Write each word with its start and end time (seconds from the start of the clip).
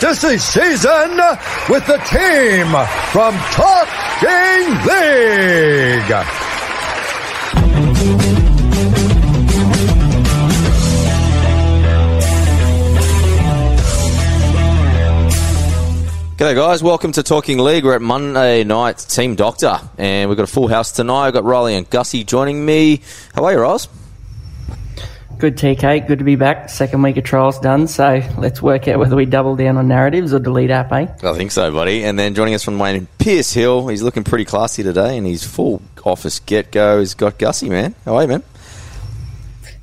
fantasy 0.00 0.38
season 0.38 1.16
with 1.68 1.84
the 1.86 1.98
team 2.06 2.68
from 3.10 3.34
Talking 3.50 4.68
League. 4.86 6.14
G'day 16.36 16.54
guys, 16.54 16.80
welcome 16.84 17.10
to 17.12 17.24
Talking 17.24 17.58
League. 17.58 17.84
We're 17.84 17.96
at 17.96 18.02
Monday 18.02 18.62
night 18.62 18.98
Team 18.98 19.34
Doctor, 19.34 19.80
and 19.98 20.30
we've 20.30 20.36
got 20.36 20.44
a 20.44 20.46
full 20.46 20.68
house 20.68 20.92
tonight. 20.92 21.26
I've 21.26 21.32
got 21.32 21.42
Riley 21.42 21.74
and 21.74 21.90
Gussie 21.90 22.22
joining 22.22 22.64
me. 22.64 23.02
How 23.34 23.44
are 23.46 23.52
you, 23.52 23.58
Ross? 23.58 23.88
Good 25.38 25.56
TK, 25.56 26.08
good 26.08 26.18
to 26.18 26.24
be 26.24 26.34
back. 26.34 26.68
Second 26.68 27.00
week 27.02 27.16
of 27.16 27.22
trials 27.22 27.60
done, 27.60 27.86
so 27.86 28.20
let's 28.38 28.60
work 28.60 28.88
out 28.88 28.98
whether 28.98 29.14
we 29.14 29.24
double 29.24 29.54
down 29.54 29.76
on 29.76 29.86
narratives 29.86 30.34
or 30.34 30.40
delete 30.40 30.72
app, 30.72 30.90
eh? 30.90 31.06
I 31.22 31.32
think 31.34 31.52
so, 31.52 31.70
buddy. 31.72 32.02
And 32.02 32.18
then 32.18 32.34
joining 32.34 32.54
us 32.54 32.64
from 32.64 32.80
Wayne 32.80 33.06
Pierce 33.18 33.52
Hill, 33.52 33.86
he's 33.86 34.02
looking 34.02 34.24
pretty 34.24 34.44
classy 34.44 34.82
today, 34.82 35.16
and 35.16 35.24
he's 35.24 35.44
full 35.44 35.80
office 36.04 36.40
get 36.40 36.72
go. 36.72 36.98
He's 36.98 37.14
got 37.14 37.38
Gussie, 37.38 37.68
man. 37.68 37.94
How 38.04 38.16
are 38.16 38.22
you, 38.22 38.28
man? 38.28 38.42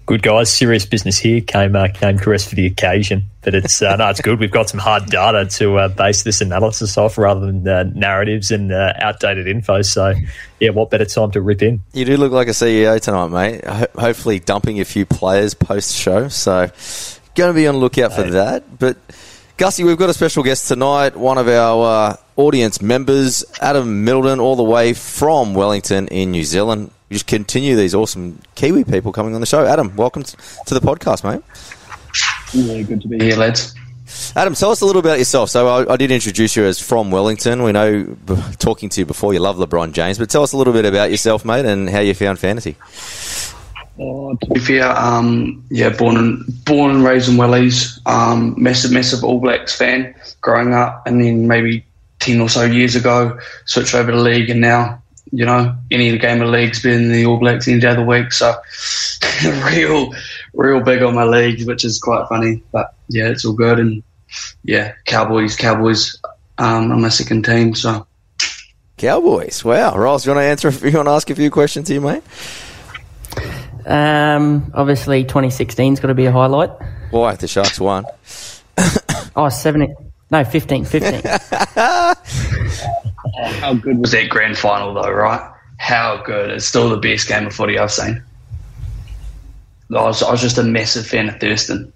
Good 0.08 0.22
guys, 0.22 0.54
serious 0.54 0.86
business 0.86 1.18
here. 1.18 1.42
Came 1.42 1.76
uh, 1.76 1.88
came 1.88 2.18
dressed 2.18 2.50
for 2.50 2.56
the 2.56 2.68
occasion, 2.68 3.26
but 3.42 3.56
it's 3.56 3.82
uh, 3.82 3.96
no, 3.96 4.08
it's 4.10 4.22
good. 4.22 4.40
We've 4.40 4.52
got 4.52 4.70
some 4.70 4.80
hard 4.80 5.08
data 5.08 5.48
to 5.58 5.78
uh, 5.78 5.88
base 5.88 6.22
this 6.22 6.42
analysis 6.42 6.96
off, 6.96 7.18
rather 7.18 7.48
than 7.48 7.68
uh, 7.68 7.86
narratives 7.96 8.52
and 8.52 8.72
uh, 8.72 8.94
outdated 9.00 9.48
info. 9.48 9.82
So, 9.82 10.14
yeah, 10.60 10.70
what 10.70 10.92
better 10.92 11.06
time 11.06 11.32
to 11.32 11.42
rip 11.42 11.64
in? 11.64 11.82
You 11.94 12.06
do 12.06 12.18
look 12.18 12.32
like 12.32 12.48
a 12.48 12.52
CEO 12.52 13.02
tonight, 13.02 13.30
mate. 13.30 13.66
Ho- 13.66 14.00
hopefully, 14.00 14.40
dumping 14.40 14.80
a 14.80 14.86
few 14.86 15.08
players 15.08 15.56
post 15.56 15.96
show. 15.96 16.28
So, 16.28 16.70
going 17.34 17.52
to 17.52 17.56
be 17.56 17.66
on 17.66 17.74
the 17.74 17.82
lookout 17.82 18.14
for 18.14 18.30
that. 18.30 18.78
But 18.78 18.98
Gussie, 19.58 19.84
we've 19.84 19.98
got 19.98 20.12
a 20.12 20.14
special 20.14 20.44
guest 20.44 20.68
tonight. 20.68 21.16
One 21.16 21.40
of 21.40 21.48
our 21.48 22.12
uh, 22.12 22.18
audience 22.36 22.80
members, 22.80 23.44
Adam 23.60 24.04
Middleton, 24.04 24.40
all 24.40 24.56
the 24.56 24.64
way 24.64 24.94
from 24.94 25.56
Wellington 25.56 26.10
in 26.10 26.30
New 26.30 26.44
Zealand. 26.44 26.92
Just 27.16 27.28
continue 27.28 27.78
these 27.78 27.96
awesome 27.96 28.42
Kiwi 28.56 28.84
people 28.84 29.14
coming 29.14 29.36
on 29.36 29.40
the 29.40 29.48
show. 29.48 29.66
Adam, 29.66 29.96
welcome 29.96 30.24
to 30.24 30.74
the 30.74 30.82
podcast, 30.82 31.24
mate. 31.24 31.42
Yeah, 32.52 32.82
good 32.82 33.02
to 33.04 33.08
be 33.08 33.18
here, 33.24 33.38
lads. 33.38 33.74
Adam, 34.36 34.54
tell 34.54 34.70
us 34.70 34.82
a 34.82 34.86
little 34.86 35.02
bit 35.02 35.12
about 35.12 35.20
yourself. 35.20 35.50
So 35.50 35.66
I, 35.66 35.94
I 35.94 35.96
did 35.96 36.12
introduce 36.12 36.58
you 36.58 36.66
as 36.66 36.78
from 36.78 37.12
Wellington. 37.12 37.64
We 37.64 37.72
know, 37.72 38.04
b- 38.04 38.36
talking 38.60 38.90
to 38.90 39.00
you 39.00 39.06
before, 39.06 39.34
you 39.34 39.40
love 39.40 39.56
LeBron 39.56 39.94
James, 39.94 40.18
but 40.18 40.30
tell 40.30 40.44
us 40.44 40.52
a 40.52 40.58
little 40.58 40.74
bit 40.74 40.84
about 40.84 41.10
yourself, 41.10 41.46
mate, 41.46 41.64
and 41.64 41.90
how 41.90 42.02
you 42.02 42.14
found 42.14 42.38
fantasy. 42.38 42.76
Oh, 43.98 44.36
to 44.36 44.54
be 44.54 44.60
fair, 44.60 44.86
um, 44.86 45.64
yeah, 45.70 45.92
born 45.92 46.18
and 46.18 46.66
born 46.66 46.92
and 46.92 47.06
raised 47.06 47.30
in 47.30 47.36
Wellies. 47.38 47.98
Um, 48.06 48.62
massive, 48.62 48.92
massive 48.92 49.24
All 49.24 49.40
Blacks 49.40 49.74
fan 49.74 50.14
growing 50.42 50.74
up, 50.74 51.08
and 51.08 51.24
then 51.24 51.48
maybe 51.48 51.86
ten 52.20 52.42
or 52.42 52.50
so 52.50 52.66
years 52.66 52.94
ago, 52.94 53.40
switched 53.64 53.96
over 53.96 54.12
to 54.12 54.20
league, 54.20 54.50
and 54.50 54.60
now 54.60 55.02
you 55.32 55.46
know 55.46 55.76
any 55.92 56.18
game 56.18 56.42
of 56.42 56.50
league's 56.50 56.82
been 56.82 57.12
the 57.12 57.26
All 57.26 57.38
Blacks 57.38 57.68
any 57.68 57.80
day 57.80 57.92
of 57.92 57.98
the 57.98 58.04
week. 58.04 58.32
So 58.32 58.56
real, 59.66 60.14
real 60.54 60.82
big 60.82 61.02
on 61.02 61.16
my 61.16 61.26
league, 61.26 61.68
which 61.68 61.84
is 61.86 62.00
quite 62.00 62.28
funny. 62.28 62.64
But 62.72 62.94
yeah, 63.10 63.30
it's 63.30 63.46
all 63.46 63.54
good, 63.54 63.80
and 63.80 64.04
yeah, 64.64 64.94
Cowboys, 65.06 65.56
Cowboys, 65.56 66.16
um, 66.58 66.92
are 66.92 66.98
my 66.98 67.10
second 67.10 67.46
team. 67.46 67.76
So 67.76 68.08
Cowboys. 68.98 69.64
Wow, 69.64 69.98
Ross, 69.98 70.24
do 70.24 70.30
you 70.30 70.36
want 70.36 70.44
to 70.44 70.68
answer? 70.68 70.86
You 70.88 70.98
want 70.98 71.08
to 71.08 71.12
ask 71.12 71.30
a 71.30 71.36
few 71.36 71.52
questions 71.52 71.90
here, 71.90 72.02
mate? 72.02 72.24
Um, 73.86 74.72
obviously, 74.74 75.26
2016's 75.26 76.00
got 76.00 76.08
to 76.08 76.16
be 76.16 76.26
a 76.26 76.32
highlight. 76.32 76.72
Why 77.12 77.36
the 77.36 77.48
Sharks 77.48 77.80
won? 77.80 78.06
Oh, 79.38 79.50
70, 79.50 79.94
no, 80.32 80.46
15, 80.46 80.86
15. 80.86 81.12
how 83.60 83.74
good 83.74 83.98
was 83.98 84.12
that 84.12 84.30
grand 84.30 84.58
final, 84.58 84.94
though? 84.94 85.12
Right? 85.12 85.52
How 85.78 86.22
good? 86.24 86.52
It's 86.52 86.66
still 86.66 86.90
the 86.90 86.98
best 86.98 87.28
game 87.28 87.48
of 87.48 87.54
footy 87.54 87.78
I've 87.78 87.92
seen. 87.92 88.22
I 89.92 90.02
was, 90.02 90.24
I 90.24 90.32
was 90.32 90.42
just 90.42 90.58
a 90.58 90.64
massive 90.64 91.06
fan 91.06 91.30
of 91.30 91.40
Thurston. 91.40 91.92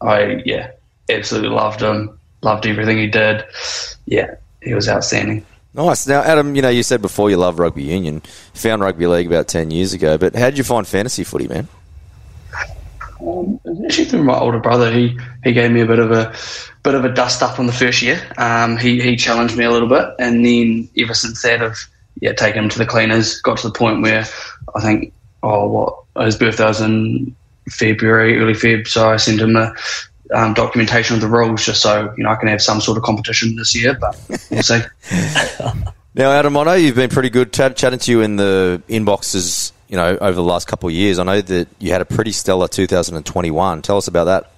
I 0.00 0.42
yeah, 0.44 0.72
absolutely 1.08 1.50
loved 1.50 1.80
him. 1.80 2.18
Loved 2.42 2.66
everything 2.66 2.98
he 2.98 3.08
did. 3.08 3.44
Yeah, 4.06 4.34
he 4.62 4.74
was 4.74 4.88
outstanding. 4.88 5.44
Nice. 5.74 6.06
Now, 6.06 6.22
Adam, 6.22 6.54
you 6.54 6.62
know, 6.62 6.68
you 6.68 6.82
said 6.82 7.02
before 7.02 7.30
you 7.30 7.36
love 7.36 7.58
rugby 7.58 7.82
union. 7.82 8.22
Found 8.54 8.82
rugby 8.82 9.06
league 9.06 9.26
about 9.26 9.48
ten 9.48 9.70
years 9.70 9.92
ago, 9.92 10.18
but 10.18 10.34
how 10.34 10.46
did 10.46 10.58
you 10.58 10.64
find 10.64 10.86
fantasy 10.86 11.24
footy, 11.24 11.48
man? 11.48 11.68
Um, 13.20 13.60
actually 13.84 14.04
through 14.04 14.24
my 14.24 14.38
older 14.38 14.58
brother. 14.58 14.92
He 14.92 15.18
he 15.44 15.52
gave 15.52 15.70
me 15.70 15.80
a 15.80 15.86
bit 15.86 15.98
of 15.98 16.12
a 16.12 16.34
bit 16.82 16.94
of 16.94 17.04
a 17.04 17.12
dust 17.12 17.42
up 17.42 17.58
on 17.58 17.66
the 17.66 17.72
first 17.72 18.02
year. 18.02 18.20
Um, 18.36 18.76
he 18.76 19.00
he 19.00 19.16
challenged 19.16 19.56
me 19.56 19.64
a 19.64 19.70
little 19.70 19.88
bit, 19.88 20.06
and 20.18 20.44
then 20.44 20.88
ever 20.96 21.14
since 21.14 21.42
that, 21.42 21.62
I've 21.62 21.88
yeah 22.20 22.32
taken 22.32 22.64
him 22.64 22.70
to 22.70 22.78
the 22.78 22.86
cleaners. 22.86 23.40
Got 23.40 23.58
to 23.58 23.68
the 23.68 23.74
point 23.74 24.02
where 24.02 24.24
I 24.74 24.80
think 24.80 25.12
oh 25.42 25.68
what 25.68 26.24
his 26.24 26.36
birthday 26.36 26.64
was 26.64 26.80
in 26.80 27.34
February, 27.70 28.38
early 28.38 28.54
Feb, 28.54 28.86
so 28.86 29.10
I 29.10 29.16
sent 29.16 29.40
him 29.40 29.54
the 29.54 29.74
um, 30.34 30.54
documentation 30.54 31.16
of 31.16 31.20
the 31.20 31.28
rules 31.28 31.64
just 31.64 31.82
so 31.82 32.12
you 32.16 32.24
know 32.24 32.30
I 32.30 32.36
can 32.36 32.48
have 32.48 32.62
some 32.62 32.80
sort 32.80 32.98
of 32.98 33.04
competition 33.04 33.56
this 33.56 33.74
year. 33.74 33.98
But 33.98 34.16
we'll 34.50 34.62
see. 34.62 34.80
Now, 36.14 36.32
Adam, 36.32 36.56
I 36.56 36.64
know 36.64 36.74
you've 36.74 36.96
been 36.96 37.10
pretty 37.10 37.30
good 37.30 37.52
chat- 37.52 37.76
chatting 37.76 38.00
to 38.00 38.10
you 38.10 38.22
in 38.22 38.34
the 38.34 38.82
inboxes, 38.88 39.70
you 39.88 39.96
know, 39.96 40.16
over 40.20 40.34
the 40.34 40.42
last 40.42 40.66
couple 40.68 40.88
of 40.88 40.94
years. 40.94 41.18
I 41.18 41.24
know 41.24 41.40
that 41.40 41.68
you 41.78 41.92
had 41.92 42.00
a 42.00 42.04
pretty 42.04 42.32
stellar 42.32 42.68
2021. 42.68 43.82
Tell 43.82 43.96
us 43.96 44.08
about 44.08 44.24
that. 44.24 44.50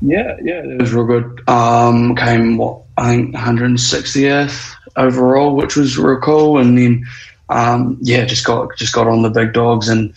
Yeah, 0.00 0.36
yeah, 0.42 0.62
it 0.64 0.80
was 0.80 0.92
real 0.92 1.04
good. 1.04 1.48
Um, 1.48 2.16
came 2.16 2.56
what 2.56 2.82
I 2.96 3.16
think 3.16 3.34
160th 3.34 4.74
overall, 4.96 5.54
which 5.54 5.76
was 5.76 5.96
real 5.96 6.20
cool. 6.20 6.58
And 6.58 6.76
then, 6.76 7.06
um, 7.48 7.98
yeah, 8.00 8.24
just 8.24 8.44
got 8.44 8.76
just 8.76 8.94
got 8.94 9.06
on 9.06 9.22
the 9.22 9.30
big 9.30 9.52
dogs 9.52 9.88
and 9.88 10.12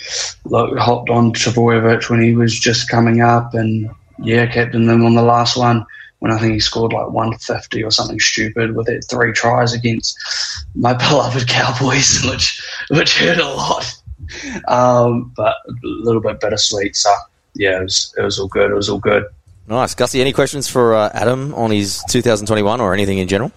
like, 0.45 0.75
hopped 0.77 1.09
on 1.09 1.33
Trbojevic 1.33 2.09
when 2.09 2.21
he 2.21 2.35
was 2.35 2.57
just 2.57 2.89
coming 2.89 3.21
up, 3.21 3.53
and 3.53 3.89
yeah, 4.19 4.47
captained 4.47 4.89
them 4.89 5.05
on 5.05 5.13
the 5.13 5.21
last 5.21 5.55
one 5.55 5.85
when 6.19 6.31
I 6.31 6.39
think 6.39 6.53
he 6.53 6.59
scored 6.59 6.93
like 6.93 7.07
150 7.07 7.83
or 7.83 7.91
something 7.91 8.19
stupid 8.19 8.75
with 8.75 8.89
it 8.89 9.05
three 9.09 9.31
tries 9.31 9.73
against 9.73 10.17
my 10.75 10.93
beloved 11.09 11.47
Cowboys, 11.47 12.23
which 12.29 12.61
which 12.89 13.17
hurt 13.17 13.39
a 13.39 13.47
lot, 13.47 13.93
um, 14.67 15.31
but 15.35 15.55
a 15.67 15.73
little 15.83 16.21
bit 16.21 16.39
bittersweet. 16.39 16.95
So 16.95 17.13
yeah, 17.53 17.79
it 17.79 17.83
was 17.83 18.13
it 18.17 18.21
was 18.21 18.39
all 18.39 18.47
good. 18.47 18.71
It 18.71 18.75
was 18.75 18.89
all 18.89 18.99
good. 18.99 19.25
Nice. 19.67 19.95
Gussie, 19.95 20.21
any 20.21 20.31
questions 20.31 20.67
for 20.67 20.93
uh, 20.93 21.09
Adam 21.13 21.53
on 21.55 21.71
his 21.71 22.03
2021 22.09 22.79
or 22.79 22.93
anything 22.93 23.17
in 23.17 23.27
general? 23.27 23.51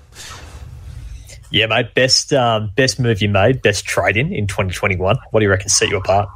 Yeah, 1.50 1.66
mate. 1.66 1.94
Best 1.94 2.32
um, 2.32 2.70
best 2.76 2.98
move 2.98 3.22
you 3.22 3.28
made, 3.28 3.62
best 3.62 3.84
trade 3.84 4.16
in 4.16 4.32
in 4.32 4.46
2021. 4.46 5.16
What 5.30 5.40
do 5.40 5.44
you 5.44 5.50
reckon 5.50 5.68
set 5.68 5.88
you 5.88 5.96
apart? 5.96 6.28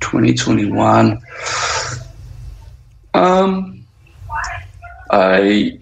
2021. 0.00 1.20
Um, 3.14 3.86
I 5.10 5.78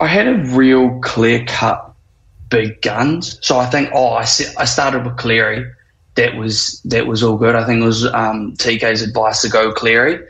I 0.00 0.06
had 0.06 0.26
a 0.26 0.34
real 0.56 1.00
clear 1.00 1.44
cut 1.46 1.86
big 2.48 2.80
guns. 2.82 3.38
So 3.42 3.58
I 3.58 3.66
think 3.66 3.90
oh 3.92 4.12
I 4.12 4.24
se- 4.24 4.54
I 4.58 4.64
started 4.64 5.04
with 5.04 5.16
Cleary. 5.16 5.70
That 6.14 6.36
was 6.36 6.80
that 6.84 7.06
was 7.06 7.22
all 7.22 7.36
good. 7.36 7.54
I 7.54 7.64
think 7.64 7.82
it 7.82 7.86
was 7.86 8.06
um, 8.06 8.54
TK's 8.56 9.02
advice 9.02 9.42
to 9.42 9.48
go 9.48 9.72
Cleary 9.72 10.26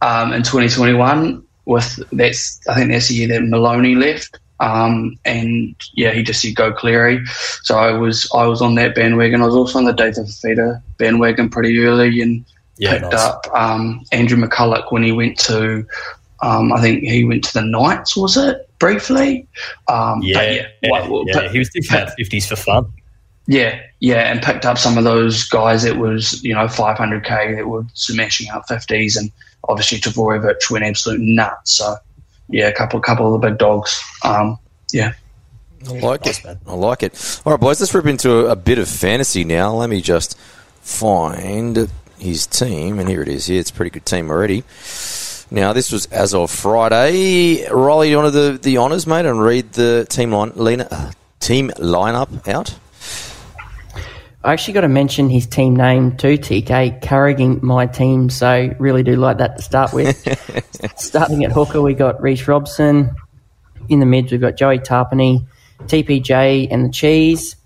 um, 0.00 0.32
in 0.32 0.42
2021. 0.42 1.42
With 1.66 2.02
that's 2.12 2.60
I 2.68 2.74
think 2.74 2.90
that's 2.90 3.08
the 3.08 3.14
year 3.14 3.28
that 3.28 3.42
Maloney 3.44 3.94
left. 3.94 4.38
Um, 4.60 5.18
and 5.24 5.74
yeah, 5.94 6.12
he 6.12 6.22
just 6.22 6.40
said 6.40 6.54
go 6.54 6.72
Cleary. 6.72 7.24
So 7.62 7.76
I 7.76 7.92
was 7.92 8.30
I 8.34 8.46
was 8.46 8.62
on 8.62 8.76
that 8.76 8.94
bandwagon. 8.94 9.42
I 9.42 9.46
was 9.46 9.56
also 9.56 9.78
on 9.78 9.84
the 9.84 9.92
David 9.92 10.26
Fifita 10.26 10.80
bandwagon 10.98 11.48
pretty 11.48 11.78
early 11.80 12.20
and 12.20 12.44
Yeah, 12.76 12.92
picked 12.98 13.12
nice. 13.12 13.20
up 13.20 13.46
um, 13.54 14.02
Andrew 14.12 14.36
McCullough 14.36 14.90
when 14.90 15.02
he 15.04 15.12
went 15.12 15.38
to 15.40 15.86
um, 16.42 16.72
I 16.72 16.80
think 16.80 17.04
he 17.04 17.24
went 17.24 17.44
to 17.44 17.54
the 17.54 17.62
Knights, 17.62 18.16
was 18.16 18.36
it 18.36 18.68
briefly? 18.78 19.46
Um, 19.88 20.20
but 20.20 20.26
Yeah, 20.28 20.42
yeah, 20.82 20.90
what- 20.90 21.08
what- 21.08 21.26
yeah, 21.28 21.34
but- 21.34 21.52
he 21.52 21.58
was 21.58 21.70
thinking 21.70 21.90
about 21.94 22.12
50s 22.18 22.46
for 22.46 22.56
fun. 22.56 22.92
yeah, 23.46 23.78
yeah, 24.00 24.30
and 24.30 24.42
picked 24.42 24.66
up 24.66 24.76
some 24.76 24.98
of 24.98 25.04
those 25.04 25.44
guys 25.44 25.84
that 25.84 25.96
was 25.96 26.42
you 26.42 26.52
know 26.54 26.66
500k 26.66 27.56
that 27.56 27.66
were 27.68 27.84
smashing 27.94 28.48
out 28.50 28.66
50s, 28.68 29.16
and 29.16 29.30
obviously 29.68 29.98
Trbojevic 30.00 30.70
went 30.70 30.84
absolute 30.84 31.20
nuts. 31.20 31.74
So 31.78 31.96
yeah, 32.48 32.66
a 32.68 32.72
couple 32.72 33.00
couple 33.00 33.32
of 33.34 33.40
the 33.40 33.48
big 33.48 33.58
dogs. 33.58 34.02
Um, 34.24 34.58
yeah, 34.92 35.12
I 35.88 35.92
like 35.92 36.26
it. 36.26 36.40
I 36.66 36.74
like 36.74 37.02
it. 37.04 37.40
All 37.46 37.52
right, 37.52 37.60
boys, 37.60 37.80
let's 37.80 37.94
rip 37.94 38.04
into 38.06 38.46
a, 38.48 38.50
a 38.50 38.56
bit 38.56 38.78
of 38.78 38.88
fantasy 38.88 39.44
now. 39.44 39.72
Let 39.74 39.88
me 39.88 40.02
just 40.02 40.36
find 40.82 41.88
his 42.18 42.46
team, 42.46 42.98
and 42.98 43.08
here 43.08 43.22
it 43.22 43.28
is. 43.28 43.46
Here, 43.46 43.60
it's 43.60 43.70
a 43.70 43.74
pretty 43.74 43.90
good 43.90 44.06
team 44.06 44.30
already. 44.30 44.64
Now, 45.50 45.72
this 45.72 45.92
was 45.92 46.06
as 46.06 46.34
of 46.34 46.50
Friday. 46.50 47.68
Riley, 47.68 48.10
you 48.10 48.16
want 48.16 48.32
the, 48.32 48.58
the 48.60 48.78
honours, 48.78 49.06
mate, 49.06 49.26
and 49.26 49.40
read 49.40 49.72
the 49.72 50.06
team 50.08 50.32
line, 50.32 50.52
Lena, 50.56 50.88
uh, 50.90 51.12
team 51.40 51.70
lineup 51.76 52.48
out? 52.48 52.74
I 54.42 54.52
actually 54.52 54.74
got 54.74 54.82
to 54.82 54.88
mention 54.88 55.30
his 55.30 55.46
team 55.46 55.74
name 55.74 56.16
too, 56.16 56.36
TK, 56.36 57.00
carrying 57.00 57.60
my 57.64 57.86
team, 57.86 58.28
so 58.28 58.74
really 58.78 59.02
do 59.02 59.16
like 59.16 59.38
that 59.38 59.56
to 59.56 59.62
start 59.62 59.92
with. 59.92 60.26
Starting 60.96 61.44
at 61.44 61.52
hooker, 61.52 61.80
we 61.80 61.94
got 61.94 62.20
Reece 62.20 62.46
Robson. 62.46 63.14
In 63.88 64.00
the 64.00 64.06
mids, 64.06 64.32
we've 64.32 64.40
got 64.40 64.56
Joey 64.56 64.78
Tapine, 64.80 65.46
TPJ, 65.82 66.68
and 66.70 66.84
the 66.84 66.90
Cheese. 66.90 67.56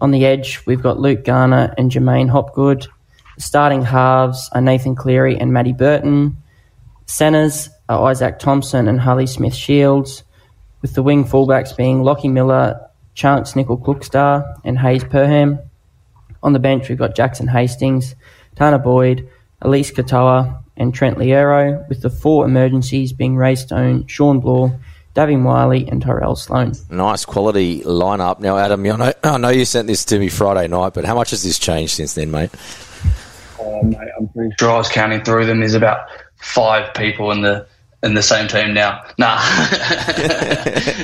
On 0.00 0.12
the 0.12 0.26
edge, 0.26 0.64
we've 0.64 0.82
got 0.82 1.00
Luke 1.00 1.24
Garner 1.24 1.74
and 1.76 1.90
Jermaine 1.90 2.28
Hopgood. 2.28 2.86
Starting 3.38 3.82
halves 3.82 4.50
are 4.52 4.60
Nathan 4.60 4.96
Cleary 4.96 5.38
and 5.38 5.52
Matty 5.52 5.72
Burton. 5.72 6.36
Centres 7.06 7.68
are 7.88 8.10
Isaac 8.10 8.40
Thompson 8.40 8.88
and 8.88 9.00
Harley 9.00 9.28
Smith 9.28 9.54
Shields, 9.54 10.24
with 10.82 10.94
the 10.94 11.04
wing 11.04 11.24
fullbacks 11.24 11.76
being 11.76 12.02
Lockie 12.02 12.28
Miller, 12.28 12.80
Charnze 13.14 13.54
Nicoll 13.54 13.80
Klokstad, 13.80 14.44
and 14.64 14.76
Hayze 14.76 15.04
Perham. 15.04 15.60
On 16.42 16.52
the 16.52 16.58
bench, 16.58 16.88
we've 16.88 16.98
got 16.98 17.14
Jackson 17.14 17.46
Hastings, 17.46 18.16
Tanah 18.56 18.82
Boyd, 18.82 19.28
Eliesa 19.62 19.92
Katoa, 19.92 20.60
and 20.76 20.92
Trent 20.92 21.16
Loiero, 21.16 21.88
with 21.88 22.02
the 22.02 22.10
four 22.10 22.44
emergencies 22.44 23.12
being 23.12 23.36
Ray 23.36 23.54
Stone, 23.54 24.08
Shawn 24.08 24.40
Blore, 24.40 24.78
Davin 25.14 25.44
Wiley, 25.44 25.88
and 25.88 26.02
Tyrell 26.02 26.36
Sloan. 26.36 26.72
Nice 26.90 27.24
quality 27.24 27.80
lineup. 27.82 28.40
Now, 28.40 28.58
Adam, 28.58 28.84
I 28.84 28.96
know, 28.96 29.12
I 29.22 29.38
know 29.38 29.48
you 29.48 29.64
sent 29.64 29.86
this 29.86 30.04
to 30.06 30.18
me 30.18 30.28
Friday 30.28 30.68
night, 30.68 30.94
but 30.94 31.04
how 31.04 31.14
much 31.14 31.30
has 31.30 31.44
this 31.44 31.58
changed 31.58 31.94
since 31.94 32.14
then, 32.14 32.30
mate? 32.30 32.50
Mate, 33.82 34.08
I'm 34.18 34.28
pretty 34.28 34.54
sure 34.58 34.70
I 34.70 34.78
was 34.78 34.88
counting 34.88 35.24
through 35.24 35.46
them. 35.46 35.60
There's 35.60 35.74
about 35.74 36.08
five 36.36 36.94
people 36.94 37.30
in 37.32 37.42
the 37.42 37.66
in 38.02 38.14
the 38.14 38.22
same 38.22 38.48
team 38.48 38.74
now. 38.74 39.02
Nah, 39.18 39.38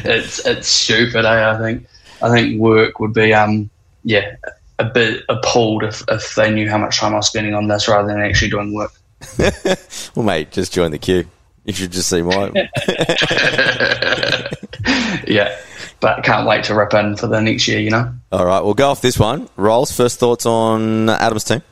it's 0.04 0.44
it's 0.46 0.68
stupid. 0.68 1.24
Eh? 1.24 1.50
I 1.50 1.58
think 1.58 1.86
I 2.22 2.30
think 2.30 2.60
work 2.60 3.00
would 3.00 3.12
be 3.12 3.34
um 3.34 3.70
yeah 4.04 4.36
a 4.78 4.84
bit 4.84 5.24
appalled 5.28 5.84
if, 5.84 6.02
if 6.08 6.34
they 6.34 6.52
knew 6.52 6.68
how 6.68 6.78
much 6.78 6.98
time 6.98 7.12
I 7.12 7.16
was 7.16 7.28
spending 7.28 7.54
on 7.54 7.68
this 7.68 7.88
rather 7.88 8.08
than 8.08 8.20
actually 8.20 8.50
doing 8.50 8.74
work. 8.74 8.92
well, 10.14 10.24
mate, 10.24 10.50
just 10.50 10.72
join 10.72 10.90
the 10.90 10.98
queue. 10.98 11.26
You 11.64 11.72
should 11.72 11.92
just 11.92 12.10
see 12.10 12.20
mine. 12.20 12.52
yeah, 15.26 15.58
but 16.00 16.22
can't 16.22 16.46
wait 16.46 16.64
to 16.64 16.74
rip 16.74 16.92
in 16.92 17.16
for 17.16 17.26
the 17.26 17.40
next 17.40 17.66
year. 17.66 17.80
You 17.80 17.90
know. 17.90 18.12
All 18.30 18.44
right, 18.44 18.60
we'll 18.60 18.74
go 18.74 18.90
off 18.90 19.00
this 19.00 19.18
one. 19.18 19.48
Rolls. 19.56 19.90
First 19.90 20.18
thoughts 20.18 20.44
on 20.44 21.08
Adam's 21.08 21.44
team. 21.44 21.62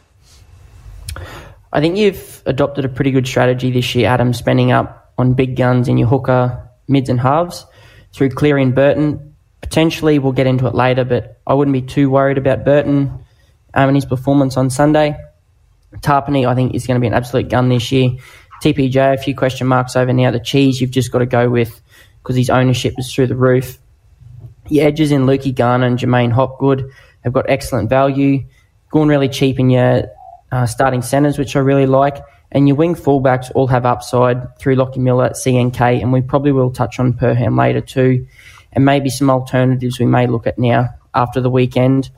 I 1.72 1.80
think 1.80 1.96
you've 1.96 2.42
adopted 2.44 2.84
a 2.84 2.88
pretty 2.88 3.10
good 3.10 3.26
strategy 3.26 3.70
this 3.70 3.94
year, 3.94 4.08
Adam, 4.08 4.34
spending 4.34 4.72
up 4.72 5.12
on 5.16 5.34
big 5.34 5.56
guns 5.56 5.88
in 5.88 5.96
your 5.96 6.08
hooker, 6.08 6.70
mids, 6.86 7.08
and 7.08 7.19
halves 7.19 7.64
through 8.12 8.30
Cleary 8.30 8.62
and 8.62 8.74
Burton. 8.74 9.34
Potentially, 9.62 10.19
we'll 10.19 10.32
get 10.32 10.46
into 10.46 10.66
it 10.66 10.74
later, 10.74 11.04
but 11.04 11.40
I 11.46 11.54
wouldn't 11.54 11.72
be 11.72 11.82
too 11.82 12.10
worried 12.10 12.36
about 12.36 12.64
Burton 12.64 13.08
um, 13.74 13.88
and 13.88 13.96
his 13.96 14.04
performance 14.04 14.56
on 14.56 14.69
Sunday. 14.69 15.16
Tapine, 16.00 16.46
I 16.46 16.54
think, 16.54 16.74
is 16.74 16.86
going 16.86 16.96
to 16.96 17.00
be 17.00 17.06
an 17.06 17.14
absolute 17.14 17.48
gun 17.48 17.69
this 17.70 17.90
year. 17.90 18.10
TPJ, 18.62 19.14
a 19.14 19.16
few 19.16 19.34
question 19.34 19.66
marks 19.66 19.96
over 19.96 20.12
now. 20.12 20.30
The 20.30 20.40
cheese, 20.40 20.80
you've 20.80 20.90
just 20.90 21.10
got 21.10 21.19
to 21.19 21.26
go 21.26 21.48
with 21.48 21.80
because 22.22 22.36
his 22.36 22.50
ownership 22.50 22.94
is 22.98 23.12
through 23.12 23.28
the 23.28 23.36
roof. 23.36 23.78
Your 24.69 24.86
edges 24.86 25.10
in 25.10 25.22
Lukey 25.22 25.54
Garner 25.54 25.86
and 25.86 25.98
Jermaine 25.98 26.32
Hopgood 26.32 26.90
have 27.24 27.32
got 27.32 27.46
excellent 27.48 27.88
value. 27.88 28.44
Gone 28.90 29.08
really 29.08 29.28
cheap 29.28 29.58
in 29.58 29.70
your 29.70 30.04
uh, 30.52 30.66
starting 30.66 31.02
centres, 31.02 31.38
which 31.38 31.56
I 31.56 31.60
really 31.60 31.87
like. 31.87 32.19
And 32.52 32.69
your 32.69 32.76
wing 32.76 32.94
fullbacks 32.94 33.50
all 33.54 33.66
have 33.69 33.87
upside 33.87 34.58
through 34.58 34.76
Lockie 34.76 35.00
Miller, 35.00 35.31
CNK, 35.31 36.02
and 36.02 36.12
we 36.12 36.20
probably 36.20 36.52
will 36.52 36.70
touch 36.70 37.00
on 37.00 37.14
Perham 37.14 37.58
later 37.58 37.81
too. 37.81 38.26
And 38.72 38.84
maybe 38.84 39.08
some 39.08 39.31
alternatives 39.31 39.99
we 39.99 40.06
may 40.06 40.26
look 40.26 40.46
at 40.46 40.58
now 40.58 40.90
after 41.14 41.40
the 41.40 41.50
weekend. 41.50 42.10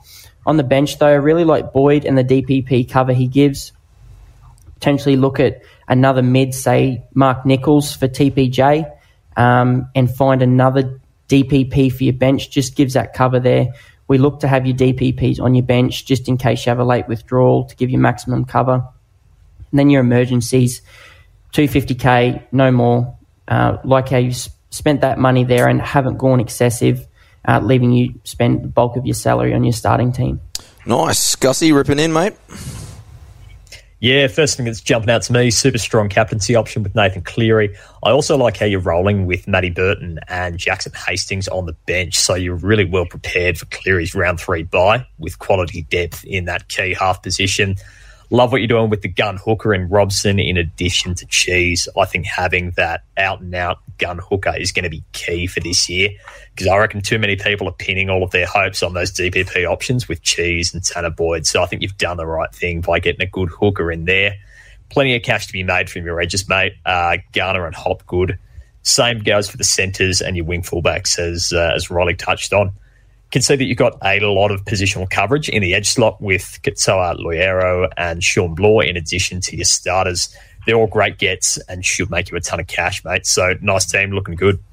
On 0.45 0.57
the 0.57 0.63
bench, 0.63 0.99
though, 0.99 1.07
I 1.07 1.13
really 1.13 1.45
like 1.45 1.73
Boyd 1.73 2.05
and 2.05 2.17
the 2.17 2.23
DPP 2.23 2.89
cover 2.89 3.13
he 3.13 3.27
gives. 3.27 3.71
Potentially 4.75 5.15
look 5.15 5.39
at 5.39 5.61
another 5.87 6.21
mid, 6.21 6.53
say 6.53 7.03
Mark 7.13 7.45
Nicholls 7.45 7.95
for 7.95 8.07
TPJ, 8.07 8.91
um, 9.37 9.89
and 9.95 10.13
find 10.13 10.41
another 10.41 10.99
DPP 11.29 11.91
for 11.91 12.03
your 12.03 12.13
bench. 12.13 12.51
Just 12.51 12.75
gives 12.75 12.93
that 12.93 13.13
cover 13.13 13.39
there. 13.39 13.73
We 14.07 14.17
look 14.17 14.39
to 14.41 14.47
have 14.47 14.65
your 14.65 14.75
DPPs 14.75 15.41
on 15.41 15.55
your 15.55 15.63
bench 15.63 16.05
just 16.05 16.27
in 16.27 16.37
case 16.37 16.65
you 16.65 16.69
have 16.69 16.79
a 16.79 16.83
late 16.83 17.07
withdrawal 17.07 17.65
to 17.65 17.75
give 17.75 17.89
you 17.89 17.97
maximum 17.97 18.45
cover. 18.45 18.73
And 19.71 19.79
then 19.79 19.89
your 19.89 20.01
emergencies, 20.01 20.81
250k, 21.53 22.43
no 22.51 22.71
more. 22.71 23.17
Uh, 23.47 23.77
like 23.83 24.09
how 24.09 24.17
you 24.17 24.31
spent 24.69 25.01
that 25.01 25.17
money 25.17 25.43
there 25.43 25.67
and 25.67 25.81
haven't 25.81 26.17
gone 26.17 26.39
excessive, 26.39 27.07
uh, 27.47 27.59
leaving 27.61 27.91
you 27.91 28.19
spend 28.23 28.63
the 28.63 28.67
bulk 28.67 28.95
of 28.95 29.05
your 29.05 29.15
salary 29.15 29.53
on 29.53 29.63
your 29.63 29.73
starting 29.73 30.11
team. 30.11 30.41
Nice. 30.85 31.35
Gussie, 31.35 31.71
ripping 31.71 31.99
in, 31.99 32.13
mate. 32.13 32.33
Yeah, 33.99 34.27
first 34.27 34.57
thing 34.57 34.65
that's 34.65 34.81
jumping 34.81 35.09
out 35.09 35.21
to 35.23 35.33
me, 35.33 35.49
super 35.49 35.77
strong 35.77 36.09
captaincy 36.09 36.53
option 36.53 36.83
with 36.83 36.95
Nathan 36.95 37.21
Cleary. 37.21 37.75
I 38.03 38.11
also 38.11 38.37
like 38.37 38.57
how 38.57 38.65
you're 38.65 38.81
rolling 38.81 39.25
with 39.25 39.47
Matty 39.47 39.69
Burton 39.69 40.19
and 40.27 40.57
Jackson 40.57 40.91
Hastings 41.07 41.47
on 41.47 41.65
the 41.65 41.73
bench. 41.87 42.17
So 42.17 42.35
you're 42.35 42.55
really 42.55 42.85
well 42.85 43.05
prepared 43.05 43.57
for 43.57 43.65
Cleary's 43.67 44.13
round 44.13 44.39
three 44.39 44.63
bye 44.63 45.07
with 45.17 45.39
quality 45.39 45.83
depth 45.83 46.25
in 46.25 46.45
that 46.45 46.67
key 46.67 46.93
half 46.93 47.23
position. 47.23 47.77
Love 48.31 48.51
what 48.51 48.59
you're 48.59 48.67
doing 48.67 48.89
with 48.89 49.01
the 49.01 49.07
gun 49.07 49.37
hooker 49.37 49.73
and 49.73 49.89
Robson 49.91 50.39
in 50.39 50.57
addition 50.57 51.13
to 51.15 51.25
Cheese. 51.27 51.87
I 51.97 52.05
think 52.05 52.25
having 52.25 52.71
that 52.71 53.03
out 53.17 53.41
and 53.41 53.53
out 53.53 53.79
gun 53.97 54.17
hooker 54.17 54.55
is 54.57 54.71
going 54.71 54.83
to 54.83 54.89
be 54.89 55.03
key 55.13 55.47
for 55.47 55.59
this 55.59 55.87
year 55.87 56.09
because 56.53 56.67
I 56.67 56.77
reckon 56.77 57.01
too 57.01 57.19
many 57.19 57.35
people 57.35 57.69
are 57.69 57.73
pinning 57.73 58.09
all 58.09 58.23
of 58.23 58.31
their 58.31 58.47
hopes 58.47 58.81
on 58.81 58.93
those 58.93 59.11
DPP 59.11 59.69
options 59.69 60.07
with 60.07 60.23
Cheese 60.23 60.73
and 60.73 60.81
Tanah 60.81 61.15
Boyd. 61.15 61.45
So 61.45 61.61
I 61.61 61.67
think 61.67 61.81
you've 61.81 61.97
done 61.97 62.17
the 62.17 62.25
right 62.25 62.53
thing 62.53 62.81
by 62.81 62.99
getting 62.99 63.21
a 63.21 63.29
good 63.29 63.49
hooker 63.49 63.91
in 63.91 64.05
there. 64.05 64.35
Plenty 64.89 65.15
of 65.15 65.21
cash 65.21 65.47
to 65.47 65.53
be 65.53 65.63
made 65.63 65.89
from 65.89 66.05
your 66.05 66.19
edges, 66.19 66.49
mate. 66.49 66.73
Uh, 66.85 67.17
Garner 67.33 67.65
and 67.65 67.75
Hopgood. 67.75 68.39
Same 68.81 69.19
goes 69.19 69.49
for 69.49 69.57
the 69.57 69.63
centres 69.63 70.21
and 70.21 70.35
your 70.35 70.45
wing 70.45 70.61
fullbacks, 70.61 71.17
as 71.17 71.51
uh, 71.53 71.73
as 71.75 71.89
Riley 71.89 72.13
touched 72.15 72.53
on 72.53 72.71
can 73.35 73.41
see 73.41 73.57
that 73.57 73.65
you've 73.65 73.77
got 73.77 73.97
a 74.01 74.21
lot 74.21 74.49
of 74.49 74.63
positional 74.63 75.09
coverage 75.09 75.49
in 75.49 75.61
the 75.61 75.73
edge 75.73 75.89
slot 75.89 76.21
with 76.21 76.57
Katoa 76.63 77.19
Loiero 77.19 77.89
and 77.97 78.23
Shawn 78.23 78.55
Blore 78.55 78.81
in 78.81 78.95
addition 78.95 79.41
to 79.41 79.57
your 79.57 79.65
starters. 79.65 80.33
They're 80.65 80.77
all 80.77 80.87
great 80.87 81.17
gets 81.17 81.57
and 81.67 81.83
should 81.83 82.09
make 82.09 82.31
you 82.31 82.37
a 82.37 82.39
ton 82.39 82.61
of 82.61 82.67
cash, 82.67 83.03
mate. 83.03 83.25
So 83.25 83.55
nice 83.61 83.91
team, 83.91 84.11
looking 84.11 84.35
good. 84.35 84.63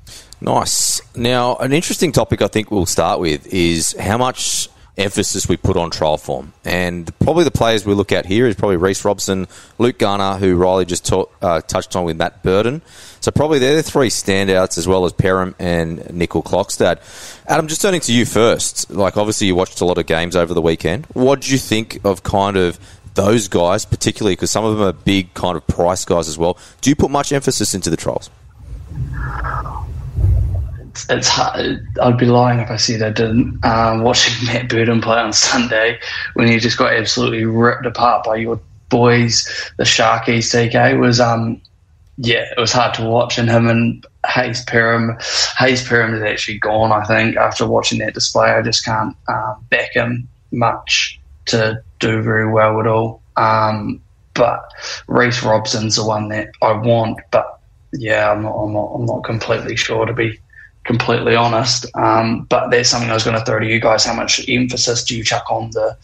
Nice. 0.41 1.01
Now, 1.17 1.57
an 1.57 1.73
interesting 1.73 2.13
topic 2.13 2.41
I 2.41 2.47
think 2.47 2.71
we'll 2.71 2.87
start 2.87 3.19
with 3.19 3.53
is 3.53 3.97
how 3.99 4.17
much 4.17 4.69
emphasis 4.97 5.49
we 5.49 5.57
put 5.57 5.77
on 5.77 5.91
trial 5.91 6.19
form. 6.19 6.53
And 6.65 7.11
probably 7.19 7.45
the 7.45 7.51
players 7.51 7.87
we 7.87 7.95
look 7.95 8.13
at 8.13 8.27
here 8.27 8.47
is 8.47 8.57
probably 8.57 8.77
Reece 8.77 9.05
Robson, 9.05 9.49
Luke 9.79 9.99
Garner, 9.99 10.39
who 10.39 10.55
Riley 10.57 10.85
just 10.85 11.11
uh, 11.13 11.61
touched 11.63 11.97
on 11.97 12.05
with 12.05 12.17
Matt 12.17 12.43
Burton. 12.43 12.83
So 13.21 13.31
probably 13.31 13.59
they're 13.59 13.77
the 13.77 13.83
three 13.83 14.11
standouts 14.11 14.77
as 14.79 14.87
well 14.87 15.05
as 15.05 15.13
Perham 15.13 15.55
and 15.59 16.01
Nicoll 16.01 16.45
Klokstad. 16.45 16.99
Adam, 17.47 17.69
just 17.69 17.81
turning 17.81 18.01
to 18.01 18.13
you 18.13 18.27
first. 18.27 18.91
Like 18.91 19.17
obviously 19.17 19.47
you 19.47 19.55
watched 19.55 19.81
a 19.81 19.85
lot 19.85 19.99
of 19.99 20.07
games 20.07 20.37
over 20.37 20.53
the 20.53 20.63
weekend. 20.63 21.07
What 21.15 21.41
do 21.41 21.53
you 21.53 21.59
think 21.59 22.05
of 22.05 22.23
kind 22.23 22.57
of 22.57 22.79
those 23.15 23.49
guys, 23.49 23.85
particularly 23.85 24.35
because 24.35 24.51
some 24.51 24.65
of 24.65 24.77
them 24.77 24.87
are 24.87 24.93
big 24.93 25.33
kind 25.35 25.57
of 25.57 25.67
price 25.67 26.05
guys 26.05 26.29
as 26.29 26.37
well? 26.37 26.59
Do 26.81 26.91
you 26.91 26.97
put 26.97 27.11
much 27.11 27.33
emphasis 27.33 27.75
into 27.75 27.91
the 27.91 27.97
trials? 27.97 28.31
It's, 31.09 31.29
hard. 31.29 31.87
I'd 32.03 32.19
be 32.19 32.27
lying 32.27 32.61
if 32.61 32.71
I 32.71 32.77
said 32.77 33.03
I 33.03 33.11
didn't. 33.11 33.65
Um, 33.65 34.03
watching 34.03 34.47
Matt 34.47 34.69
Burton 34.69 35.01
play 35.01 35.19
on 35.19 35.33
Sunday 35.33 35.99
when 36.35 36.49
he 36.49 36.59
just 36.59 36.79
got 36.79 36.93
absolutely 36.93 37.45
ripped 37.45 37.87
apart 37.87 38.25
by 38.25 38.37
your 38.37 38.61
boys, 38.89 39.49
the 39.79 39.85
Sharkies, 39.85 40.53
TK, 40.53 41.01
was 41.01 41.19
um, 41.19 41.61
yeah, 42.19 42.45
it 42.57 42.61
was 42.61 42.73
hard 42.73 42.95
to 42.95 43.05
watch. 43.05 43.39
And 43.39 43.49
him 43.49 43.69
and 43.69 44.07
Hayze 44.27 44.65
Perham, 44.67 45.17
Hayze 45.59 45.87
Perham 45.87 46.15
is 46.15 46.23
actually 46.23 46.59
gone. 46.59 46.93
I 46.93 47.05
think 47.05 47.37
after 47.37 47.67
watching 47.67 47.99
that 48.01 48.15
display, 48.15 48.51
I 48.51 48.63
just 48.63 48.85
can't 48.85 49.17
uh, 49.29 49.55
back 49.71 49.95
him 49.95 50.29
much 50.51 51.19
to 51.47 51.83
do 51.99 52.23
very 52.23 52.51
well 52.51 52.81
at 52.81 52.87
all. 52.87 53.23
Um, 53.37 54.01
but 54.35 54.71
Reece 55.09 55.43
Robson's 55.43 55.97
the 55.97 56.07
one 56.07 56.29
that 56.29 56.51
I 56.63 56.73
want, 56.73 57.21
but 57.31 57.61
yeah, 57.93 58.31
I'm 58.31 58.43
not, 58.43 58.55
I'm 58.55 58.73
not, 58.73 58.93
I'm 58.95 59.05
not 59.05 59.25
completely 59.25 59.77
sure 59.77 60.07
to 60.07 60.13
be 60.13 60.39
completely 60.85 61.35
honest. 61.35 61.87
Um, 61.97 62.43
but 62.45 62.71
there's 62.71 62.89
something 62.89 63.11
I 63.11 63.15
was 63.15 63.25
going 63.25 63.39
to 63.39 63.45
throw 63.45 63.61
to 63.61 63.67
you 63.67 63.81
guys. 63.81 64.05
How 64.05 64.15
much 64.15 64.49
emphasis 64.49 65.05
do 65.05 65.17
you 65.17 65.25
chuck 65.25 65.51
on 65.51 65.71
the 65.71 65.97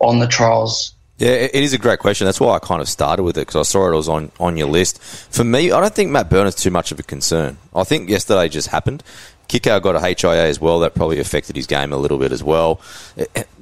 on 0.00 0.18
the 0.18 0.26
trials? 0.26 0.94
Yeah, 1.18 1.30
it 1.30 1.54
is 1.56 1.72
a 1.72 1.78
great 1.78 1.98
question. 1.98 2.26
That's 2.26 2.38
why 2.38 2.54
I 2.54 2.60
kind 2.60 2.80
of 2.80 2.88
started 2.88 3.24
with 3.24 3.36
it 3.36 3.40
because 3.40 3.56
I 3.56 3.62
saw 3.62 3.90
it 3.90 3.96
was 3.96 4.08
on, 4.08 4.30
on 4.38 4.56
your 4.56 4.68
list. 4.68 5.02
For 5.02 5.42
me, 5.42 5.72
I 5.72 5.80
don't 5.80 5.92
think 5.92 6.12
Matt 6.12 6.30
Burton's 6.30 6.54
too 6.54 6.70
much 6.70 6.92
of 6.92 7.00
a 7.00 7.02
concern. 7.02 7.58
I 7.74 7.82
think 7.82 8.08
yesterday 8.08 8.48
just 8.48 8.68
happened. 8.68 9.02
Kikau 9.48 9.82
got 9.82 9.96
a 9.96 10.00
HIA 10.00 10.46
as 10.46 10.60
well. 10.60 10.78
That 10.78 10.94
probably 10.94 11.18
affected 11.18 11.56
his 11.56 11.66
game 11.66 11.92
a 11.92 11.96
little 11.96 12.18
bit 12.18 12.30
as 12.30 12.44
well. 12.44 12.80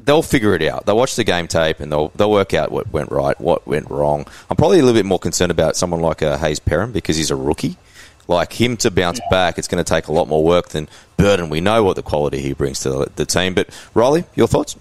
They'll 0.04 0.22
figure 0.22 0.54
it 0.54 0.62
out. 0.62 0.84
They'll 0.84 0.96
watch 0.98 1.16
the 1.16 1.24
game 1.24 1.48
tape 1.48 1.80
and 1.80 1.90
they'll 1.90 2.08
they'll 2.08 2.30
work 2.30 2.52
out 2.52 2.70
what 2.70 2.92
went 2.92 3.10
right, 3.10 3.40
what 3.40 3.66
went 3.66 3.90
wrong. 3.90 4.26
I'm 4.50 4.56
probably 4.56 4.80
a 4.80 4.82
little 4.82 4.98
bit 4.98 5.06
more 5.06 5.18
concerned 5.18 5.50
about 5.50 5.76
someone 5.76 6.00
like 6.00 6.22
uh, 6.22 6.36
Hayze 6.38 6.60
Perham 6.60 6.92
because 6.92 7.16
he's 7.16 7.30
a 7.30 7.36
rookie. 7.36 7.76
Like 8.28 8.52
him 8.52 8.76
to 8.78 8.90
bounce 8.90 9.20
back, 9.30 9.58
it's 9.58 9.68
going 9.68 9.82
to 9.82 9.88
take 9.88 10.08
a 10.08 10.12
lot 10.12 10.28
more 10.28 10.44
work 10.44 10.70
than 10.70 10.88
Burton. 11.16 11.48
We 11.48 11.60
know 11.60 11.84
what 11.84 11.96
the 11.96 12.02
quality 12.02 12.40
he 12.40 12.52
brings 12.52 12.80
to 12.80 12.90
the, 12.90 13.10
the 13.16 13.26
team. 13.26 13.54
But 13.54 13.68
Riley, 13.94 14.24
your 14.34 14.48
thoughts? 14.48 14.76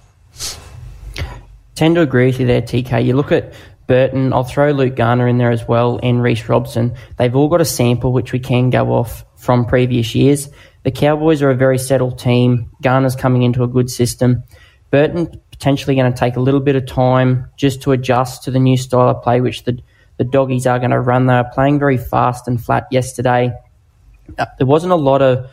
Tend 1.75 1.96
to 1.96 2.02
agree 2.02 2.28
with 2.28 2.40
you 2.40 2.48
there, 2.48 2.62
TK. 2.62 3.06
You 3.06 3.16
look 3.16 3.32
at 3.32 3.54
Burton, 3.88 4.34
I'll 4.34 4.44
throw 4.44 4.72
Luke 4.72 4.96
Garner 4.96 5.28
in 5.28 5.38
there 5.38 5.52
as 5.52 5.68
well, 5.68 6.00
and 6.02 6.24
Reece 6.24 6.50
Robson. 6.50 6.96
They've 7.18 7.36
all 7.36 7.50
got 7.50 7.62
a 7.62 7.66
sample 7.66 8.12
which 8.12 8.32
we 8.32 8.40
can 8.40 8.70
go 8.70 8.94
off 8.94 9.25
from 9.36 9.66
previous 9.66 10.16
years. 10.16 10.50
The 10.84 10.92
Cowboys 10.92 11.42
are 11.42 11.52
a 11.52 11.56
very 11.56 11.78
settled 11.78 12.18
team. 12.18 12.72
Garner's 12.82 13.16
coming 13.16 13.44
into 13.44 13.64
a 13.64 13.68
good 13.68 13.90
system. 13.90 14.44
Burton 14.90 15.40
potentially 15.52 15.96
going 15.96 16.12
to 16.12 16.18
take 16.18 16.36
a 16.36 16.40
little 16.40 16.60
bit 16.60 16.75
of 16.75 16.86
time 16.86 17.50
just 17.58 17.82
to 17.84 17.92
adjust 17.92 18.44
to 18.44 18.52
the 18.52 18.60
new 18.60 18.78
style 18.78 19.10
of 19.10 19.22
play, 19.24 19.42
which 19.42 19.64
the 19.64 19.80
the 20.17 20.24
doggies 20.24 20.65
are 20.67 20.79
going 20.79 20.91
to 20.91 21.00
run. 21.00 21.25
They 21.25 21.34
were 21.34 21.50
playing 21.53 21.79
very 21.79 21.98
fast 21.98 22.48
and 22.48 22.63
flat 22.63 22.88
yesterday. 22.91 23.53
Uh, 24.38 24.45
there 24.57 24.67
wasn't 24.67 24.93
a 24.93 24.98
lot 24.98 25.22
of, 25.22 25.50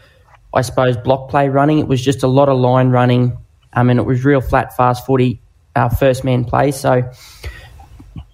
I 0.54 0.62
suppose, 0.62 0.96
block 0.96 1.30
play 1.30 1.48
running. 1.48 1.78
It 1.78 1.88
was 1.88 2.02
just 2.02 2.22
a 2.22 2.28
lot 2.28 2.48
of 2.48 2.58
line 2.58 2.90
running. 2.90 3.36
I 3.72 3.82
mean, 3.82 3.98
it 3.98 4.04
was 4.04 4.24
real 4.24 4.40
flat, 4.40 4.76
fast 4.76 5.06
footy, 5.06 5.40
our 5.74 5.90
first 5.90 6.24
man 6.24 6.44
play. 6.44 6.70
So 6.70 7.10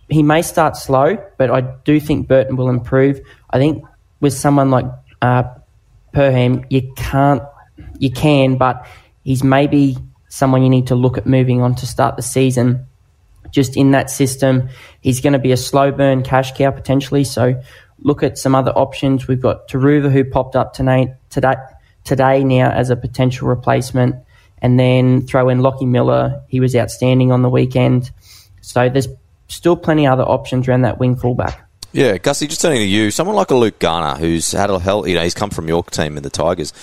he 0.09 0.23
may 0.23 0.43
start 0.43 0.77
slow, 0.77 1.17
but 1.37 1.51
I 1.51 1.61
do 1.85 2.01
think 2.01 2.29
Burton 2.29 2.57
will 2.57 2.69
improve. 2.69 3.21
I 3.51 3.59
think 3.59 3.85
with 4.21 4.33
someone 4.33 4.71
like 4.71 4.87
uh, 5.23 5.45
Perham, 6.15 6.65
you 6.71 6.93
can't, 6.97 7.43
you 7.99 8.11
can, 8.11 8.57
but 8.57 8.87
he's 9.25 9.45
maybe 9.45 9.97
someone 10.29 10.63
you 10.63 10.69
need 10.69 10.89
to 10.89 10.95
look 10.95 11.19
at 11.19 11.27
moving 11.27 11.63
on 11.63 11.75
to 11.77 11.87
start 11.87 12.17
the 12.17 12.23
season. 12.23 12.87
Just 13.51 13.77
in 13.77 13.93
that 13.93 14.11
system, 14.11 14.69
he's 15.01 15.21
going 15.21 15.33
to 15.33 15.39
be 15.39 15.53
a 15.53 15.57
slow 15.57 15.91
burn 15.91 16.23
cash 16.23 16.53
cow 16.53 16.71
potentially. 16.71 17.25
So 17.25 17.61
look 18.01 18.23
at 18.23 18.39
some 18.39 18.55
other 18.55 18.73
options. 18.73 19.27
We've 19.27 19.41
got 19.41 19.69
Turuva 19.69 20.11
who 20.11 20.25
popped 20.25 20.57
up 20.57 20.75
tonight, 20.75 21.15
today, 21.31 21.55
today 22.05 22.45
now 22.45 22.71
as 22.71 22.91
a 22.91 22.97
potential 22.97 23.49
replacement, 23.49 24.17
and 24.61 24.79
then 24.79 25.27
throw 25.27 25.49
in 25.49 25.61
Lockie 25.61 25.87
Miller. 25.87 26.43
He 26.49 26.61
was 26.61 26.75
outstanding 26.77 27.33
on 27.33 27.43
the 27.43 27.49
weekend. 27.49 28.11
So 28.61 28.89
there's 28.89 29.09
still 29.49 29.77
plenty 29.77 30.07
of 30.07 30.13
other 30.13 30.25
options 30.25 30.69
around 30.69 30.83
that 30.83 30.99
wing 30.99 31.17
fullback. 31.17 31.65
Yeah, 31.93 32.19
Gussie, 32.19 32.47
just 32.47 32.61
turning 32.61 32.81
to 32.81 32.85
you, 32.85 33.11
someone 33.11 33.35
like 33.35 33.51
a 33.51 33.55
Luke 33.55 33.79
Garner, 33.79 34.21
who's 34.21 34.53
had 34.53 34.69
a 34.69 34.79
hell, 34.79 35.09
you 35.09 35.15
know, 35.15 35.23
he's 35.23 35.33
come 35.33 35.49
from 35.49 35.69
your 35.69 35.83
team 35.85 36.19
in 36.19 36.23
the 36.23 36.29
Tigers. 36.29 36.75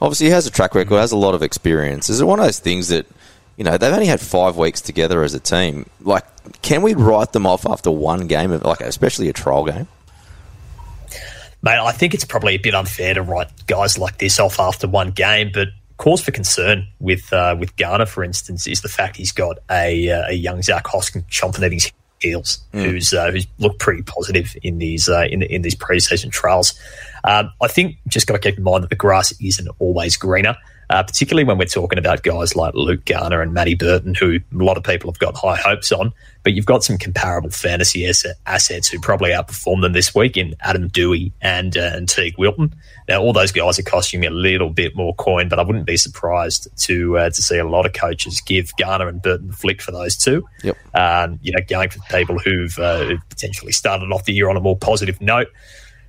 Obviously, 0.00 0.26
he 0.26 0.32
has 0.32 0.46
a 0.46 0.50
track 0.50 0.74
record, 0.74 0.96
has 0.96 1.12
a 1.12 1.18
lot 1.18 1.34
of 1.34 1.42
experience. 1.42 2.08
Is 2.08 2.20
it 2.20 2.24
one 2.24 2.38
of 2.38 2.46
those 2.46 2.60
things 2.60 2.88
that, 2.88 3.06
you 3.56 3.64
know, 3.64 3.78
they've 3.78 3.92
only 3.92 4.06
had 4.06 4.20
five 4.20 4.56
weeks 4.56 4.80
together 4.80 5.22
as 5.22 5.34
a 5.34 5.40
team? 5.40 5.86
Like, 6.00 6.24
can 6.62 6.82
we 6.82 6.94
write 6.94 7.32
them 7.32 7.46
off 7.46 7.66
after 7.66 7.90
one 7.90 8.26
game, 8.26 8.52
of, 8.52 8.62
like, 8.64 8.80
especially 8.80 9.28
a 9.28 9.32
trial 9.32 9.64
game? 9.64 9.88
Mate, 11.62 11.78
I 11.78 11.92
think 11.92 12.12
it's 12.12 12.24
probably 12.24 12.54
a 12.54 12.58
bit 12.58 12.74
unfair 12.74 13.14
to 13.14 13.22
write 13.22 13.48
guys 13.66 13.96
like 13.96 14.18
this 14.18 14.38
off 14.38 14.60
after 14.60 14.86
one 14.86 15.12
game, 15.12 15.50
but 15.52 15.68
cause 15.96 16.20
for 16.20 16.30
concern 16.30 16.86
with 17.00 17.32
uh, 17.32 17.56
with 17.58 17.74
Garner, 17.76 18.06
for 18.06 18.22
instance, 18.22 18.66
is 18.66 18.82
the 18.82 18.88
fact 18.88 19.16
he's 19.16 19.32
got 19.32 19.58
a, 19.70 20.10
uh, 20.10 20.28
a 20.28 20.34
young 20.34 20.60
Zac 20.60 20.84
Hosking 20.84 21.24
chomping 21.30 21.62
at 21.62 21.72
his 21.72 21.90
heels, 22.20 22.58
mm. 22.72 22.84
who's 22.84 23.14
uh, 23.14 23.30
who's 23.30 23.46
looked 23.58 23.78
pretty 23.78 24.02
positive 24.02 24.54
in 24.62 24.78
these 24.78 25.08
uh, 25.08 25.26
in 25.30 25.42
in 25.42 25.62
these 25.62 25.76
preseason 25.76 26.30
trials. 26.30 26.78
Um, 27.24 27.50
I 27.62 27.68
think 27.68 27.96
just 28.08 28.26
got 28.26 28.34
to 28.34 28.40
keep 28.40 28.58
in 28.58 28.64
mind 28.64 28.82
that 28.82 28.90
the 28.90 28.96
grass 28.96 29.32
isn't 29.40 29.68
always 29.78 30.16
greener. 30.16 30.56
Uh, 30.90 31.02
particularly 31.02 31.44
when 31.44 31.58
we're 31.58 31.64
talking 31.64 31.98
about 31.98 32.22
guys 32.22 32.54
like 32.54 32.74
Luke 32.74 33.04
Garner 33.04 33.40
and 33.40 33.54
Matty 33.54 33.74
Burton, 33.74 34.14
who 34.14 34.36
a 34.36 34.64
lot 34.64 34.76
of 34.76 34.82
people 34.82 35.10
have 35.10 35.18
got 35.18 35.36
high 35.36 35.56
hopes 35.56 35.92
on. 35.92 36.12
But 36.42 36.52
you've 36.52 36.66
got 36.66 36.84
some 36.84 36.98
comparable 36.98 37.48
fantasy 37.48 38.06
asset, 38.06 38.36
assets 38.44 38.88
who 38.88 39.00
probably 39.00 39.30
outperformed 39.30 39.80
them 39.80 39.94
this 39.94 40.14
week 40.14 40.36
in 40.36 40.54
Adam 40.60 40.90
Doueihi 40.90 41.32
and, 41.40 41.74
uh, 41.76 41.92
and 41.94 42.06
Teig 42.06 42.36
Wilton. 42.36 42.74
Now, 43.08 43.22
all 43.22 43.32
those 43.32 43.50
guys 43.50 43.78
are 43.78 43.82
costing 43.82 44.20
me 44.20 44.26
a 44.26 44.30
little 44.30 44.68
bit 44.68 44.94
more 44.94 45.14
coin, 45.14 45.48
but 45.48 45.58
I 45.58 45.62
wouldn't 45.62 45.86
be 45.86 45.96
surprised 45.96 46.68
to 46.84 47.16
uh, 47.18 47.30
to 47.30 47.42
see 47.42 47.56
a 47.56 47.66
lot 47.66 47.86
of 47.86 47.94
coaches 47.94 48.42
give 48.42 48.76
Garner 48.76 49.08
and 49.08 49.22
Burton 49.22 49.48
the 49.48 49.52
flick 49.54 49.80
for 49.80 49.90
those 49.90 50.16
two. 50.16 50.44
Yep. 50.62 50.76
Um, 50.94 51.38
you 51.42 51.52
know, 51.52 51.64
going 51.66 51.88
for 51.88 52.00
people 52.10 52.38
who've, 52.38 52.78
uh, 52.78 53.04
who've 53.04 53.28
potentially 53.30 53.72
started 53.72 54.12
off 54.12 54.24
the 54.24 54.34
year 54.34 54.50
on 54.50 54.56
a 54.56 54.60
more 54.60 54.76
positive 54.76 55.20
note. 55.22 55.48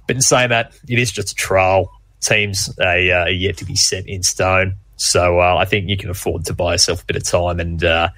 But 0.07 0.17
in 0.17 0.21
saying 0.21 0.49
that, 0.49 0.73
it 0.87 0.99
is 0.99 1.11
just 1.11 1.31
a 1.31 1.35
trial. 1.35 1.91
Teams 2.25 2.73
are, 2.79 2.97
uh, 2.97 3.23
are 3.25 3.29
yet 3.29 3.57
to 3.57 3.65
be 3.65 3.75
set 3.75 4.07
in 4.07 4.23
stone. 4.23 4.75
So 4.97 5.39
uh, 5.39 5.57
I 5.57 5.65
think 5.65 5.89
you 5.89 5.97
can 5.97 6.09
afford 6.09 6.45
to 6.45 6.53
buy 6.53 6.73
yourself 6.73 7.03
a 7.03 7.05
bit 7.05 7.17
of 7.17 7.23
time 7.23 7.59
and, 7.59 7.83
uh, 7.83 8.09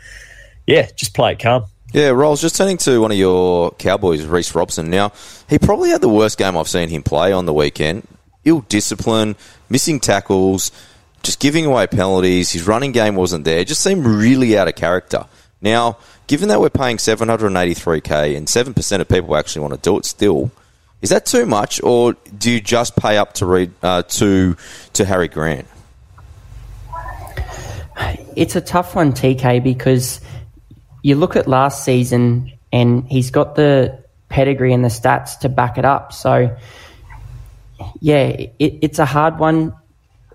yeah, 0.65 0.89
just 0.95 1.13
play 1.13 1.33
it 1.33 1.39
calm. 1.39 1.65
Yeah, 1.93 2.09
Rolls, 2.09 2.41
just 2.41 2.57
turning 2.57 2.77
to 2.79 2.99
one 2.99 3.11
of 3.11 3.17
your 3.17 3.71
Cowboys, 3.71 4.25
Reece 4.25 4.53
Robson. 4.53 4.89
Now, 4.89 5.13
he 5.49 5.57
probably 5.57 5.89
had 5.89 6.01
the 6.01 6.09
worst 6.09 6.37
game 6.37 6.57
I've 6.57 6.67
seen 6.67 6.89
him 6.89 7.01
play 7.01 7.31
on 7.31 7.45
the 7.45 7.53
weekend. 7.53 8.05
Ill 8.43 8.61
discipline, 8.61 9.35
missing 9.69 9.99
tackles, 9.99 10.71
just 11.23 11.39
giving 11.39 11.65
away 11.65 11.87
penalties. 11.87 12.51
His 12.51 12.67
running 12.67 12.91
game 12.91 13.15
wasn't 13.15 13.45
there. 13.45 13.63
Just 13.63 13.81
seemed 13.81 14.05
really 14.05 14.57
out 14.57 14.67
of 14.67 14.75
character. 14.75 15.25
Now, 15.61 15.97
given 16.27 16.49
that 16.49 16.59
we're 16.59 16.69
paying 16.69 16.97
783k 16.97 18.35
and 18.35 18.47
7% 18.47 19.01
of 19.01 19.07
people 19.07 19.35
actually 19.35 19.61
want 19.61 19.73
to 19.73 19.79
do 19.79 19.97
it 19.97 20.05
still, 20.05 20.51
is 21.01 21.09
that 21.11 21.25
too 21.25 21.45
much, 21.45 21.81
or 21.83 22.13
do 22.37 22.51
you 22.51 22.61
just 22.61 22.95
pay 22.95 23.17
up 23.17 23.33
to 23.33 23.45
read 23.45 23.71
uh, 23.83 24.03
to 24.03 24.55
to 24.93 25.05
Harry 25.05 25.27
Grant? 25.27 25.67
It's 28.35 28.55
a 28.55 28.61
tough 28.61 28.95
one, 28.95 29.13
TK, 29.13 29.63
because 29.63 30.21
you 31.01 31.15
look 31.15 31.35
at 31.35 31.47
last 31.47 31.83
season 31.83 32.51
and 32.71 33.07
he's 33.07 33.31
got 33.31 33.55
the 33.55 34.03
pedigree 34.29 34.73
and 34.73 34.83
the 34.83 34.89
stats 34.89 35.39
to 35.39 35.49
back 35.49 35.77
it 35.77 35.85
up. 35.85 36.13
So, 36.13 36.55
yeah, 37.99 38.27
it, 38.27 38.53
it's 38.59 38.99
a 38.99 39.05
hard 39.05 39.39
one. 39.39 39.73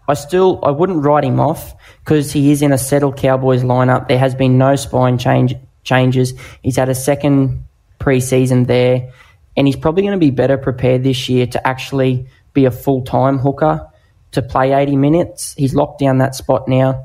I 0.09 0.14
still 0.14 0.61
I 0.64 0.71
wouldn't 0.71 1.04
write 1.04 1.25
him 1.25 1.38
off 1.38 1.75
because 2.04 2.33
he 2.33 2.50
is 2.50 2.62
in 2.62 2.73
a 2.73 2.78
settled 2.78 3.16
Cowboys 3.16 3.62
lineup. 3.62 4.09
There 4.09 4.19
has 4.19 4.35
been 4.35 4.59
no 4.59 4.76
spine 4.76 5.19
change 5.19 5.54
changes. 5.85 6.35
He's 6.62 6.76
had 6.76 6.88
a 6.88 6.95
second 6.95 7.64
preseason 8.00 8.66
there 8.66 9.12
and 9.56 9.66
he's 9.66 9.76
probably 9.76 10.02
going 10.02 10.12
to 10.12 10.18
be 10.18 10.30
better 10.30 10.56
prepared 10.56 11.02
this 11.02 11.28
year 11.28 11.47
to 11.47 11.66
actually 11.66 12.26
be 12.52 12.64
a 12.64 12.71
full 12.71 13.02
time 13.02 13.38
hooker 13.38 13.88
to 14.32 14.42
play 14.42 14.73
80 14.73 14.97
minutes. 14.97 15.54
He's 15.54 15.75
locked 15.75 16.00
down 16.00 16.18
that 16.18 16.35
spot 16.35 16.68
now. 16.68 17.04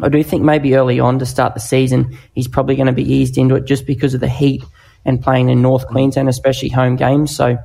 I 0.00 0.08
do 0.08 0.22
think 0.22 0.42
maybe 0.42 0.74
early 0.74 1.00
on 1.00 1.18
to 1.18 1.26
start 1.26 1.54
the 1.54 1.60
season, 1.60 2.18
he's 2.34 2.48
probably 2.48 2.76
going 2.76 2.86
to 2.86 2.92
be 2.92 3.10
eased 3.10 3.38
into 3.38 3.54
it 3.54 3.64
just 3.64 3.86
because 3.86 4.14
of 4.14 4.20
the 4.20 4.28
heat 4.28 4.64
and 5.04 5.22
playing 5.22 5.48
in 5.48 5.62
North 5.62 5.86
Queensland, 5.86 6.28
especially 6.28 6.68
home 6.68 6.96
games. 6.96 7.34
So 7.34 7.58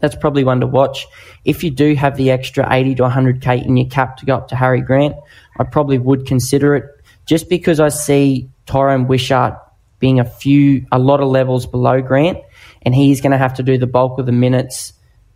that's 0.00 0.16
probably 0.16 0.44
one 0.44 0.60
to 0.60 0.66
watch. 0.66 1.06
If 1.44 1.64
you 1.64 1.70
do 1.70 1.94
have 1.94 2.16
the 2.16 2.30
extra 2.30 2.66
80 2.70 2.96
to 2.96 3.02
100k 3.04 3.64
in 3.64 3.76
your 3.76 3.88
cap 3.88 4.18
to 4.18 4.26
go 4.26 4.36
up 4.36 4.48
to 4.48 4.56
Harry 4.56 4.80
Grant, 4.80 5.16
I 5.58 5.64
probably 5.64 5.98
would 5.98 6.26
consider 6.26 6.76
it 6.76 6.84
just 7.26 7.48
because 7.48 7.80
I 7.80 7.88
see 7.88 8.48
Tyran 8.66 9.06
Wishart 9.06 9.58
being 9.98 10.20
a 10.20 10.24
few, 10.24 10.86
a 10.92 10.98
lot 10.98 11.20
of 11.20 11.28
levels 11.28 11.66
below 11.66 12.00
Grant 12.00 12.38
and 12.82 12.94
he's 12.94 13.20
going 13.20 13.32
to 13.32 13.38
have 13.38 13.54
to 13.54 13.62
do 13.62 13.78
the 13.78 13.86
bulk 13.86 14.18
of 14.18 14.26
the 14.26 14.32
minutes, 14.32 14.92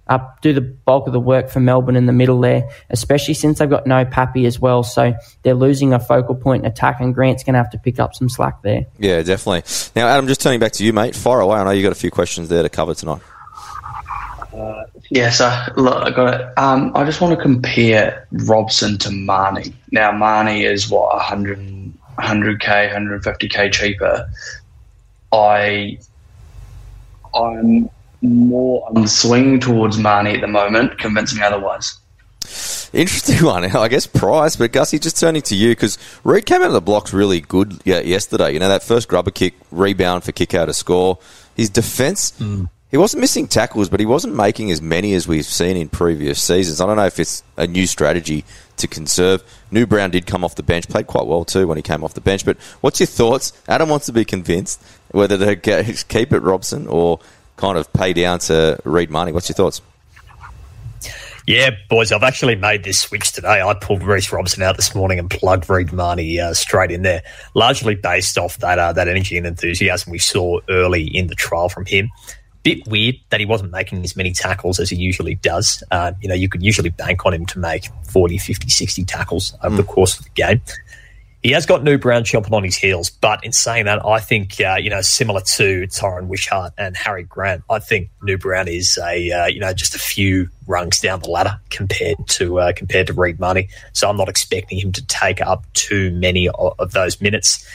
uh, 0.08 0.18
do 0.40 0.52
the 0.52 0.60
bulk 0.60 1.06
of 1.06 1.12
the 1.12 1.20
work 1.20 1.48
for 1.48 1.60
Melbourne 1.60 1.96
in 1.96 2.06
the 2.06 2.12
middle 2.12 2.40
there, 2.40 2.68
especially 2.90 3.34
since 3.34 3.58
they've 3.58 3.70
got 3.70 3.86
no 3.86 4.04
Pappy 4.04 4.46
as 4.46 4.58
well. 4.58 4.82
So 4.82 5.14
they're 5.42 5.54
losing 5.54 5.92
a 5.92 6.00
focal 6.00 6.34
point 6.34 6.64
in 6.64 6.70
attack, 6.70 7.00
and 7.00 7.14
Grant's 7.14 7.44
going 7.44 7.54
to 7.54 7.58
have 7.58 7.70
to 7.70 7.78
pick 7.78 7.98
up 7.98 8.14
some 8.14 8.28
slack 8.28 8.62
there. 8.62 8.86
Yeah, 8.98 9.22
definitely. 9.22 9.62
Now, 9.94 10.08
Adam, 10.08 10.26
just 10.26 10.40
turning 10.40 10.60
back 10.60 10.72
to 10.72 10.84
you, 10.84 10.92
mate. 10.92 11.14
Fire 11.14 11.40
away. 11.40 11.58
I 11.58 11.64
know 11.64 11.70
you've 11.70 11.84
got 11.84 11.92
a 11.92 11.96
few 11.96 12.10
questions 12.10 12.48
there 12.48 12.62
to 12.62 12.68
cover 12.68 12.94
tonight. 12.94 13.22
Uh, 14.52 14.84
yeah, 15.10 15.30
so 15.30 15.50
look, 15.76 16.02
I 16.02 16.10
got 16.10 16.40
it. 16.40 16.58
Um, 16.58 16.92
I 16.94 17.04
just 17.04 17.20
want 17.20 17.36
to 17.36 17.42
compare 17.42 18.26
Robson 18.32 18.98
to 18.98 19.10
Mahoney. 19.10 19.72
Now, 19.90 20.12
Mahoney 20.12 20.64
is 20.64 20.90
what 20.90 21.14
100, 21.14 21.58
100k, 22.18 22.92
150k 22.92 23.72
cheaper. 23.72 24.28
I 25.32 25.98
I'm 27.34 27.88
more 28.22 28.88
I'm 28.94 29.06
swinging 29.06 29.60
towards 29.60 29.98
Mahoney 29.98 30.34
at 30.34 30.40
the 30.40 30.46
moment, 30.46 30.98
convincing 30.98 31.42
otherwise. 31.42 31.98
Interesting 32.92 33.44
one, 33.46 33.64
I 33.64 33.88
guess. 33.88 34.06
Price, 34.06 34.56
but 34.56 34.72
Gussie, 34.72 34.98
just 34.98 35.18
turning 35.18 35.42
to 35.42 35.56
you 35.56 35.70
because 35.70 35.98
Reed 36.24 36.46
came 36.46 36.60
out 36.62 36.68
of 36.68 36.72
the 36.72 36.80
blocks 36.80 37.12
really 37.12 37.40
good 37.40 37.80
yesterday. 37.84 38.52
You 38.52 38.58
know 38.58 38.68
that 38.68 38.82
first 38.82 39.08
grubber 39.08 39.30
kick, 39.30 39.54
rebound 39.70 40.24
for 40.24 40.32
kick 40.32 40.54
out 40.54 40.66
to 40.66 40.74
score. 40.74 41.18
His 41.56 41.70
defence, 41.70 42.32
mm. 42.32 42.68
He 42.92 42.98
wasn't 42.98 43.22
missing 43.22 43.48
tackles, 43.48 43.88
but 43.88 44.00
he 44.00 44.06
wasn't 44.06 44.36
making 44.36 44.70
as 44.70 44.82
many 44.82 45.14
as 45.14 45.26
we've 45.26 45.46
seen 45.46 45.78
in 45.78 45.88
previous 45.88 46.42
seasons. 46.42 46.78
I 46.78 46.86
don't 46.86 46.96
know 46.96 47.06
if 47.06 47.18
it's 47.18 47.42
a 47.56 47.66
new 47.66 47.86
strategy 47.86 48.44
to 48.76 48.86
conserve. 48.86 49.42
New 49.70 49.86
Brown 49.86 50.10
did 50.10 50.26
come 50.26 50.44
off 50.44 50.56
the 50.56 50.62
bench, 50.62 50.86
played 50.90 51.06
quite 51.06 51.26
well 51.26 51.46
too 51.46 51.66
when 51.66 51.78
he 51.78 51.82
came 51.82 52.04
off 52.04 52.12
the 52.12 52.20
bench. 52.20 52.44
But 52.44 52.58
what's 52.82 53.00
your 53.00 53.06
thoughts? 53.06 53.54
Adam 53.66 53.88
wants 53.88 54.04
to 54.06 54.12
be 54.12 54.26
convinced 54.26 54.84
whether 55.10 55.38
to 55.38 55.56
keep 56.08 56.34
it 56.34 56.40
Robson 56.40 56.86
or 56.86 57.18
kind 57.56 57.78
of 57.78 57.90
pay 57.94 58.12
down 58.12 58.40
to 58.40 58.78
Reed 58.84 59.10
Mahoney. 59.10 59.32
What's 59.32 59.48
your 59.48 59.54
thoughts? 59.54 59.80
Yeah, 61.46 61.70
boys, 61.88 62.12
I've 62.12 62.22
actually 62.22 62.56
made 62.56 62.84
this 62.84 63.00
switch 63.00 63.32
today. 63.32 63.62
I 63.62 63.72
pulled 63.72 64.02
Reece 64.02 64.30
Robson 64.30 64.62
out 64.62 64.76
this 64.76 64.94
morning 64.94 65.18
and 65.18 65.30
plugged 65.30 65.68
Reed 65.68 65.92
Mahoney 65.94 66.38
uh, 66.38 66.52
straight 66.52 66.90
in 66.90 67.02
there, 67.02 67.22
largely 67.54 67.94
based 67.94 68.36
off 68.36 68.58
that 68.58 68.78
uh, 68.78 68.92
that 68.92 69.08
energy 69.08 69.38
and 69.38 69.46
enthusiasm 69.46 70.12
we 70.12 70.18
saw 70.18 70.60
early 70.68 71.04
in 71.04 71.28
the 71.28 71.34
trial 71.34 71.70
from 71.70 71.86
him. 71.86 72.10
Bit 72.62 72.86
weird 72.86 73.16
that 73.30 73.40
he 73.40 73.46
wasn't 73.46 73.72
making 73.72 74.02
as 74.04 74.16
many 74.16 74.32
tackles 74.32 74.78
as 74.78 74.90
he 74.90 74.96
usually 74.96 75.34
does. 75.34 75.82
Uh, 75.90 76.12
you 76.20 76.28
know, 76.28 76.34
you 76.34 76.48
could 76.48 76.62
usually 76.62 76.90
bank 76.90 77.26
on 77.26 77.34
him 77.34 77.46
to 77.46 77.58
make 77.58 77.88
40, 78.10 78.38
50, 78.38 78.68
60 78.68 79.04
tackles 79.04 79.54
over 79.62 79.74
mm. 79.74 79.78
the 79.78 79.84
course 79.84 80.18
of 80.18 80.24
the 80.24 80.30
game. 80.30 80.60
He 81.42 81.50
has 81.50 81.66
got 81.66 81.82
New 81.82 81.98
Brown 81.98 82.22
chomping 82.22 82.52
on 82.52 82.62
his 82.62 82.76
heels, 82.76 83.10
but 83.10 83.44
in 83.44 83.52
saying 83.52 83.86
that, 83.86 84.06
I 84.06 84.20
think 84.20 84.60
uh, 84.60 84.76
you 84.80 84.88
know 84.88 85.00
similar 85.00 85.40
to 85.40 85.88
Tyran 85.88 86.28
Wishart 86.28 86.72
and 86.78 86.96
Harry 86.96 87.24
Grant, 87.24 87.64
I 87.68 87.80
think 87.80 88.10
New 88.22 88.38
Brown 88.38 88.68
is 88.68 88.96
a 89.02 89.32
uh, 89.32 89.46
you 89.46 89.58
know 89.58 89.72
just 89.72 89.96
a 89.96 89.98
few 89.98 90.48
rungs 90.68 91.00
down 91.00 91.18
the 91.18 91.30
ladder 91.30 91.58
compared 91.70 92.16
to 92.28 92.60
uh, 92.60 92.72
compared 92.76 93.08
to 93.08 93.12
Reed 93.12 93.40
Mahoney. 93.40 93.68
So 93.92 94.08
I'm 94.08 94.16
not 94.16 94.28
expecting 94.28 94.78
him 94.78 94.92
to 94.92 95.04
take 95.06 95.40
up 95.40 95.64
too 95.72 96.12
many 96.12 96.48
of, 96.48 96.74
of 96.78 96.92
those 96.92 97.20
minutes. 97.20 97.66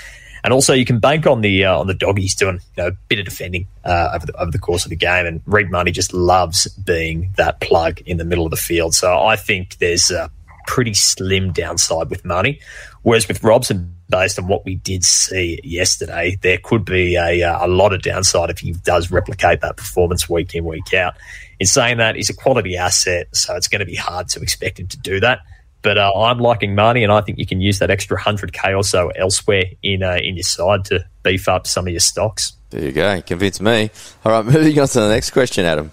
And 0.44 0.54
also, 0.54 0.74
you 0.74 0.86
can 0.86 1.00
bank 1.00 1.26
on 1.26 1.42
the 1.42 1.66
uh, 1.66 1.80
on 1.80 1.88
the 1.88 1.94
doggies 1.94 2.36
doing 2.36 2.60
you 2.76 2.84
know, 2.84 2.90
a 2.90 2.92
bit 3.08 3.20
of 3.20 3.26
defending 3.26 3.68
uh, 3.84 4.12
over, 4.14 4.26
the, 4.26 4.40
over 4.40 4.52
the 4.52 4.60
course 4.60 4.86
of 4.86 4.90
the 4.90 4.96
game. 4.96 5.26
And 5.26 5.42
Reed 5.46 5.70
Mahoney 5.70 5.92
just 5.92 6.14
loves 6.14 6.68
being 6.68 7.34
that 7.38 7.60
plug 7.60 8.02
in 8.06 8.18
the 8.18 8.26
middle 8.26 8.46
of 8.46 8.52
the 8.52 8.58
field. 8.58 8.94
So 8.94 9.20
I 9.20 9.36
think 9.36 9.78
there's 9.78 10.12
a 10.12 10.30
pretty 10.68 10.94
slim 10.94 11.54
downside 11.54 12.10
with 12.10 12.26
Mahoney, 12.26 12.60
Whereas 13.08 13.26
with 13.26 13.42
Robson, 13.42 13.96
based 14.10 14.38
on 14.38 14.50
what 14.50 14.66
we 14.66 14.76
did 14.76 15.02
see 15.02 15.62
yesterday, 15.64 16.38
there 16.42 16.58
could 16.62 16.84
be 16.84 17.16
a, 17.16 17.42
uh, 17.42 17.66
a 17.66 17.70
lot 17.70 17.94
of 17.94 18.02
downside 18.02 18.50
if 18.50 18.60
he 18.60 18.74
does 18.74 19.12
replicate 19.12 19.62
that 19.62 19.78
performance 19.78 20.28
week 20.28 20.54
in, 20.54 20.66
week 20.66 20.94
out. 20.94 21.16
In 21.58 21.68
saying 21.68 22.00
that, 22.00 22.18
he's 22.18 22.30
a 22.30 22.36
quality 22.36 22.76
asset, 22.76 23.34
so 23.34 23.56
it's 23.56 23.70
going 23.70 23.80
to 23.80 23.86
be 23.86 23.96
hard 23.96 24.28
to 24.32 24.42
expect 24.42 24.78
him 24.78 24.88
to 24.88 24.98
do 24.98 25.22
that. 25.22 25.40
But 25.88 25.98
uh, 25.98 26.12
I'm 26.14 26.40
liking 26.40 26.76
Mahoney, 26.76 27.04
and 27.04 27.14
I 27.14 27.22
think 27.22 27.38
you 27.38 27.46
can 27.46 27.62
use 27.62 27.80
that 27.80 27.90
extra 27.90 28.20
100k 28.20 28.76
or 28.76 28.84
so 28.84 29.08
elsewhere 29.12 29.64
in 29.82 30.04
uh, 30.04 30.18
in 30.22 30.36
your 30.36 30.44
side 30.44 30.84
to 30.86 31.06
beef 31.24 31.48
up 31.48 31.66
some 31.66 31.88
of 31.88 31.94
your 31.94 32.02
stocks. 32.02 32.52
There 32.72 32.84
you 32.84 32.92
go. 32.92 33.22
Convince 33.22 33.62
me. 33.62 33.90
All 34.26 34.34
right, 34.34 34.44
moving 34.54 34.78
on 34.82 34.90
to 34.90 35.00
the 35.00 35.08
next 35.08 35.32
question, 35.32 35.64
Adam. 35.64 35.90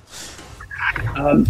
Um, 1.14 1.46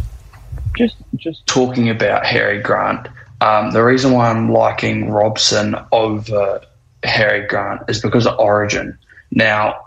just 0.77 0.97
just 1.17 1.47
talking 1.47 1.89
about 1.89 2.27
Harry 2.27 2.61
Grant. 2.61 3.09
Um, 3.41 3.71
the 3.71 3.83
reason 3.83 4.13
why 4.13 4.29
I'm 4.29 4.53
liking 4.53 5.11
Robson 5.11 5.75
over 5.91 6.61
Harry 7.03 7.47
Grant 7.47 7.89
is 7.89 8.03
because 8.03 8.27
of 8.27 8.39
Origin. 8.39 8.99
Now, 9.31 9.87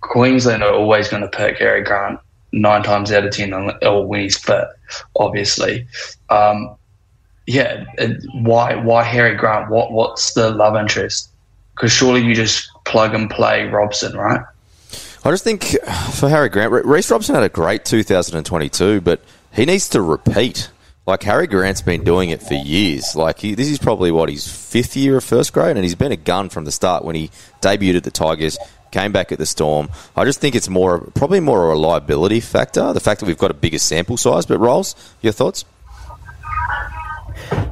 Queensland 0.00 0.62
are 0.62 0.72
always 0.72 1.08
going 1.08 1.24
to 1.24 1.28
pick 1.28 1.58
Harry 1.58 1.82
Grant 1.82 2.20
nine 2.52 2.84
times 2.84 3.10
out 3.10 3.24
of 3.24 3.32
ten, 3.34 3.52
or 3.52 4.06
when 4.06 4.20
he's 4.20 4.38
fit, 4.38 4.68
obviously. 5.16 5.88
Um, 6.28 6.76
yeah, 7.50 7.84
uh, 7.98 8.08
why 8.32 8.76
why 8.76 9.02
Harry 9.02 9.34
Grant? 9.34 9.70
What 9.70 9.90
what's 9.90 10.34
the 10.34 10.50
love 10.50 10.76
interest? 10.76 11.30
Because 11.74 11.90
surely 11.90 12.22
you 12.22 12.34
just 12.34 12.70
plug 12.84 13.12
and 13.12 13.28
play 13.28 13.66
Robson, 13.66 14.16
right? 14.16 14.42
I 15.24 15.30
just 15.30 15.42
think 15.42 15.76
uh, 15.84 16.10
for 16.12 16.28
Harry 16.28 16.48
Grant, 16.48 16.72
Reese 16.86 17.10
Robson 17.10 17.34
had 17.34 17.42
a 17.44 17.48
great 17.48 17.84
2022, 17.84 19.00
but 19.00 19.20
he 19.52 19.64
needs 19.64 19.88
to 19.90 20.00
repeat. 20.00 20.70
Like 21.06 21.24
Harry 21.24 21.48
Grant's 21.48 21.82
been 21.82 22.04
doing 22.04 22.30
it 22.30 22.40
for 22.40 22.54
years. 22.54 23.16
Like 23.16 23.40
he, 23.40 23.54
this 23.54 23.68
is 23.68 23.78
probably 23.78 24.12
what 24.12 24.28
his 24.28 24.46
fifth 24.46 24.96
year 24.96 25.16
of 25.16 25.24
first 25.24 25.52
grade, 25.52 25.76
and 25.76 25.84
he's 25.84 25.96
been 25.96 26.12
a 26.12 26.16
gun 26.16 26.50
from 26.50 26.64
the 26.64 26.70
start 26.70 27.04
when 27.04 27.16
he 27.16 27.30
debuted 27.60 27.96
at 27.96 28.04
the 28.04 28.12
Tigers, 28.12 28.58
came 28.92 29.10
back 29.10 29.32
at 29.32 29.38
the 29.38 29.46
Storm. 29.46 29.88
I 30.14 30.24
just 30.24 30.40
think 30.40 30.54
it's 30.54 30.68
more, 30.68 31.00
probably 31.14 31.40
more 31.40 31.66
a 31.66 31.68
reliability 31.70 32.38
factor. 32.38 32.92
The 32.92 33.00
fact 33.00 33.20
that 33.20 33.26
we've 33.26 33.38
got 33.38 33.50
a 33.50 33.54
bigger 33.54 33.78
sample 33.80 34.16
size. 34.16 34.46
But 34.46 34.58
Rolls, 34.58 34.94
your 35.20 35.32
thoughts? 35.32 35.64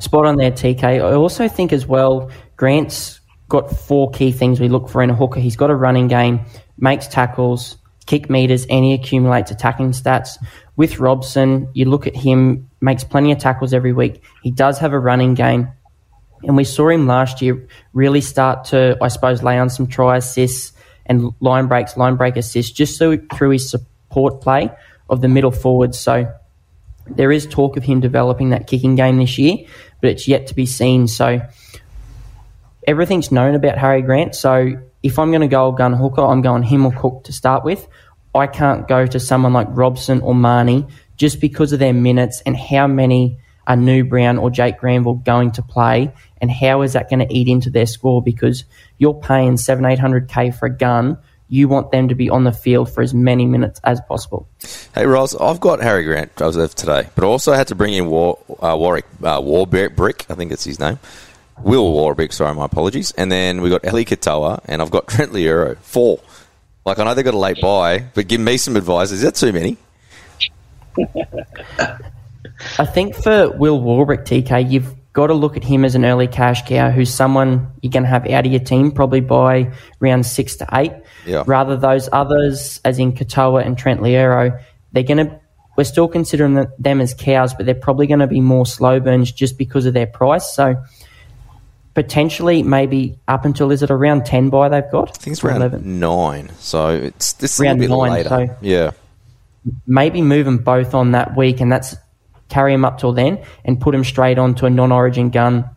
Spot 0.01 0.27
on 0.27 0.37
there, 0.37 0.51
TK. 0.51 0.83
I 0.83 1.15
also 1.15 1.49
think 1.49 1.73
as 1.73 1.87
well, 1.87 2.31
Grant's 2.57 3.21
got 3.49 3.71
four 3.71 4.11
key 4.11 4.33
things 4.33 4.61
we 4.61 4.69
look 4.69 4.89
for 4.89 5.03
in 5.03 5.11
a 5.11 5.15
hooker. 5.15 5.41
He's 5.41 5.57
got 5.57 5.71
a 5.71 5.75
running 5.75 6.09
game, 6.09 6.41
makes 6.77 7.07
tackles, 7.07 7.79
kick 8.07 8.29
meters, 8.31 8.67
and 8.67 8.85
he 8.85 8.95
accumulates 8.95 9.51
attacking 9.51 9.91
stats. 9.93 10.43
With 10.77 10.99
Robson, 10.99 11.69
you 11.75 11.87
look 11.87 12.07
at 12.07 12.14
him, 12.14 12.71
makes 12.81 13.05
plenty 13.05 13.33
of 13.33 13.38
tackles 13.38 13.75
every 13.75 13.93
week. 13.93 14.23
He 14.43 14.51
does 14.51 14.79
have 14.79 14.93
a 14.93 14.99
running 14.99 15.35
game. 15.35 15.69
And 16.45 16.57
we 16.57 16.64
saw 16.64 16.88
him 16.88 17.07
last 17.07 17.43
year 17.43 17.67
really 17.93 18.21
start 18.21 18.67
to, 18.67 18.97
I 19.03 19.09
suppose, 19.09 19.43
lay 19.43 19.59
on 19.59 19.71
some 19.71 19.88
try 19.88 20.17
assists 20.19 20.73
and 21.07 21.33
line 21.41 21.67
breaks, 21.67 21.97
line 21.97 22.17
break 22.17 22.37
assists, 22.37 22.71
just 22.71 22.99
through 22.99 23.51
his 23.51 23.69
support 23.69 24.41
play 24.41 24.71
of 25.11 25.21
the 25.21 25.29
middle 25.29 25.51
forwards. 25.51 25.99
So 25.99 26.33
there 27.16 27.33
is 27.33 27.47
talk 27.47 27.77
of 27.77 27.85
him 27.85 28.01
developing 28.01 28.51
that 28.51 28.66
kicking 28.66 28.94
game 28.94 29.18
this 29.18 29.38
year, 29.38 29.59
but 30.01 30.11
it's 30.11 30.29
yet 30.29 30.49
to 30.49 30.55
be 30.55 30.66
seen. 30.66 31.09
So 31.09 31.40
everything's 32.87 33.31
known 33.33 33.55
about 33.55 33.79
Harry 33.79 34.03
Grant. 34.03 34.35
So 34.35 34.81
if 35.03 35.18
I'm 35.18 35.31
going 35.31 35.42
to 35.42 35.49
go 35.49 35.73
gun 35.73 35.92
hooker, 35.92 36.23
I'm 36.23 36.42
going 36.42 36.62
him 36.62 36.87
or 36.87 36.92
Cook 36.92 37.25
to 37.25 37.33
start 37.33 37.64
with. 37.64 37.87
I 38.35 38.47
can't 38.47 38.87
go 38.87 39.07
to 39.07 39.18
someone 39.18 39.53
like 39.53 39.68
Robson 39.71 40.21
or 40.21 40.35
Mahoney 40.35 40.87
just 41.16 41.40
because 41.40 41.73
of 41.73 41.79
their 41.79 41.94
minutes 41.94 42.42
and 42.47 42.57
how 42.57 42.87
many 42.87 43.38
are 43.66 43.77
New 43.77 44.05
Brown 44.05 44.38
or 44.38 44.51
Jake 44.51 44.79
Granville 44.79 45.14
going 45.14 45.53
to 45.53 45.62
play 45.62 46.12
and 46.40 46.51
how 46.51 46.83
is 46.83 46.94
that 46.94 47.11
going 47.11 47.27
to 47.27 47.35
eat 47.35 47.49
into 47.49 47.71
their 47.71 47.87
score 47.87 48.23
because 48.23 48.64
you're 48.97 49.14
paying 49.14 49.57
seven, 49.57 49.85
eight 49.85 49.99
hundred 49.99 50.29
K 50.29 50.51
for 50.51 50.66
a 50.66 50.77
gun. 50.77 51.18
You 51.49 51.67
want 51.67 51.91
them 51.93 52.09
to 52.09 52.15
be 52.15 52.29
on 52.29 52.45
the 52.45 52.53
field 52.53 52.93
for 52.93 53.03
as 53.03 53.15
many 53.15 53.47
minutes 53.47 53.81
as 53.85 54.01
possible. 54.03 54.47
Hey, 54.95 55.07
Ross, 55.07 55.35
I've 55.35 55.61
got 55.61 55.81
Harry 55.81 56.05
Grant 56.05 56.37
Joseph 56.37 56.75
today, 56.75 57.09
but 57.15 57.25
also 57.25 57.53
I 57.53 57.55
also 57.55 57.59
had 57.59 57.69
to 57.69 57.75
bring 57.75 57.95
in 57.95 58.07
War, 58.07 58.39
uh, 58.61 58.77
Warwick 58.77 59.07
uh, 59.23 59.41
Warbrick, 59.41 60.31
I 60.31 60.35
think 60.35 60.53
it's 60.53 60.65
his 60.65 60.79
name. 60.79 60.99
Will 61.63 61.93
Warbrick, 61.93 62.33
sorry, 62.33 62.55
my 62.55 62.67
apologies. 62.67 63.13
And 63.13 63.33
then 63.33 63.63
we 63.63 63.71
got 63.71 63.85
Eli 63.85 64.05
Katoa, 64.05 64.61
and 64.67 64.83
I've 64.83 64.91
got 64.91 65.07
Trent 65.09 65.33
Loiero. 65.33 65.79
Four. 65.79 66.21
Like, 66.85 66.99
I 66.99 67.05
know 67.05 67.15
they 67.15 67.23
got 67.23 67.35
a 67.35 67.39
late 67.39 67.61
bye, 67.61 68.05
but 68.15 68.29
give 68.29 68.41
me 68.41 68.57
some 68.57 68.77
advice. 68.77 69.11
Is 69.11 69.23
that 69.23 69.35
too 69.35 69.53
many? 69.53 69.77
I 72.79 72.87
think 72.87 73.15
for 73.15 73.51
Will 73.51 73.81
Warbrick, 73.81 74.25
TK, 74.25 74.71
you've 74.71 74.95
got 75.13 75.29
to 75.29 75.35
look 75.35 75.57
at 75.57 75.65
him 75.65 75.85
as 75.85 75.95
an 75.95 76.05
early 76.05 76.27
cash 76.27 76.67
cow 76.67 76.91
who's 76.91 77.13
someone 77.13 77.71
you're 77.83 77.91
going 77.91 78.03
to 78.03 78.09
have 78.09 78.27
out 78.29 78.47
of 78.47 78.53
your 78.53 78.61
team 78.61 78.91
probably 78.91 79.21
by 79.21 79.73
round 80.01 80.27
six 80.27 80.57
to 80.57 80.67
eight. 80.73 80.93
Yeah. 81.26 81.44
Rather, 81.46 81.76
those 81.76 82.09
others, 82.12 82.81
as 82.85 82.98
in 82.98 83.12
Katoa 83.12 83.64
and 83.64 83.76
Trent 83.76 84.00
Loiero, 84.00 84.62
they're 84.92 85.02
going 85.02 85.26
to. 85.26 85.40
We're 85.76 85.85
still 85.85 86.09
considering 86.09 86.66
them 86.78 87.00
as 87.00 87.14
cows, 87.14 87.54
but 87.54 87.64
they're 87.64 87.74
probably 87.74 88.09
going 88.09 88.18
to 88.18 88.26
be 88.26 88.40
more 88.40 88.66
slow 88.66 88.98
burns 88.98 89.31
just 89.31 89.57
because 89.57 89.87
of 89.87 89.94
their 89.94 90.09
price. 90.09 90.52
So 90.52 90.74
potentially 91.94 92.62
maybe 92.62 93.18
up 93.28 93.44
until 93.44 93.70
is 93.70 93.83
it 93.83 93.90
around 93.90 94.26
ten 94.26 94.50
bye 94.50 94.68
they've 94.68 94.90
got? 94.90 95.11
I 95.11 95.12
think 95.12 95.33
it's 95.35 95.44
around 95.44 95.62
11. 95.62 96.00
nine. 96.00 96.50
So 96.59 96.90
it's 96.90 97.33
this 97.35 97.61
around 97.61 97.76
a 97.76 97.81
bit 97.81 97.90
nine, 97.90 98.11
later. 98.11 98.28
So 98.28 98.57
yeah. 98.61 98.90
Maybe 99.87 100.22
move 100.22 100.46
them 100.46 100.59
both 100.59 100.94
on 100.94 101.12
that 101.12 101.37
week, 101.37 101.61
and 101.61 101.70
that's 101.70 101.94
carry 102.48 102.72
them 102.72 102.85
up 102.85 102.98
till 102.98 103.12
then, 103.12 103.44
and 103.64 103.81
put 103.81 103.92
them 103.92 104.02
straight 104.02 104.38
onto 104.38 104.66
a 104.66 104.70
non-origin 104.70 105.31
gun. 105.31 105.68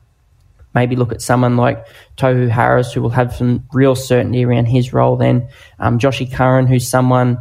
Maybe 0.74 0.96
look 0.96 1.12
at 1.12 1.22
someone 1.22 1.58
like 1.58 1.86
Tohu 2.18 2.50
Harris, 2.50 2.94
who 2.94 3.02
will 3.02 3.10
have 3.10 3.36
some 3.36 3.66
real 3.74 3.96
certainty 3.96 4.46
around 4.46 4.66
his 4.66 4.94
role. 4.94 5.18
Then 5.18 5.50
um, 5.80 6.00
Joshy 6.00 6.32
Curran, 6.32 6.68
who's 6.68 6.90
someone 6.90 7.38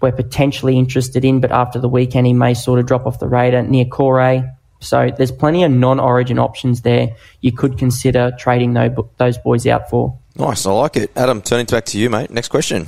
we're 0.00 0.12
potentially 0.12 0.78
interested 0.78 1.24
in, 1.24 1.40
but 1.40 1.50
after 1.50 1.78
the 1.78 1.88
weekend 1.88 2.26
he 2.26 2.34
may 2.34 2.52
sort 2.54 2.78
of 2.78 2.86
drop 2.86 3.06
off 3.06 3.18
the 3.18 3.26
radar. 3.26 3.62
Niukore, 3.62 4.54
so 4.80 5.10
there's 5.16 5.32
plenty 5.32 5.64
of 5.64 5.72
non-origin 5.72 6.38
options 6.38 6.82
there 6.82 7.16
you 7.40 7.52
could 7.52 7.78
consider 7.78 8.32
trading 8.38 8.74
those 9.16 9.38
boys 9.38 9.66
out 9.66 9.88
for. 9.88 10.16
Nice, 10.36 10.66
I 10.66 10.72
like 10.72 10.96
it. 10.96 11.10
Adam, 11.16 11.40
turning 11.40 11.66
back 11.66 11.86
to 11.86 11.98
you, 11.98 12.10
mate. 12.10 12.30
Next 12.30 12.48
question. 12.48 12.86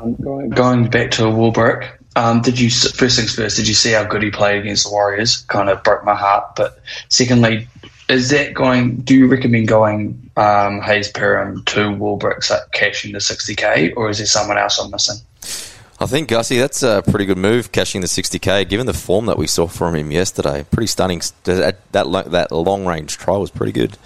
Um, 0.00 0.14
going, 0.48 0.88
back 0.88 1.10
to 1.12 1.24
Warbrick, 1.24 1.90
um, 2.16 2.40
did 2.40 2.58
you 2.58 2.70
first 2.70 3.18
things 3.18 3.34
first? 3.34 3.56
Did 3.56 3.68
you 3.68 3.74
see 3.74 3.92
how 3.92 4.04
good 4.04 4.22
he 4.22 4.30
played 4.30 4.60
against 4.60 4.84
the 4.84 4.90
Warriors? 4.90 5.38
Kind 5.48 5.68
of 5.68 5.82
broke 5.82 6.04
my 6.04 6.14
heart. 6.14 6.56
But 6.56 6.80
secondly, 7.08 7.68
is 8.10 8.30
that 8.30 8.54
going? 8.54 8.96
Do 8.96 9.14
you 9.14 9.26
recommend 9.28 9.68
going 9.68 10.30
um, 10.36 10.80
Hayze 10.80 11.12
Perham 11.12 11.64
to 11.66 12.54
at 12.54 12.72
cashing 12.72 13.12
the 13.12 13.18
60k, 13.18 13.94
or 13.96 14.10
is 14.10 14.18
there 14.18 14.26
someone 14.26 14.58
else 14.58 14.78
I'm 14.78 14.90
missing? 14.90 15.16
I 16.02 16.06
think 16.06 16.28
Gussie, 16.28 16.58
that's 16.58 16.82
a 16.82 17.02
pretty 17.06 17.26
good 17.26 17.36
move, 17.36 17.72
cashing 17.72 18.00
the 18.00 18.06
60k. 18.06 18.68
Given 18.68 18.86
the 18.86 18.94
form 18.94 19.26
that 19.26 19.36
we 19.36 19.46
saw 19.46 19.66
from 19.66 19.94
him 19.94 20.10
yesterday, 20.10 20.64
pretty 20.70 20.86
stunning. 20.86 21.20
That 21.44 21.76
that, 21.92 22.30
that 22.30 22.52
long 22.52 22.86
range 22.86 23.16
trial 23.18 23.40
was 23.40 23.50
pretty 23.50 23.72
good. 23.72 23.96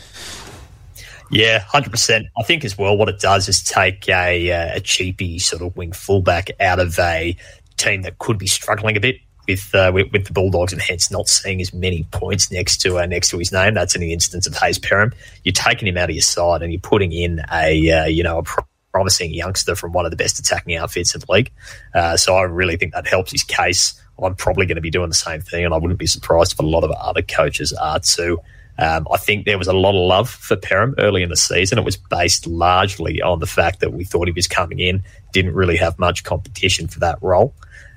Yeah, 1.31 1.61
hundred 1.61 1.91
percent. 1.91 2.27
I 2.37 2.43
think 2.43 2.65
as 2.65 2.77
well, 2.77 2.97
what 2.97 3.09
it 3.09 3.21
does 3.21 3.49
is 3.49 3.63
take 3.63 4.09
a, 4.09 4.77
a 4.77 4.81
cheapy 4.81 5.39
sort 5.39 5.63
of 5.63 5.77
wing 5.77 5.93
fullback 5.93 6.51
out 6.61 6.79
of 6.79 6.99
a 6.99 7.37
team 7.77 8.03
that 8.03 8.19
could 8.19 8.39
be 8.39 8.47
struggling 8.47 8.97
a 8.97 9.01
bit 9.01 9.17
with, 9.47 9.75
uh, 9.75 9.91
with, 9.93 10.13
with 10.13 10.27
the 10.27 10.33
Bulldogs, 10.33 10.73
and 10.73 10.81
hence 10.83 11.11
not 11.11 11.29
seeing 11.29 11.61
as 11.61 11.73
many 11.73 12.07
points 12.11 12.51
next 12.51 12.79
to 12.79 12.99
uh, 12.99 13.07
next 13.07 13.29
to 13.31 13.39
his 13.39 13.53
name. 13.53 13.75
That's 13.75 13.95
in 13.95 14.01
the 14.01 14.13
instance 14.13 14.47
of 14.47 14.55
Hayze 14.55 14.79
Perham. 14.79 15.13
You're 15.45 15.53
taking 15.53 15.89
him 15.89 15.97
out 15.97 16.11
of 16.11 16.17
your 16.17 16.23
side, 16.23 16.63
and 16.63 16.73
you're 16.73 16.81
putting 16.81 17.13
in 17.13 17.43
a 17.53 17.91
uh, 17.91 18.05
you 18.07 18.23
know 18.23 18.39
a 18.39 18.65
promising 18.93 19.35
youngster 19.35 19.75
from 19.75 19.93
one 19.93 20.05
of 20.05 20.11
the 20.11 20.17
best 20.17 20.39
attacking 20.39 20.77
outfits 20.77 21.15
in 21.15 21.21
the 21.21 21.33
league. 21.33 21.51
Uh, 21.95 22.17
so 22.17 22.37
I 22.37 22.43
really 22.43 22.77
think 22.77 22.93
that 22.93 23.07
helps 23.07 23.33
his 23.33 23.43
case 23.43 24.01
I'm 24.23 24.35
probably 24.35 24.67
going 24.67 24.77
to 24.77 24.83
be 24.83 24.91
doing 24.91 25.09
the 25.09 25.15
same 25.15 25.41
thing, 25.41 25.65
and 25.65 25.75
I 25.75 25.79
wouldn't 25.79 25.99
be 25.99 26.07
surprised 26.07 26.53
if 26.53 26.59
a 26.59 26.63
lot 26.63 26.85
of 26.85 26.91
other 26.93 27.23
coaches 27.23 27.73
are 27.73 27.99
too. 28.01 28.41
Um, 28.77 29.07
I 29.13 29.19
think 29.19 29.45
there 29.45 29.59
was 29.59 29.69
a 29.69 29.73
lot 29.73 29.91
of 29.91 30.07
love 30.07 30.29
for 30.29 30.57
Perham 30.57 30.95
early 30.99 31.23
in 31.23 31.29
the 31.29 31.37
season. 31.37 31.79
It 31.79 31.85
was 31.85 31.97
based 31.97 32.47
largely 32.47 33.23
on 33.23 33.39
the 33.39 33.47
fact 33.47 33.81
that 33.81 33.93
we 33.93 34.05
thought 34.05 34.27
he 34.27 34.33
was 34.33 34.49
coming 34.49 34.81
in, 34.81 35.05
didn't 35.33 35.55
really 35.55 35.77
have 35.77 35.99
much 35.99 36.25
competition 36.25 36.89
for 36.89 37.01
that 37.01 37.19
role. 37.23 37.55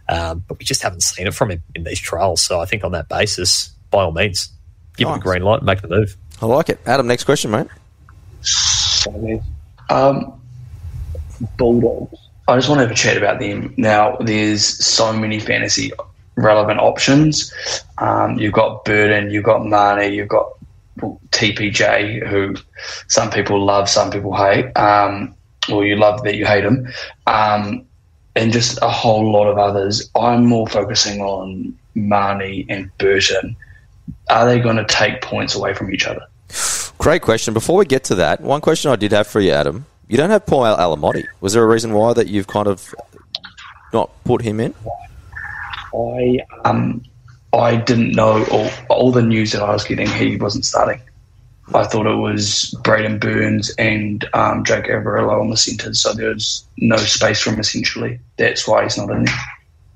Um, 0.10 0.44
but 0.48 0.60
we 0.60 0.66
just 0.66 0.82
haven't 0.82 1.04
seen 1.04 1.28
it 1.28 1.34
from 1.34 1.52
him 1.52 1.64
in 1.76 1.84
these 1.84 2.00
trials. 2.00 2.42
So 2.42 2.60
I 2.60 2.66
think 2.66 2.84
on 2.84 2.92
that 2.94 3.10
basis, 3.10 3.70
by 3.92 4.04
all 4.04 4.12
means, 4.12 4.50
give 4.96 5.08
nice. 5.08 5.16
him 5.16 5.22
a 5.22 5.24
green 5.24 5.42
light 5.44 5.58
and 5.58 5.66
make 5.66 5.82
the 5.82 5.88
move. 5.88 6.16
I 6.42 6.46
like 6.46 6.70
it. 6.70 6.80
Adam, 6.86 7.08
next 7.08 7.24
question, 7.24 7.52
mate. 7.52 7.68
Um, 9.90 10.40
Bulldogs. 11.58 12.18
I 12.48 12.56
just 12.56 12.70
want 12.70 12.80
to 12.80 12.84
have 12.84 12.92
a 12.92 12.96
chat 12.96 13.18
about 13.18 13.40
them. 13.40 13.74
Now, 13.76 14.16
there's 14.18 14.66
so 14.66 15.12
many 15.12 15.40
fantasy 15.40 15.92
relevant 16.36 16.80
options. 16.80 17.52
Um, 17.98 18.38
you've 18.40 18.54
got 18.54 18.86
Burton, 18.86 19.32
you've 19.32 19.44
got 19.44 19.66
Mahoney, 19.66 20.16
you've 20.16 20.30
got 20.30 20.54
TPJ, 21.32 22.28
who 22.28 22.56
some 23.08 23.30
people 23.30 23.64
love, 23.64 23.90
some 23.90 24.12
people 24.12 24.36
hate, 24.36 24.72
um, 24.78 25.36
or 25.70 25.86
you 25.86 25.96
love 25.96 26.24
that 26.24 26.36
you 26.36 26.46
hate 26.46 26.64
him, 26.64 26.88
um, 27.26 27.86
and 28.38 28.54
just 28.54 28.78
a 28.84 28.90
whole 28.90 29.32
lot 29.32 29.48
of 29.48 29.58
others. 29.58 30.10
I'm 30.16 30.46
more 30.46 30.68
focusing 30.68 31.22
on 31.22 31.76
Mahoney 31.96 32.68
and 32.70 32.96
Burton. 33.00 33.56
Are 34.30 34.46
they 34.46 34.60
going 34.60 34.76
to 34.78 34.86
take 34.86 35.22
points 35.22 35.56
away 35.56 35.74
from 35.74 35.92
each 35.92 36.06
other? 36.06 36.22
Great 37.00 37.24
question. 37.24 37.54
Before 37.54 37.78
we 37.78 37.86
get 37.86 38.04
to 38.06 38.16
that, 38.16 38.42
one 38.42 38.62
question 38.62 38.92
I 38.92 38.96
did 38.96 39.12
have 39.12 39.26
for 39.26 39.42
you, 39.42 39.52
Adam. 39.52 39.88
You 40.08 40.18
don't 40.18 40.30
have 40.30 40.46
Paul 40.46 40.64
Alamoti. 40.64 41.26
Was 41.42 41.54
there 41.54 41.64
a 41.64 41.68
reason 41.68 41.94
why 41.94 42.14
that 42.14 42.28
you've 42.28 42.48
kind 42.48 42.68
of 42.68 42.94
not 43.92 44.12
put 44.24 44.44
him 44.44 44.60
in? 44.60 44.74
I 45.94 46.40
um 46.64 47.04
I 47.54 47.76
didn't 47.76 48.12
know 48.12 48.46
all, 48.52 48.70
all 48.90 49.12
the 49.12 49.22
news 49.22 49.52
that 49.54 49.64
I 49.64 49.72
was 49.72 49.84
getting. 49.84 50.08
He 50.08 50.38
wasn't 50.38 50.66
starting. 50.66 51.02
I 51.74 51.86
thought 51.86 52.08
it 52.08 52.16
was 52.16 52.74
Braidon 52.84 53.20
Burns 53.20 53.74
and 53.78 54.28
um, 54.34 54.64
Jake 54.64 54.86
Averillo 54.86 55.42
on 55.42 55.50
the 55.50 55.58
centres, 55.58 56.00
so 56.02 56.14
there 56.14 56.34
was 56.34 56.66
no 56.78 56.98
space 56.98 57.42
for 57.42 57.52
him 57.52 57.60
essentially. 57.60 58.20
That's 58.38 58.68
why 58.68 58.84
he's 58.84 58.98
not 58.98 59.10
in 59.10 59.26
there. 59.26 59.36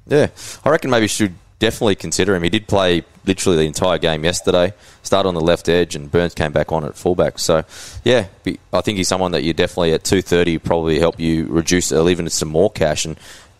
Yeah, 0.07 0.27
I 0.65 0.69
reckon 0.69 0.89
maybe 0.89 1.07
should 1.07 1.34
definitely 1.60 1.95
consider 1.95 2.36
him. 2.36 2.43
He 2.43 2.49
did 2.49 2.67
play 2.67 3.03
literally 3.23 3.57
the 3.57 3.67
entire 3.67 3.99
game 3.99 4.23
yesterday. 4.25 4.73
Started 5.03 5.29
on 5.29 5.36
the 5.36 5.41
left 5.41 5.69
edge, 5.69 5.95
and 5.95 6.12
Burns 6.12 6.34
came 6.34 6.51
back 6.51 6.71
on 6.71 6.84
at 6.84 6.95
fullback. 6.95 7.39
So, 7.39 7.63
yeah, 8.03 8.27
I 8.73 8.81
think 8.81 8.97
he's 8.97 9.07
someone 9.07 9.31
that 9.31 9.43
you 9.43 9.53
definitely 9.53 9.93
at 9.93 10.03
two 10.03 10.21
thirty 10.21 10.57
probably 10.57 10.99
help 10.99 11.19
you 11.19 11.45
reduce 11.45 11.91
or 11.91 12.10
even 12.10 12.29
some 12.29 12.49
more 12.49 12.69
cash. 12.71 13.05
And 13.05 13.15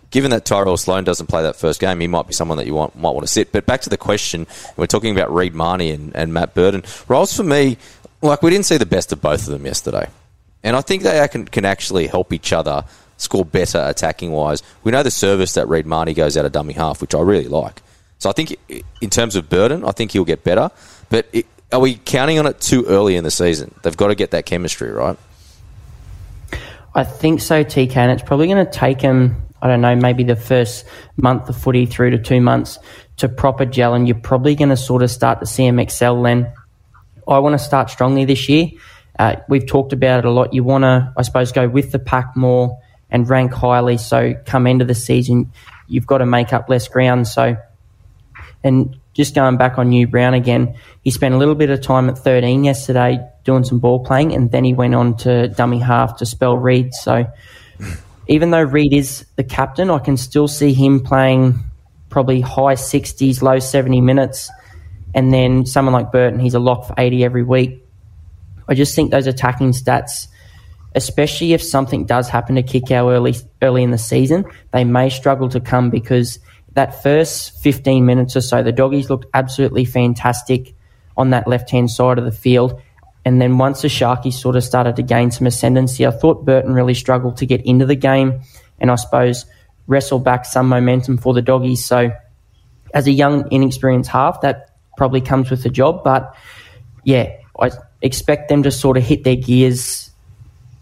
given 0.10 0.32
that 0.32 0.45
Tyrell 0.45 0.78
Sloan 0.78 1.04
doesn't 1.04 1.28
play 1.28 1.43
that 1.43 1.56
first 1.56 1.80
game, 1.80 2.00
he 2.00 2.08
might 2.08 2.28
be 2.28 2.34
someone 2.34 2.58
that 2.58 2.67
you 2.67 2.74
want, 2.74 2.95
might 2.95 3.12
want 3.12 3.26
to 3.26 3.32
sit. 3.32 3.52
But 3.52 3.65
back 3.65 3.82
to 3.82 3.89
the 3.89 3.97
question, 3.97 4.47
we're 4.76 4.88
talking 4.88 5.15
about 5.15 5.34
Reed 5.34 5.54
Mahoney 5.54 5.91
and, 5.91 6.15
and 6.15 6.34
Matt 6.34 6.54
Burton. 6.54 6.84
Roles 7.08 7.36
for 7.36 7.43
me, 7.43 7.78
like 8.21 8.41
we 8.41 8.49
didn't 8.49 8.65
see 8.65 8.77
the 8.77 8.86
best 8.86 9.12
of 9.12 9.21
both 9.21 9.41
of 9.47 9.53
them 9.53 9.65
yesterday. 9.65 10.07
And 10.63 10.75
I 10.75 10.81
think 10.81 11.03
they 11.03 11.27
can, 11.27 11.45
can 11.45 11.65
actually 11.65 12.07
help 12.07 12.34
each 12.34 12.53
other 12.53 12.86
score 13.17 13.45
better 13.45 13.84
attacking 13.88 14.31
wise. 14.31 14.63
We 14.84 14.91
know 14.91 15.03
the 15.03 15.12
service 15.12 15.53
that 15.53 15.67
Reed 15.67 15.86
Mahoney 15.86 16.13
goes 16.13 16.38
out 16.38 16.45
of 16.45 16.51
dummy 16.51 16.73
half, 16.73 17.01
which 17.01 17.13
I 17.13 17.21
really 17.21 17.47
like. 17.47 17.81
So 18.19 18.29
I 18.29 18.34
think 18.34 18.57
in 19.01 19.10
terms 19.10 19.36
of 19.36 19.49
Burton, 19.49 19.84
I 19.86 19.91
think 19.91 20.12
he'll 20.12 20.25
get 20.25 20.43
better. 20.43 20.69
But 21.10 21.27
it, 21.34 21.45
are 21.71 21.79
we 21.79 21.95
counting 21.95 22.39
on 22.39 22.45
it 22.45 22.60
too 22.60 22.86
early 22.86 23.15
in 23.15 23.23
the 23.23 23.31
season? 23.31 23.73
They've 23.84 23.97
got 23.97 24.07
to 24.07 24.15
get 24.15 24.31
that 24.31 24.45
chemistry, 24.45 24.91
right? 24.91 25.17
I 26.93 27.03
think 27.03 27.41
so, 27.41 27.63
TK. 27.63 27.95
And 27.95 28.12
it's 28.12 28.23
probably 28.23 28.47
going 28.47 28.65
to 28.65 28.71
take 28.71 29.01
him 29.01 29.41
I 29.62 29.67
don't 29.67 29.81
know, 29.81 29.95
maybe 29.95 30.23
the 30.23 30.36
first 30.36 30.86
month 31.17 31.47
of 31.47 31.55
footy 31.55 31.86
through 31.86 32.12
to 32.12 32.17
two 32.17 32.41
months 32.41 32.79
to 33.17 33.29
proper 33.29 33.65
gel, 33.65 33.93
and 33.93 34.07
you're 34.07 34.17
probably 34.17 34.55
going 34.55 34.69
to 34.69 34.77
sort 34.77 35.03
of 35.03 35.12
start 35.12 35.39
to 35.39 35.45
see 35.45 35.65
him 35.65 35.79
excel 35.79 36.21
then. 36.23 36.51
I 37.27 37.39
want 37.39 37.53
to 37.53 37.60
start 37.60 37.89
strongly 37.89 38.25
this 38.25 38.49
year. 38.49 38.69
Uh, 39.17 39.36
we've 39.47 39.67
talked 39.67 39.93
about 39.93 40.19
it 40.19 40.25
a 40.25 40.31
lot. 40.31 40.53
You 40.53 40.63
want 40.63 40.84
to, 40.84 41.13
I 41.17 41.21
suppose, 41.21 41.51
go 41.51 41.67
with 41.67 41.91
the 41.91 41.99
pack 41.99 42.36
more 42.36 42.79
and 43.10 43.29
rank 43.29 43.51
highly. 43.51 43.97
So 43.97 44.34
come 44.45 44.67
into 44.67 44.86
the 44.86 44.95
season, 44.95 45.51
you've 45.88 46.07
got 46.07 46.19
to 46.19 46.25
make 46.25 46.53
up 46.53 46.69
less 46.69 46.88
ground. 46.88 47.27
So, 47.27 47.57
and 48.63 48.97
just 49.13 49.36
going 49.36 49.57
back 49.57 49.77
on 49.77 49.89
New 49.89 50.07
Brown 50.07 50.34
again, 50.34 50.75
he 51.03 51.12
spent 51.12 51.36
a 51.36 51.38
little 51.38 51.55
bit 51.55 51.69
of 51.69 51.81
time 51.81 52.10
at 52.10 52.17
13 52.17 52.63
yesterday 52.63 53.19
doing 53.43 53.63
some 53.63 53.79
ball 53.79 54.03
playing, 54.03 54.34
and 54.34 54.51
then 54.51 54.63
he 54.63 54.73
went 54.73 54.95
on 54.95 55.17
to 55.17 55.49
dummy 55.49 55.79
half 55.79 56.17
to 56.17 56.25
spell 56.25 56.57
Reed. 56.57 56.93
So 56.93 57.25
even 58.27 58.51
though 58.51 58.63
Reed 58.63 58.93
is 58.93 59.25
the 59.36 59.43
captain, 59.43 59.89
I 59.89 59.99
can 59.99 60.15
still 60.15 60.47
see 60.47 60.73
him 60.73 61.01
playing 61.01 61.60
probably 62.10 62.41
high 62.41 62.75
60s, 62.75 63.41
low 63.41 63.60
70 63.60 64.01
minutes. 64.01 64.49
And 65.13 65.34
then 65.34 65.65
someone 65.65 65.93
like 65.93 66.12
Burton, 66.12 66.39
he's 66.39 66.54
a 66.54 66.60
lock 66.60 66.88
for 66.88 66.95
80 66.97 67.24
every 67.24 67.43
week. 67.43 67.86
I 68.67 68.74
just 68.74 68.95
think 68.95 69.12
those 69.12 69.28
attacking 69.28 69.71
stats, 69.71 70.28
especially 70.95 71.54
if 71.54 71.62
something 71.62 72.06
does 72.06 72.30
happen 72.30 72.56
to 72.56 72.63
kick 72.63 72.91
out 72.91 73.10
early, 73.10 73.36
early 73.62 73.84
in 73.84 73.91
the 73.91 73.97
season, 73.97 74.45
they 74.71 74.84
may 74.84 75.10
struggle 75.10 75.50
to 75.50 75.60
come 75.60 75.89
because 75.89 76.39
that 76.74 77.04
first 77.04 77.62
15 77.62 78.06
minutes 78.06 78.36
or 78.36 78.41
so, 78.41 78.63
the 78.63 78.71
doggies 78.71 79.10
looked 79.10 79.26
absolutely 79.34 79.84
fantastic 79.84 80.74
on 81.17 81.32
that 81.32 81.47
left 81.47 81.69
hand 81.69 81.91
side 81.91 82.17
of 82.17 82.24
the 82.24 82.32
field. 82.32 82.82
And 83.26 83.41
then 83.41 83.58
once 83.58 83.82
the 83.82 83.88
Sharkies 83.88 84.34
sort 84.34 84.56
of 84.56 84.63
started 84.63 84.95
to 84.95 85.04
gain 85.04 85.32
some 85.32 85.45
ascendancy, 85.45 86.06
I 86.06 86.12
thought 86.12 86.45
Burton 86.45 86.74
really 86.74 86.93
struggled 86.93 87.38
to 87.38 87.45
get 87.45 87.65
into 87.65 87.86
the 87.86 87.95
game 87.95 88.41
and 88.80 88.89
I 88.89 88.95
suppose 88.95 89.45
wrestle 89.88 90.19
back 90.19 90.45
some 90.45 90.69
momentum 90.69 91.17
for 91.17 91.34
the 91.34 91.41
doggies. 91.41 91.86
So 91.86 92.12
as 92.93 93.08
a 93.08 93.12
young, 93.12 93.52
inexperienced 93.52 94.10
half, 94.10 94.41
that 94.41 94.70
probably 94.97 95.21
comes 95.21 95.49
with 95.49 95.63
the 95.63 95.69
job. 95.69 96.04
But 96.04 96.36
yeah, 97.04 97.32
I 97.60 97.71
expect 98.01 98.49
them 98.49 98.63
to 98.63 98.71
sort 98.71 98.97
of 98.97 99.04
hit 99.04 99.23
their 99.23 99.36
gears 99.36 100.12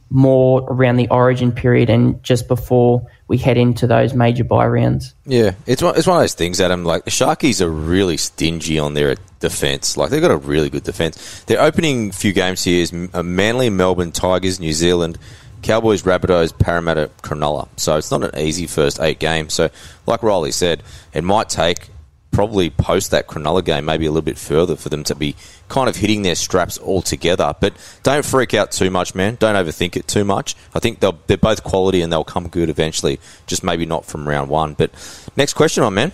more 0.10 0.65
around 0.69 0.98
the 0.98 1.08
origin 1.10 1.52
period 1.52 1.89
and 1.89 2.22
just 2.24 2.48
before 2.48 3.06
we 3.28 3.38
head 3.38 3.58
into 3.58 3.86
those 3.86 4.13
major 4.13 4.43
bye 4.43 4.65
rounds. 4.65 5.13
Yeah, 5.26 5.52
it's 5.67 5.84
one, 5.84 5.95
it's 5.95 6.08
one 6.08 6.17
of 6.17 6.24
those 6.24 6.34
things, 6.34 6.60
Adam. 6.60 6.84
Like 6.84 7.06
the 7.06 7.12
Sharkies 7.12 7.62
are 7.62 7.69
really 7.69 8.17
stingy 8.17 8.80
on 8.80 8.95
their 8.95 9.15
defence. 9.39 9.98
Like 9.98 10.10
they've 10.10 10.22
got 10.22 10.32
a 10.32 10.38
really 10.38 10.69
good 10.69 10.84
defence. 10.84 11.43
Their 11.43 11.62
opening 11.62 12.12
few 12.12 12.34
games 12.34 12.63
here 12.63 12.82
is 12.82 12.91
uh, 13.13 13.22
Manly, 13.22 13.69
Melbourne, 13.69 14.12
Tigers, 14.12 14.60
New 14.60 14.74
Zealand, 14.74 15.19
Cowboys, 15.62 16.04
Rabbitohs, 16.04 16.58
Parramatta, 16.58 17.12
Cronulla. 17.22 17.67
So 17.78 17.98
it's 17.98 18.10
not 18.10 18.24
an 18.24 18.39
easy 18.39 18.65
first 18.65 19.00
eight 19.00 19.19
games. 19.19 19.54
So, 19.54 19.69
like 20.08 20.24
Riley 20.24 20.52
said, 20.52 20.82
it 21.13 21.24
might 21.24 21.50
take 21.50 21.89
probably 22.32 22.70
post 22.70 23.12
that 23.12 23.28
Cronulla 23.28 23.63
game 23.63 23.86
maybe 23.86 24.06
a 24.06 24.12
little 24.12 24.22
bit 24.22 24.38
further 24.38 24.76
for 24.76 24.89
them 24.89 25.04
to 25.06 25.15
be 25.15 25.36
kind 25.68 25.89
of 25.89 25.96
hitting 25.96 26.22
their 26.22 26.36
straps 26.36 26.78
all 26.78 27.02
together. 27.02 27.54
But 27.60 27.74
don't 28.04 28.24
freak 28.24 28.54
out 28.54 28.72
too 28.72 28.89
much, 28.89 29.15
man. 29.15 29.36
Don't 29.36 29.56
overthink 29.56 29.96
it 29.96 30.08
too 30.08 30.24
much. 30.24 30.56
I 30.74 30.80
think 30.80 31.00
they'll, 31.00 31.20
they're 31.28 31.38
both 31.38 31.63
quality 31.63 32.02
and 32.02 32.12
they'll 32.12 32.24
come 32.24 32.48
good 32.48 32.70
eventually, 32.70 33.20
just 33.48 33.63
maybe 33.63 33.86
not 33.86 34.06
from 34.06 34.28
round 34.28 34.50
one. 34.50 34.74
But 34.74 34.92
next 35.36 35.54
question 35.54 35.84
on, 35.84 35.94
man. 35.94 36.12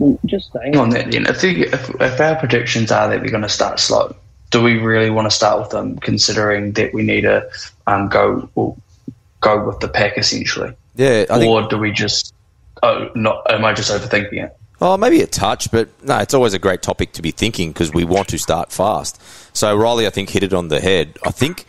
Well, 0.00 0.18
just 0.26 0.48
staying 0.48 0.76
on 0.76 0.90
that 0.90 1.12
then, 1.12 1.26
if, 1.26 1.44
if, 1.44 1.90
if 2.00 2.20
our 2.20 2.36
predictions 2.36 2.90
are 2.90 3.08
that 3.08 3.20
they're 3.20 3.30
going 3.30 3.42
to 3.42 3.48
start 3.48 3.78
slow, 3.78 4.16
do 4.50 4.62
we 4.62 4.78
really 4.78 5.10
want 5.10 5.26
to 5.26 5.30
start 5.30 5.60
with 5.60 5.70
them 5.70 5.98
considering 5.98 6.72
that 6.72 6.92
we 6.92 7.02
need 7.02 7.22
to 7.22 7.48
um, 7.86 8.08
go 8.08 8.48
well, 8.54 8.76
go 9.40 9.66
with 9.66 9.80
the 9.80 9.88
pack 9.88 10.18
essentially? 10.18 10.72
Yeah, 10.96 11.26
I 11.30 11.44
or 11.46 11.68
do 11.68 11.78
we 11.78 11.90
just 11.90 12.34
oh 12.82 13.10
not 13.14 13.50
am 13.50 13.64
I 13.64 13.72
just 13.72 13.90
overthinking 13.90 14.44
it? 14.44 14.56
Oh, 14.80 14.96
maybe 14.96 15.22
a 15.22 15.26
touch, 15.26 15.70
but 15.70 15.88
no, 16.02 16.18
it's 16.18 16.34
always 16.34 16.52
a 16.52 16.58
great 16.58 16.82
topic 16.82 17.12
to 17.12 17.22
be 17.22 17.30
thinking 17.30 17.70
because 17.70 17.92
we 17.92 18.04
want 18.04 18.28
to 18.28 18.38
start 18.38 18.72
fast. 18.72 19.20
So 19.56 19.74
Riley, 19.76 20.06
I 20.06 20.10
think, 20.10 20.30
hit 20.30 20.42
it 20.42 20.52
on 20.52 20.68
the 20.68 20.80
head. 20.80 21.16
I 21.24 21.30
think 21.30 21.64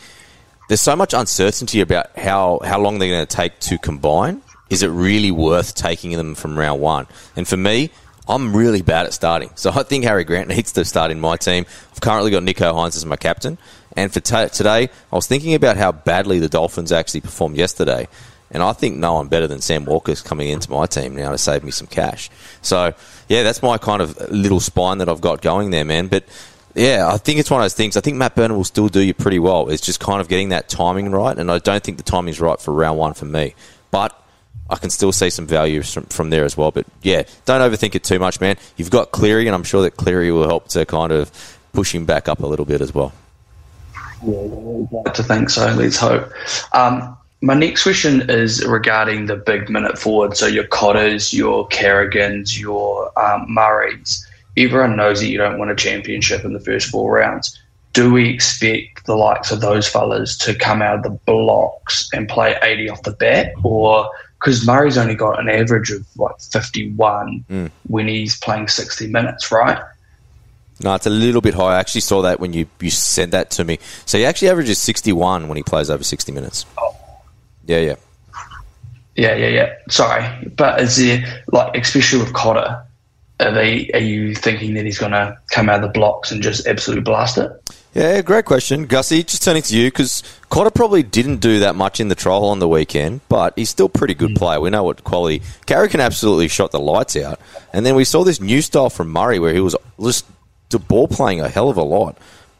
there's 0.68 0.82
so 0.82 0.96
much 0.96 1.13
uncertainty 1.13 1.82
about 1.82 2.18
how, 2.18 2.60
how 2.63 2.80
long 2.80 2.98
they're 2.98 3.10
going 3.10 3.26
to 3.26 3.36
take 3.36 3.60
to 3.62 3.78
combine. 3.78 4.41
Is 4.70 4.82
it 4.82 4.88
really 4.88 5.30
worth 5.32 5.76
taking 5.76 6.12
them 6.18 6.34
from 6.34 6.58
round 6.58 6.82
one? 6.82 7.06
And 7.36 7.48
for 7.48 7.58
me, 7.58 7.91
I'm 8.28 8.56
really 8.56 8.82
bad 8.82 9.06
at 9.06 9.13
starting. 9.13 9.52
So 9.56 9.70
I 9.70 9.84
think 9.84 10.04
Harry 10.04 10.24
Grant 10.24 10.48
needs 10.56 10.72
to 10.74 10.84
start 10.84 11.12
in 11.12 11.20
my 11.20 11.38
team. 11.38 11.65
I've 11.91 12.02
currently 12.02 12.32
got 12.32 12.44
Nicho 12.44 12.74
Hynes 12.74 12.96
as 12.96 13.06
my 13.06 13.15
captain. 13.15 13.58
And 13.96 14.12
for 14.12 14.20
t- 14.20 14.50
today, 14.50 14.89
I 15.12 15.15
was 15.15 15.28
thinking 15.28 15.54
about 15.54 15.78
how 15.78 15.91
badly 15.91 16.39
the 16.39 16.50
Dolphins 16.50 16.91
actually 16.91 17.22
performed 17.22 17.56
yesterday. 17.56 18.08
And 18.56 18.63
I 18.63 18.72
think 18.72 18.96
no 18.96 19.15
one 19.15 19.28
better 19.28 19.48
than 19.48 19.60
Sam 19.60 19.84
Walker's 19.84 20.22
coming 20.22 20.48
into 20.48 20.72
my 20.72 20.86
team 20.86 21.13
now 21.13 21.32
to 21.32 21.38
save 21.38 21.62
me 21.62 21.72
some 21.72 21.88
cash. 21.88 22.30
So, 22.62 22.94
yeah, 23.28 23.44
that's 23.44 23.62
my 23.62 23.78
kind 23.78 24.02
of 24.02 24.18
little 24.32 24.62
spine 24.62 25.00
that 25.00 25.10
I've 25.10 25.20
got 25.20 25.41
going 25.41 25.72
there, 25.72 25.84
man. 25.84 26.08
But, 26.08 26.24
yeah, 26.74 27.06
I 27.12 27.18
think 27.18 27.39
it's 27.39 27.52
one 27.52 27.60
of 27.60 27.65
those 27.65 27.74
things. 27.74 27.98
I 27.98 28.00
think 28.00 28.15
Matt 28.15 28.34
Burton 28.34 28.56
will 28.56 28.63
still 28.63 28.88
do 28.88 29.02
you 29.02 29.13
pretty 29.13 29.39
well. 29.39 29.70
It's 29.70 29.86
just 29.86 30.00
kind 30.00 30.22
of 30.22 30.30
getting 30.30 30.50
that 30.50 30.70
timing 30.70 31.12
right. 31.12 31.38
And 31.38 31.52
I 31.52 31.60
don't 31.60 31.84
think 31.84 31.98
the 31.98 32.04
timing's 32.04 32.39
right 32.39 32.58
for 32.58 32.74
round 32.74 32.98
one 32.98 33.13
for 33.13 33.26
me. 33.26 33.56
But 33.91 34.18
I 34.70 34.78
can 34.78 34.89
still 34.89 35.12
see 35.12 35.30
some 35.30 35.48
value 35.48 35.84
from, 35.84 36.06
from 36.06 36.30
there 36.30 36.46
as 36.46 36.56
well. 36.56 36.72
But, 36.72 36.88
yeah, 37.02 37.24
don't 37.44 37.60
overthink 37.60 37.94
it 37.94 38.06
too 38.06 38.20
much, 38.20 38.39
man. 38.39 38.56
You've 38.78 38.89
got 38.89 39.12
Cleary, 39.12 39.48
and 39.48 39.54
I'm 39.54 39.63
sure 39.63 39.82
that 39.82 39.98
Cleary 39.98 40.32
will 40.32 40.48
help 40.48 40.70
to 40.70 40.86
kind 40.86 41.12
of 41.12 41.30
push 41.74 41.94
him 41.94 42.06
back 42.06 42.30
up 42.30 42.39
a 42.39 42.48
little 42.48 42.65
bit 42.65 42.80
as 42.80 42.94
well. 42.94 43.12
Yeah, 44.26 45.12
to 45.12 45.24
think 45.24 45.50
so. 45.50 45.74
Let's 45.74 45.98
hope. 45.98 46.32
Um, 46.74 47.18
my 47.46 47.54
next 47.54 47.84
question 47.84 48.28
is 48.28 48.66
regarding 48.66 49.28
the 49.28 49.36
big 49.36 49.70
minute 49.70 50.00
forward. 50.00 50.36
So 50.36 50.48
your 50.48 50.66
Cotters, 50.66 51.32
your 51.32 51.68
Carrigans, 51.68 52.60
your 52.60 53.18
um, 53.20 53.46
Murrays. 53.48 54.26
Everyone 54.58 54.96
knows 54.96 55.20
that 55.20 55.28
you 55.28 55.38
don't 55.38 55.60
win 55.60 55.70
a 55.70 55.76
championship 55.76 56.44
in 56.44 56.54
the 56.54 56.60
first 56.60 56.88
four 56.88 57.12
rounds. 57.14 57.62
Do 57.94 58.12
we 58.12 58.30
expect 58.30 59.06
the 59.06 59.16
likes 59.16 59.52
of 59.52 59.62
those 59.62 59.88
fellas 59.88 60.38
to 60.40 60.56
come 60.56 60.82
out 60.82 60.96
of 60.98 61.04
the 61.04 61.12
blocks 61.12 62.10
and 62.14 62.28
play 62.28 62.58
80 62.64 62.90
off 62.90 63.04
the 63.04 63.12
bat? 63.12 63.54
Or 63.64 64.10
because 64.40 64.66
Murray's 64.66 64.98
only 64.98 65.16
got 65.16 65.40
an 65.40 65.48
average 65.48 65.92
of 65.92 66.04
like 66.18 66.40
51 66.40 67.46
Mm. 67.50 67.70
when 67.88 68.08
he's 68.08 68.40
playing 68.40 68.70
60 68.70 69.08
minutes, 69.08 69.52
right? 69.52 69.80
No, 70.84 70.96
it's 70.96 71.06
a 71.06 71.12
little 71.12 71.42
bit 71.42 71.54
high. 71.54 71.76
I 71.76 71.80
actually 71.80 72.02
saw 72.02 72.24
that 72.24 72.40
when 72.40 72.54
you, 72.54 72.66
you 72.82 72.90
sent 72.90 73.32
that 73.32 73.52
to 73.52 73.64
me. 73.64 73.78
So 74.06 74.18
he 74.18 74.26
actually 74.26 74.50
averages 74.50 74.80
61 74.80 75.48
when 75.48 75.58
he 75.58 75.64
plays 75.64 75.90
over 75.92 76.04
60 76.04 76.32
minutes. 76.32 76.66
Yeah, 77.65 77.80
yeah. 77.80 77.95
Yeah, 79.15 79.36
yeah, 79.36 79.47
yeah. 79.47 79.73
Sorry, 79.89 80.49
but 80.58 80.82
is 80.82 80.97
there 80.97 81.43
like, 81.47 81.78
especially 81.78 82.19
with 82.19 82.34
Cotter, 82.34 82.84
are 83.39 83.51
they? 83.51 83.89
Are 83.93 83.99
you 83.99 84.36
thinking 84.36 84.73
that 84.73 84.86
he's 84.86 84.99
going 84.99 85.13
to 85.13 85.38
come 85.51 85.69
out 85.69 85.78
of 85.78 85.82
the 85.84 85.99
blocks 85.99 86.32
and 86.32 86.43
just 86.43 86.67
absolutely 86.67 87.04
blast 87.04 87.38
it? 87.38 87.51
Yeah, 87.93 88.21
great 88.21 88.43
question. 88.43 88.88
Gussie, 88.88 89.23
just 89.23 89.41
turning 89.41 89.62
to 89.63 89.78
you 89.78 89.88
because 89.88 90.21
Cotter 90.49 90.69
probably 90.69 91.01
didn't 91.01 91.38
do 91.38 91.60
that 91.60 91.75
much 91.75 92.01
in 92.01 92.10
the 92.10 92.15
trial 92.15 92.43
on 92.43 92.60
the 92.60 92.67
weekend, 92.67 93.21
but 93.30 93.54
he's 93.56 93.69
still 93.69 93.88
pretty 93.88 94.13
good 94.13 94.32
hmm. 94.32 94.36
player. 94.36 94.60
We 94.60 94.69
know 94.69 94.84
what 94.84 95.06
quality. 95.06 95.41
Carrigan 95.65 96.01
absolutely 96.01 96.49
shot 96.49 96.71
the 96.71 96.80
lights 96.80 97.15
out. 97.15 97.39
And 97.71 97.86
then 97.86 97.95
we 97.95 98.04
saw 98.04 98.25
this 98.25 98.41
new 98.41 98.62
style 98.62 98.89
from 98.89 99.10
Murray 99.10 99.39
where 99.39 99.54
he 99.54 99.62
was 99.62 99.78
just 99.97 100.25
the 100.71 100.80
ball 100.80 101.08
playing 101.08 101.39
a 101.39 101.47
hell 101.47 101.69
of 101.69 101.78
a 101.78 101.84
lot. 101.84 102.17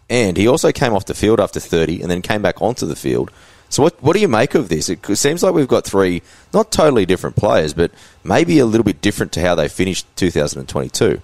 And 0.09 0.37
he 0.37 0.47
also 0.47 0.71
came 0.71 0.93
off 0.93 1.05
the 1.05 1.13
field 1.13 1.41
after 1.41 1.59
30 1.59 2.01
and 2.01 2.09
then 2.09 2.21
came 2.21 2.41
back 2.41 2.61
onto 2.61 2.85
the 2.85 2.95
field. 2.95 3.29
So 3.69 3.84
what, 3.84 4.01
what 4.01 4.13
do 4.13 4.19
you 4.19 4.28
make 4.28 4.56
of 4.56 4.69
this? 4.69 4.89
It 4.89 5.04
seems 5.17 5.43
like 5.43 5.54
we've 5.54 5.67
got 5.67 5.86
three 5.86 6.21
not 6.54 6.71
totally 6.71 7.06
different 7.06 7.36
players, 7.36 7.73
but 7.73 7.91
maybe 8.23 8.60
a 8.60 8.65
little 8.65 8.84
bit 8.84 9.01
different 9.01 9.32
to 9.34 9.41
how 9.41 9.56
they 9.56 9.67
finished 9.67 10.06
2022. 10.15 11.21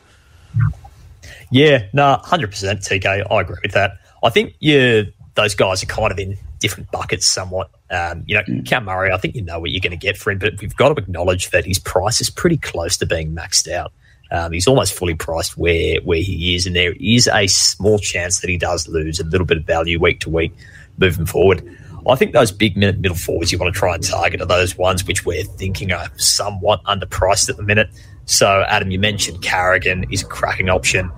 Yeah, 1.51 1.87
no, 1.93 2.15
hundred 2.23 2.49
percent, 2.49 2.79
TK. 2.81 3.27
I 3.29 3.41
agree 3.41 3.57
with 3.61 3.73
that. 3.73 3.99
I 4.23 4.29
think 4.29 4.55
yeah, 4.59 5.03
those 5.35 5.53
guys 5.53 5.83
are 5.83 5.87
kind 5.87 6.11
of 6.11 6.17
in 6.17 6.37
different 6.59 6.91
buckets 6.91 7.25
somewhat. 7.25 7.69
Um, 7.89 8.23
you 8.25 8.35
know, 8.35 8.61
Cam 8.63 8.85
Murray, 8.85 9.11
I 9.11 9.17
think 9.17 9.35
you 9.35 9.41
know 9.41 9.59
what 9.59 9.71
you're 9.71 9.81
going 9.81 9.91
to 9.91 9.97
get 9.97 10.17
for 10.17 10.31
him, 10.31 10.39
but 10.39 10.61
we've 10.61 10.75
got 10.75 10.95
to 10.95 11.01
acknowledge 11.01 11.49
that 11.49 11.65
his 11.65 11.77
price 11.77 12.21
is 12.21 12.29
pretty 12.29 12.57
close 12.57 12.97
to 12.97 13.05
being 13.05 13.35
maxed 13.35 13.69
out. 13.69 13.91
Um, 14.31 14.53
he's 14.53 14.67
almost 14.67 14.93
fully 14.93 15.13
priced 15.13 15.57
where 15.57 15.99
where 16.01 16.21
he 16.21 16.55
is, 16.55 16.65
and 16.65 16.75
there 16.75 16.93
is 16.99 17.27
a 17.27 17.47
small 17.47 17.99
chance 17.99 18.39
that 18.39 18.49
he 18.49 18.57
does 18.57 18.87
lose 18.87 19.19
a 19.19 19.25
little 19.25 19.45
bit 19.45 19.57
of 19.57 19.65
value 19.65 19.99
week 19.99 20.21
to 20.21 20.29
week 20.29 20.53
moving 20.97 21.25
forward. 21.25 21.77
I 22.07 22.15
think 22.15 22.33
those 22.33 22.51
big 22.51 22.75
minute 22.77 22.99
middle 22.99 23.17
forwards 23.17 23.51
you 23.51 23.57
want 23.57 23.73
to 23.73 23.79
try 23.79 23.95
and 23.95 24.03
target 24.03 24.41
are 24.41 24.45
those 24.45 24.77
ones 24.77 25.05
which 25.05 25.25
we're 25.25 25.43
thinking 25.43 25.91
are 25.91 26.09
somewhat 26.17 26.83
underpriced 26.85 27.49
at 27.49 27.57
the 27.57 27.63
minute. 27.63 27.89
So, 28.25 28.63
Adam, 28.67 28.91
you 28.91 28.99
mentioned 28.99 29.41
Carrigan 29.41 30.05
is 30.11 30.21
a 30.21 30.25
cracking 30.25 30.69
option. 30.69 31.11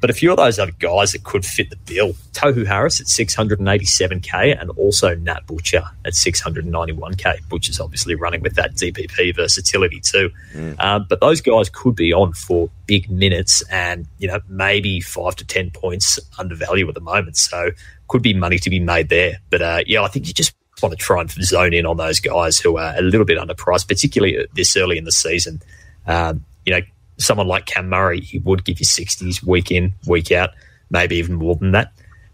But 0.00 0.08
a 0.08 0.14
few 0.14 0.30
of 0.30 0.38
those 0.38 0.58
other 0.58 0.72
guys 0.78 1.12
that 1.12 1.24
could 1.24 1.44
fit 1.44 1.68
the 1.68 1.76
bill 1.76 2.14
Tohu 2.32 2.66
Harris 2.66 3.00
at 3.00 3.06
687k 3.06 4.58
and 4.58 4.70
also 4.70 5.14
Nat 5.14 5.46
Butcher 5.46 5.82
at 6.06 6.14
691k. 6.14 7.48
Butcher's 7.50 7.78
obviously 7.80 8.14
running 8.14 8.40
with 8.40 8.54
that 8.54 8.74
DPP 8.76 9.36
versatility 9.36 10.00
too. 10.00 10.30
Um, 10.78 11.04
but 11.08 11.20
those 11.20 11.42
guys 11.42 11.68
could 11.68 11.96
be 11.96 12.14
on 12.14 12.32
for 12.32 12.70
big 12.86 13.10
minutes 13.10 13.62
and, 13.70 14.06
you 14.18 14.26
know, 14.26 14.40
maybe 14.48 15.00
five 15.00 15.36
to 15.36 15.44
10 15.44 15.70
points 15.70 16.18
under 16.38 16.54
value 16.54 16.88
at 16.88 16.94
the 16.94 17.00
moment. 17.00 17.36
So 17.36 17.70
could 18.10 18.22
be 18.22 18.34
money 18.34 18.58
to 18.58 18.68
be 18.68 18.80
made 18.80 19.08
there. 19.08 19.38
But 19.48 19.62
uh, 19.62 19.80
yeah, 19.86 20.02
I 20.02 20.08
think 20.08 20.26
you 20.26 20.34
just 20.34 20.52
want 20.82 20.92
to 20.92 20.96
try 20.96 21.20
and 21.20 21.30
zone 21.30 21.72
in 21.72 21.86
on 21.86 21.96
those 21.96 22.20
guys 22.20 22.58
who 22.58 22.76
are 22.76 22.94
a 22.96 23.00
little 23.00 23.24
bit 23.24 23.38
underpriced, 23.38 23.88
particularly 23.88 24.46
this 24.52 24.76
early 24.76 24.98
in 24.98 25.04
the 25.04 25.12
season. 25.12 25.62
Um, 26.06 26.44
you 26.66 26.74
know, 26.74 26.80
someone 27.18 27.46
like 27.46 27.66
Cam 27.66 27.88
Murray, 27.88 28.20
he 28.20 28.38
would 28.38 28.64
give 28.64 28.80
you 28.80 28.86
60s 28.86 29.44
week 29.44 29.70
in, 29.70 29.92
week 30.06 30.32
out, 30.32 30.50
maybe 30.90 31.16
even 31.16 31.36
more 31.36 31.54
than 31.54 31.72
that. 31.72 31.92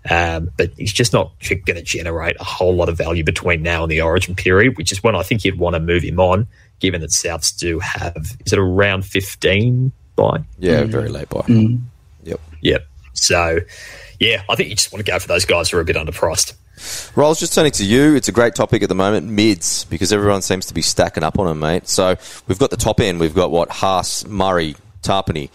Um, 0.08 0.50
but 0.56 0.70
he's 0.76 0.92
just 0.92 1.12
not 1.12 1.32
going 1.40 1.76
to 1.76 1.82
generate 1.82 2.36
a 2.40 2.44
whole 2.44 2.74
lot 2.74 2.88
of 2.88 2.96
value 2.96 3.24
between 3.24 3.62
now 3.62 3.82
and 3.82 3.90
the 3.90 4.00
origin 4.00 4.34
period, 4.34 4.78
which 4.78 4.92
is 4.92 5.02
when 5.02 5.14
I 5.14 5.22
think 5.22 5.44
you'd 5.44 5.58
want 5.58 5.74
to 5.74 5.80
move 5.80 6.04
him 6.04 6.20
on, 6.20 6.46
given 6.78 7.00
that 7.02 7.10
Souths 7.10 7.56
do 7.56 7.80
have, 7.80 8.16
is 8.46 8.52
it 8.52 8.58
around 8.58 9.04
15 9.04 9.92
bye? 10.14 10.44
Yeah, 10.58 10.84
very 10.84 11.08
late 11.08 11.28
bye. 11.28 11.44
Yep. 12.22 12.40
Yep. 12.62 12.86
So, 13.14 13.60
yeah, 14.18 14.42
I 14.48 14.54
think 14.54 14.68
you 14.70 14.74
just 14.76 14.92
want 14.92 15.04
to 15.04 15.10
go 15.10 15.18
for 15.18 15.28
those 15.28 15.44
guys 15.44 15.70
who 15.70 15.78
are 15.78 15.80
a 15.80 15.84
bit 15.84 15.96
underpriced. 15.96 16.54
Rolls, 17.16 17.40
just 17.40 17.54
turning 17.54 17.72
to 17.72 17.84
you. 17.84 18.14
It's 18.14 18.28
a 18.28 18.32
great 18.32 18.54
topic 18.54 18.82
at 18.82 18.88
the 18.88 18.94
moment, 18.94 19.26
mids, 19.28 19.84
because 19.84 20.12
everyone 20.12 20.42
seems 20.42 20.66
to 20.66 20.74
be 20.74 20.82
stacking 20.82 21.22
up 21.22 21.38
on 21.38 21.46
them, 21.46 21.58
mate. 21.58 21.88
So 21.88 22.16
we've 22.46 22.58
got 22.58 22.70
the 22.70 22.76
top 22.76 23.00
end. 23.00 23.18
We've 23.18 23.34
got 23.34 23.50
what 23.50 23.70
Haas, 23.70 24.26
Murray, 24.26 24.76
Tapine. 25.02 25.48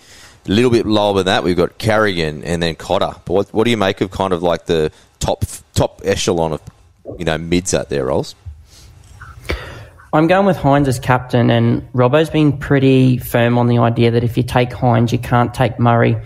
A 0.48 0.52
little 0.52 0.72
bit 0.72 0.88
lower 0.88 1.16
than 1.18 1.28
that, 1.28 1.44
we've 1.44 1.58
got 1.58 1.78
Carrigan 1.78 2.44
and 2.44 2.64
then 2.64 2.76
Cotter. 2.76 3.14
But 3.26 3.34
what, 3.34 3.54
what 3.54 3.64
do 3.66 3.70
you 3.70 3.78
make 3.78 4.02
of 4.02 4.10
kind 4.10 4.34
of 4.34 4.42
like 4.42 4.66
the 4.66 4.92
top 5.20 5.46
top 5.76 6.02
echelon 6.04 6.54
of 6.54 6.62
you 7.20 7.26
know 7.26 7.38
mids 7.38 7.76
out 7.76 7.90
there, 7.90 8.06
Rolls? 8.06 8.34
I'm 10.14 10.28
going 10.28 10.46
with 10.46 10.58
Hynes 10.58 10.88
as 10.88 11.00
captain, 11.00 11.50
and 11.50 11.88
Robbo's 11.94 12.30
been 12.30 12.58
pretty 12.58 13.18
firm 13.18 13.58
on 13.58 13.68
the 13.68 13.78
idea 13.78 14.12
that 14.12 14.24
if 14.24 14.36
you 14.36 14.44
take 14.44 14.72
Hynes, 14.72 15.12
you 15.12 15.20
can't 15.20 15.54
take 15.54 15.80
Murray 15.80 16.18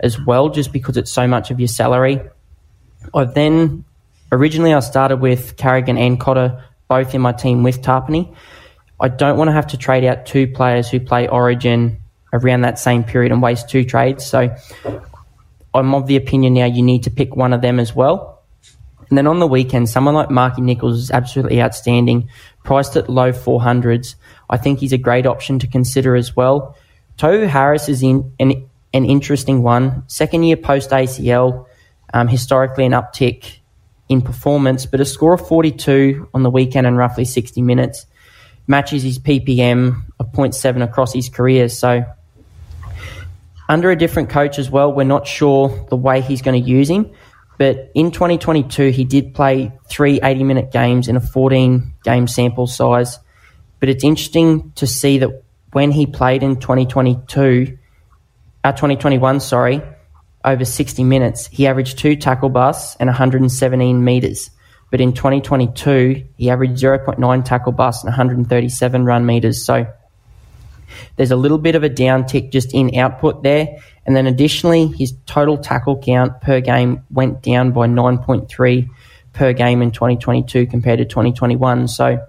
as 0.00 0.18
well, 0.24 0.48
just 0.48 0.72
because 0.72 0.96
it's 0.96 1.10
so 1.10 1.26
much 1.26 1.50
of 1.50 1.60
your 1.60 1.68
salary. 1.68 2.20
I've 3.14 3.34
then 3.34 3.84
originally 4.32 4.74
I 4.74 4.80
started 4.80 5.16
with 5.16 5.56
Carrigan 5.56 5.98
and 5.98 6.18
Cotter 6.18 6.64
both 6.88 7.14
in 7.14 7.20
my 7.20 7.32
team 7.32 7.62
with 7.62 7.82
Tapine. 7.82 8.34
I 8.98 9.08
don't 9.08 9.38
want 9.38 9.48
to 9.48 9.52
have 9.52 9.68
to 9.68 9.76
trade 9.76 10.04
out 10.04 10.26
two 10.26 10.46
players 10.46 10.90
who 10.90 11.00
play 11.00 11.28
Origin 11.28 12.00
around 12.32 12.62
that 12.62 12.78
same 12.78 13.04
period 13.04 13.32
and 13.32 13.40
waste 13.40 13.68
two 13.68 13.84
trades. 13.84 14.26
So 14.26 14.54
I'm 15.74 15.94
of 15.94 16.06
the 16.06 16.16
opinion 16.16 16.54
now 16.54 16.66
you 16.66 16.82
need 16.82 17.04
to 17.04 17.10
pick 17.10 17.36
one 17.36 17.52
of 17.52 17.62
them 17.62 17.80
as 17.80 17.94
well. 17.94 18.42
And 19.08 19.18
then 19.18 19.26
on 19.26 19.40
the 19.40 19.46
weekend, 19.46 19.88
someone 19.88 20.14
like 20.14 20.30
Marky 20.30 20.62
Nicholls 20.62 20.98
is 20.98 21.10
absolutely 21.10 21.60
outstanding, 21.60 22.28
priced 22.64 22.96
at 22.96 23.08
low 23.08 23.32
400s. 23.32 24.14
I 24.48 24.56
think 24.56 24.78
he's 24.78 24.92
a 24.92 24.98
great 24.98 25.26
option 25.26 25.58
to 25.60 25.66
consider 25.66 26.14
as 26.14 26.36
well. 26.36 26.76
Tohu 27.18 27.48
Harris 27.48 27.88
is 27.88 28.02
in 28.02 28.32
an, 28.38 28.69
an 28.92 29.04
interesting 29.04 29.62
one. 29.62 30.04
Second 30.08 30.42
year 30.44 30.56
post 30.56 30.90
ACL, 30.90 31.66
um, 32.12 32.28
historically 32.28 32.84
an 32.84 32.92
uptick 32.92 33.58
in 34.08 34.22
performance, 34.22 34.86
but 34.86 35.00
a 35.00 35.04
score 35.04 35.34
of 35.34 35.46
42 35.46 36.28
on 36.34 36.42
the 36.42 36.50
weekend 36.50 36.86
and 36.86 36.96
roughly 36.96 37.24
60 37.24 37.62
minutes 37.62 38.06
matches 38.66 39.02
his 39.02 39.18
PPM 39.18 40.02
of 40.18 40.32
0.7 40.32 40.82
across 40.82 41.12
his 41.12 41.28
career. 41.28 41.68
So 41.68 42.04
under 43.68 43.90
a 43.90 43.96
different 43.96 44.30
coach 44.30 44.58
as 44.58 44.68
well, 44.68 44.92
we're 44.92 45.04
not 45.04 45.26
sure 45.26 45.86
the 45.90 45.96
way 45.96 46.20
he's 46.20 46.42
going 46.42 46.60
to 46.60 46.68
use 46.68 46.90
him. 46.90 47.10
But 47.56 47.92
in 47.94 48.10
2022, 48.10 48.90
he 48.90 49.04
did 49.04 49.34
play 49.34 49.70
three 49.88 50.18
80 50.22 50.44
minute 50.44 50.72
games 50.72 51.08
in 51.08 51.16
a 51.16 51.20
14 51.20 51.94
game 52.02 52.26
sample 52.26 52.66
size. 52.66 53.18
But 53.78 53.90
it's 53.90 54.02
interesting 54.02 54.72
to 54.76 54.86
see 54.86 55.18
that 55.18 55.42
when 55.72 55.90
he 55.92 56.06
played 56.06 56.42
in 56.42 56.58
2022, 56.58 57.78
uh, 58.64 58.72
2021, 58.72 59.40
sorry, 59.40 59.82
over 60.44 60.64
60 60.64 61.04
minutes, 61.04 61.46
he 61.46 61.66
averaged 61.66 61.98
two 61.98 62.16
tackle 62.16 62.48
busts 62.48 62.96
and 62.98 63.08
117 63.08 64.02
metres. 64.04 64.50
But 64.90 65.00
in 65.00 65.12
2022, 65.12 66.26
he 66.36 66.50
averaged 66.50 66.82
0.9 66.82 67.44
tackle 67.44 67.72
busts 67.72 68.02
and 68.02 68.10
137 68.10 69.04
run 69.04 69.24
metres. 69.24 69.64
So 69.64 69.86
there's 71.16 71.30
a 71.30 71.36
little 71.36 71.58
bit 71.58 71.74
of 71.74 71.84
a 71.84 71.90
downtick 71.90 72.50
just 72.50 72.74
in 72.74 72.96
output 72.96 73.42
there. 73.42 73.78
And 74.06 74.16
then 74.16 74.26
additionally, 74.26 74.88
his 74.88 75.14
total 75.26 75.58
tackle 75.58 75.98
count 75.98 76.40
per 76.40 76.60
game 76.60 77.04
went 77.10 77.42
down 77.42 77.72
by 77.72 77.86
9.3 77.86 78.88
per 79.32 79.52
game 79.52 79.82
in 79.82 79.92
2022 79.92 80.66
compared 80.66 80.98
to 80.98 81.04
2021. 81.04 81.86
So 81.88 82.26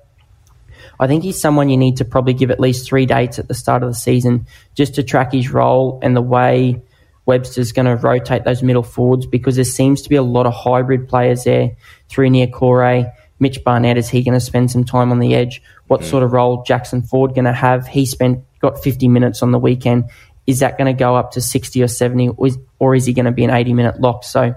I 1.01 1.07
think 1.07 1.23
he's 1.23 1.41
someone 1.41 1.67
you 1.67 1.77
need 1.77 1.97
to 1.97 2.05
probably 2.05 2.35
give 2.35 2.51
at 2.51 2.59
least 2.59 2.87
three 2.87 3.07
dates 3.07 3.39
at 3.39 3.47
the 3.47 3.55
start 3.55 3.81
of 3.81 3.89
the 3.89 3.95
season 3.95 4.45
just 4.75 4.95
to 4.95 5.03
track 5.03 5.33
his 5.33 5.49
role 5.49 5.99
and 6.03 6.15
the 6.15 6.21
way 6.21 6.79
Webster's 7.25 7.71
going 7.71 7.87
to 7.87 7.95
rotate 7.95 8.43
those 8.43 8.61
middle 8.61 8.83
forwards 8.83 9.25
because 9.25 9.55
there 9.55 9.65
seems 9.65 10.03
to 10.03 10.09
be 10.09 10.15
a 10.15 10.21
lot 10.21 10.45
of 10.45 10.53
hybrid 10.53 11.09
players 11.09 11.43
there 11.43 11.71
through 12.07 12.29
Niukore. 12.29 13.11
Mitch 13.39 13.63
Barnett, 13.63 13.97
is 13.97 14.09
he 14.09 14.21
going 14.21 14.35
to 14.35 14.39
spend 14.39 14.69
some 14.69 14.83
time 14.83 15.11
on 15.11 15.17
the 15.17 15.33
edge? 15.33 15.63
What 15.87 16.01
mm. 16.01 16.03
sort 16.05 16.21
of 16.21 16.33
role 16.33 16.63
Jackson 16.63 17.01
Ford 17.01 17.33
going 17.33 17.45
to 17.45 17.53
have? 17.53 17.87
He 17.87 18.05
spent 18.05 18.43
got 18.59 18.83
50 18.83 19.07
minutes 19.07 19.41
on 19.41 19.51
the 19.51 19.57
weekend. 19.57 20.11
Is 20.45 20.59
that 20.59 20.77
going 20.77 20.93
to 20.93 20.97
go 20.97 21.15
up 21.15 21.31
to 21.31 21.41
60 21.41 21.81
or 21.81 21.87
70, 21.87 22.29
or 22.29 22.47
is, 22.47 22.57
or 22.77 22.93
is 22.93 23.07
he 23.07 23.13
going 23.13 23.25
to 23.25 23.31
be 23.31 23.43
an 23.43 23.49
80 23.49 23.73
minute 23.73 23.99
lock? 23.99 24.23
So 24.23 24.53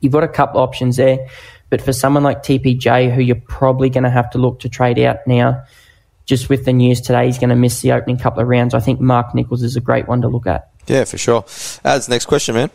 you've 0.00 0.12
got 0.12 0.24
a 0.24 0.28
couple 0.28 0.60
options 0.60 0.96
there. 0.96 1.26
But 1.74 1.82
for 1.82 1.92
someone 1.92 2.22
like 2.22 2.44
TPJ, 2.44 3.12
who 3.12 3.20
you're 3.20 3.34
probably 3.34 3.90
going 3.90 4.04
to 4.04 4.10
have 4.10 4.30
to 4.30 4.38
look 4.38 4.60
to 4.60 4.68
trade 4.68 4.96
out 5.00 5.26
now, 5.26 5.64
just 6.24 6.48
with 6.48 6.64
the 6.64 6.72
news 6.72 7.00
today, 7.00 7.26
he's 7.26 7.36
going 7.36 7.50
to 7.50 7.56
miss 7.56 7.80
the 7.80 7.90
opening 7.90 8.16
couple 8.16 8.40
of 8.40 8.46
rounds. 8.46 8.74
I 8.74 8.78
think 8.78 9.00
Mark 9.00 9.34
Nicholls 9.34 9.64
is 9.64 9.74
a 9.74 9.80
great 9.80 10.06
one 10.06 10.22
to 10.22 10.28
look 10.28 10.46
at. 10.46 10.70
Yeah, 10.86 11.02
for 11.02 11.18
sure. 11.18 11.44
Ads, 11.84 12.08
next 12.08 12.26
question, 12.26 12.54
man. 12.54 12.70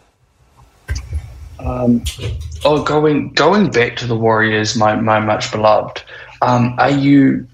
Oh, 1.62 2.84
going 2.84 3.32
going 3.32 3.72
back 3.72 3.96
to 3.96 4.06
the 4.06 4.18
Warriors, 4.18 4.76
my, 4.76 4.96
my 4.96 5.22
much 5.22 5.50
beloved. 5.50 6.04
Um, 6.42 6.76
are 6.78 6.92
you? 6.92 7.48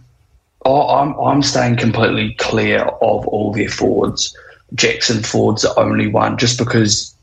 Oh, 0.66 0.96
I'm 0.98 1.14
I'm 1.20 1.44
staying 1.44 1.78
completely 1.78 2.34
clear 2.40 2.80
of 2.80 3.28
all 3.28 3.54
their 3.54 3.70
forwards. 3.70 4.36
Jackson 4.74 5.22
Ford's 5.22 5.62
the 5.62 5.80
only 5.80 6.08
one, 6.08 6.40
just 6.40 6.58
because 6.58 7.16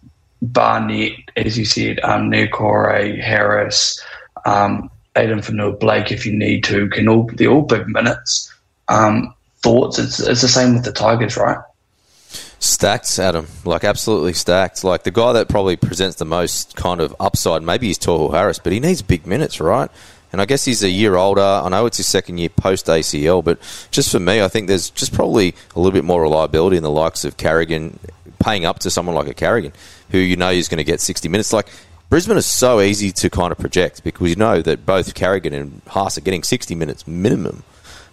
Barnett, 0.43 1.13
as 1.37 1.57
you 1.57 1.65
said, 1.65 2.01
um, 2.03 2.31
Niukore, 2.31 3.21
Harris, 3.21 4.01
um, 4.45 4.91
Addin 5.15 5.41
Fonua-Blake, 5.41 6.11
if 6.11 6.27
you 6.27 6.33
need 6.33 6.65
to, 6.65 6.89
can 6.89 7.09
all 7.09 7.31
they're 7.35 7.51
all 7.51 7.63
big 7.63 7.89
minutes. 7.89 8.53
Um, 8.89 9.35
thoughts? 9.63 9.99
It's 9.99 10.21
it's 10.21 10.43
the 10.43 10.49
same 10.49 10.75
with 10.75 10.85
the 10.85 10.93
Tigers, 10.93 11.37
right? 11.37 11.59
Stacked, 12.59 13.19
Adam. 13.19 13.49
Like, 13.65 13.83
absolutely 13.83 14.35
stacked. 14.35 14.85
Like, 14.85 15.03
the 15.03 15.11
guy 15.11 15.33
that 15.33 15.49
probably 15.49 15.77
presents 15.77 16.17
the 16.17 16.25
most 16.25 16.77
kind 16.77 17.01
of 17.01 17.15
upside, 17.19 17.63
maybe 17.63 17.89
he's 17.89 17.99
Tohu 17.99 18.33
Harris, 18.33 18.61
but 18.61 18.73
he 18.73 18.79
needs 18.79 19.03
big 19.03 19.27
minutes, 19.27 19.61
right? 19.61 19.91
And 20.33 20.41
I 20.41 20.47
guess 20.47 20.65
he's 20.65 20.83
a 20.83 20.89
year 20.89 21.17
older. 21.17 21.43
I 21.43 21.69
know 21.69 21.87
it's 21.87 21.99
his 21.99 22.07
second 22.07 22.39
year 22.39 22.49
post 22.49 22.87
ACL, 22.87 23.45
but 23.45 23.59
just 23.91 24.11
for 24.11 24.21
me, 24.21 24.41
I 24.41 24.49
think 24.49 24.69
there's 24.69 24.91
just 24.91 25.13
probably 25.13 25.55
a 25.75 25.79
little 25.79 25.93
bit 25.93 26.05
more 26.05 26.23
reliability 26.23 26.77
in 26.77 26.83
the 26.83 26.91
likes 26.91 27.25
of 27.25 27.37
Carrigan 27.37 27.99
paying 28.39 28.65
up 28.65 28.79
to 28.81 28.91
someone 28.91 29.15
like 29.15 29.29
a 29.29 29.35
Carrigan, 29.35 29.73
who 30.11 30.19
you 30.19 30.37
know 30.37 30.51
is 30.51 30.69
going 30.69 30.79
to 30.79 30.85
get 30.85 31.01
60 31.01 31.29
minutes. 31.29 31.53
Like, 31.53 31.67
Brisbane 32.13 32.37
is 32.37 32.45
so 32.45 32.83
easy 32.83 33.11
to 33.11 33.31
kind 33.31 33.53
of 33.53 33.57
project 33.57 34.05
because 34.05 34.29
you 34.29 34.37
know 34.37 34.61
that 34.61 34.85
both 34.85 35.15
Carrigan 35.15 35.55
and 35.55 35.81
Haas 35.87 36.19
are 36.19 36.21
getting 36.21 36.43
60 36.43 36.75
minutes 36.75 37.09
minimum. 37.09 37.65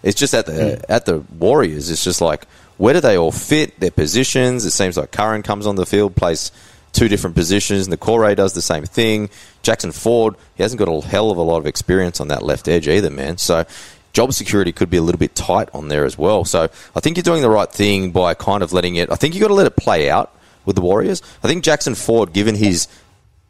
It's 0.03 0.17
just 0.17 0.33
at 0.33 0.45
the 0.45 0.53
mm. 0.53 0.85
at 0.87 1.05
the 1.05 1.19
Warriors. 1.37 1.89
It's 1.89 2.05
just 2.05 2.21
like 2.21 2.47
where 2.77 2.93
do 2.93 3.01
they 3.01 3.17
all 3.17 3.33
fit? 3.33 3.77
Their 3.81 3.91
positions. 3.91 4.63
It 4.63 4.71
seems 4.71 4.95
like 4.95 5.11
Curran 5.11 5.43
comes 5.43 5.67
on 5.67 5.75
the 5.75 5.85
field, 5.85 6.15
plays 6.15 6.53
two 6.93 7.09
different 7.09 7.35
positions. 7.35 7.89
Niukore 7.89 8.33
does 8.37 8.53
the 8.53 8.61
same 8.61 8.85
thing. 8.85 9.29
Jackson 9.63 9.91
Ford, 9.91 10.35
he 10.55 10.63
hasn't 10.63 10.79
got 10.79 10.87
a 10.87 11.05
hell 11.05 11.29
of 11.29 11.37
a 11.37 11.41
lot 11.41 11.57
of 11.57 11.67
experience 11.67 12.21
on 12.21 12.29
that 12.29 12.41
left 12.41 12.69
edge 12.69 12.87
either, 12.87 13.09
man. 13.09 13.37
So 13.37 13.65
job 14.13 14.31
security 14.31 14.71
could 14.71 14.89
be 14.89 14.95
a 14.95 15.01
little 15.01 15.19
bit 15.19 15.35
tight 15.35 15.67
on 15.73 15.89
there 15.89 16.05
as 16.05 16.17
well. 16.17 16.45
So 16.45 16.69
I 16.95 16.99
think 17.01 17.17
you're 17.17 17.23
doing 17.23 17.41
the 17.41 17.49
right 17.49 17.69
thing 17.69 18.11
by 18.11 18.33
kind 18.33 18.63
of 18.63 18.71
letting 18.71 18.95
it. 18.95 19.11
I 19.11 19.15
think 19.15 19.33
you 19.33 19.41
got 19.41 19.49
to 19.49 19.55
let 19.55 19.67
it 19.67 19.75
play 19.75 20.09
out 20.09 20.33
with 20.63 20.77
the 20.77 20.81
Warriors. 20.81 21.21
I 21.43 21.49
think 21.49 21.65
Jackson 21.65 21.95
Ford, 21.95 22.31
given 22.31 22.55
his 22.55 22.87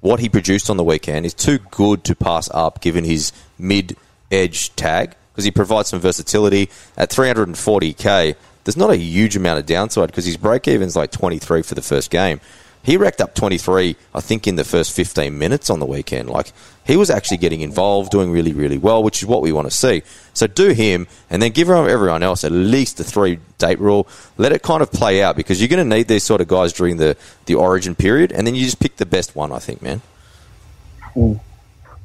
what 0.01 0.19
he 0.19 0.29
produced 0.29 0.69
on 0.69 0.77
the 0.77 0.83
weekend, 0.83 1.25
is 1.25 1.33
too 1.33 1.59
good 1.71 2.03
to 2.05 2.15
pass 2.15 2.49
up 2.53 2.81
given 2.81 3.03
his 3.03 3.31
mid 3.57 3.95
edge 4.31 4.75
tag 4.75 5.15
because 5.31 5.43
he 5.43 5.51
provides 5.51 5.89
some 5.89 5.99
versatility 5.99 6.69
at 6.97 7.09
340k 7.09 8.35
there's 8.63 8.77
not 8.77 8.91
a 8.91 8.97
huge 8.97 9.35
amount 9.35 9.59
of 9.59 9.65
downside 9.65 10.07
because 10.07 10.25
his 10.25 10.37
break 10.37 10.67
even's 10.67 10.95
like 10.95 11.11
23 11.11 11.63
for 11.63 11.73
the 11.73 11.81
first 11.81 12.11
game. 12.11 12.39
He 12.89 12.97
racked 12.97 13.21
up 13.21 13.35
23, 13.35 13.95
I 14.15 14.19
think, 14.19 14.47
in 14.47 14.55
the 14.55 14.63
first 14.63 14.93
15 14.93 15.37
minutes 15.37 15.69
on 15.69 15.79
the 15.79 15.85
weekend. 15.85 16.27
Like, 16.27 16.51
he 16.87 16.97
was 16.97 17.11
actually 17.11 17.37
getting 17.37 17.61
involved, 17.61 18.09
doing 18.09 18.31
really, 18.31 18.51
really 18.51 18.79
well, 18.79 19.03
which 19.03 19.21
is 19.21 19.27
what 19.27 19.43
we 19.43 19.51
want 19.51 19.69
to 19.69 19.75
see. 19.75 20.01
So 20.33 20.47
do 20.47 20.69
him, 20.69 21.05
and 21.29 21.39
then 21.39 21.51
give 21.51 21.69
everyone 21.69 22.23
else 22.23 22.43
at 22.43 22.51
least 22.51 22.99
a 22.99 23.03
three 23.03 23.37
date 23.59 23.79
rule. 23.79 24.07
Let 24.37 24.53
it 24.53 24.63
kind 24.63 24.81
of 24.81 24.91
play 24.91 25.21
out 25.21 25.35
because 25.35 25.61
you're 25.61 25.67
going 25.67 25.87
to 25.87 25.95
need 25.95 26.07
these 26.07 26.23
sort 26.23 26.41
of 26.41 26.47
guys 26.47 26.73
during 26.73 26.97
the, 26.97 27.15
the 27.45 27.53
origin 27.53 27.93
period, 27.93 28.31
and 28.31 28.47
then 28.47 28.55
you 28.55 28.65
just 28.65 28.79
pick 28.79 28.95
the 28.97 29.05
best 29.05 29.35
one, 29.35 29.51
I 29.51 29.59
think, 29.59 29.83
man. 29.83 30.01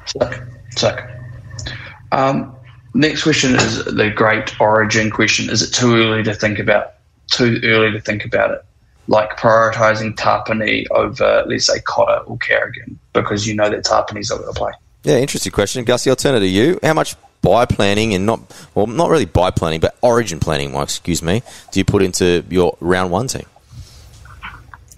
Sick. 0.04 0.42
Sick. 0.76 1.02
Um, 2.12 2.54
Next 2.96 3.24
question 3.24 3.56
is 3.56 3.84
the 3.86 4.08
great 4.14 4.60
origin 4.60 5.10
question. 5.10 5.50
Is 5.50 5.62
it 5.62 5.72
too 5.72 5.96
early 5.96 6.22
to 6.22 6.34
think 6.34 6.60
about? 6.60 6.94
Too 7.26 7.58
early 7.64 7.90
to 7.90 8.00
think 8.00 8.24
about 8.24 8.52
it, 8.52 8.64
like 9.08 9.36
prioritizing 9.36 10.14
Tapine 10.14 10.86
over, 10.90 11.44
let's 11.46 11.66
say, 11.66 11.80
Cotter 11.80 12.24
or 12.26 12.38
Carrigan, 12.38 12.98
because 13.12 13.46
you 13.46 13.54
know 13.54 13.68
that 13.68 13.84
Tapine's 13.84 14.30
not 14.30 14.40
going 14.40 14.52
to 14.52 14.58
play. 14.58 14.72
Yeah, 15.02 15.18
interesting 15.18 15.52
question, 15.52 15.84
Gussie. 15.84 16.10
I'll 16.10 16.16
turn 16.16 16.34
it 16.34 16.40
to 16.40 16.46
you. 16.46 16.78
How 16.82 16.94
much 16.94 17.16
bye 17.42 17.66
planning 17.66 18.14
and 18.14 18.24
not 18.24 18.40
well, 18.74 18.86
not 18.86 19.10
really 19.10 19.26
bye 19.26 19.50
planning, 19.50 19.80
but 19.80 19.96
origin 20.00 20.40
planning, 20.40 20.72
Mike, 20.72 20.84
excuse 20.84 21.22
me, 21.22 21.42
do 21.70 21.80
you 21.80 21.84
put 21.84 22.02
into 22.02 22.44
your 22.48 22.76
round 22.80 23.10
one 23.10 23.28
team? 23.28 23.44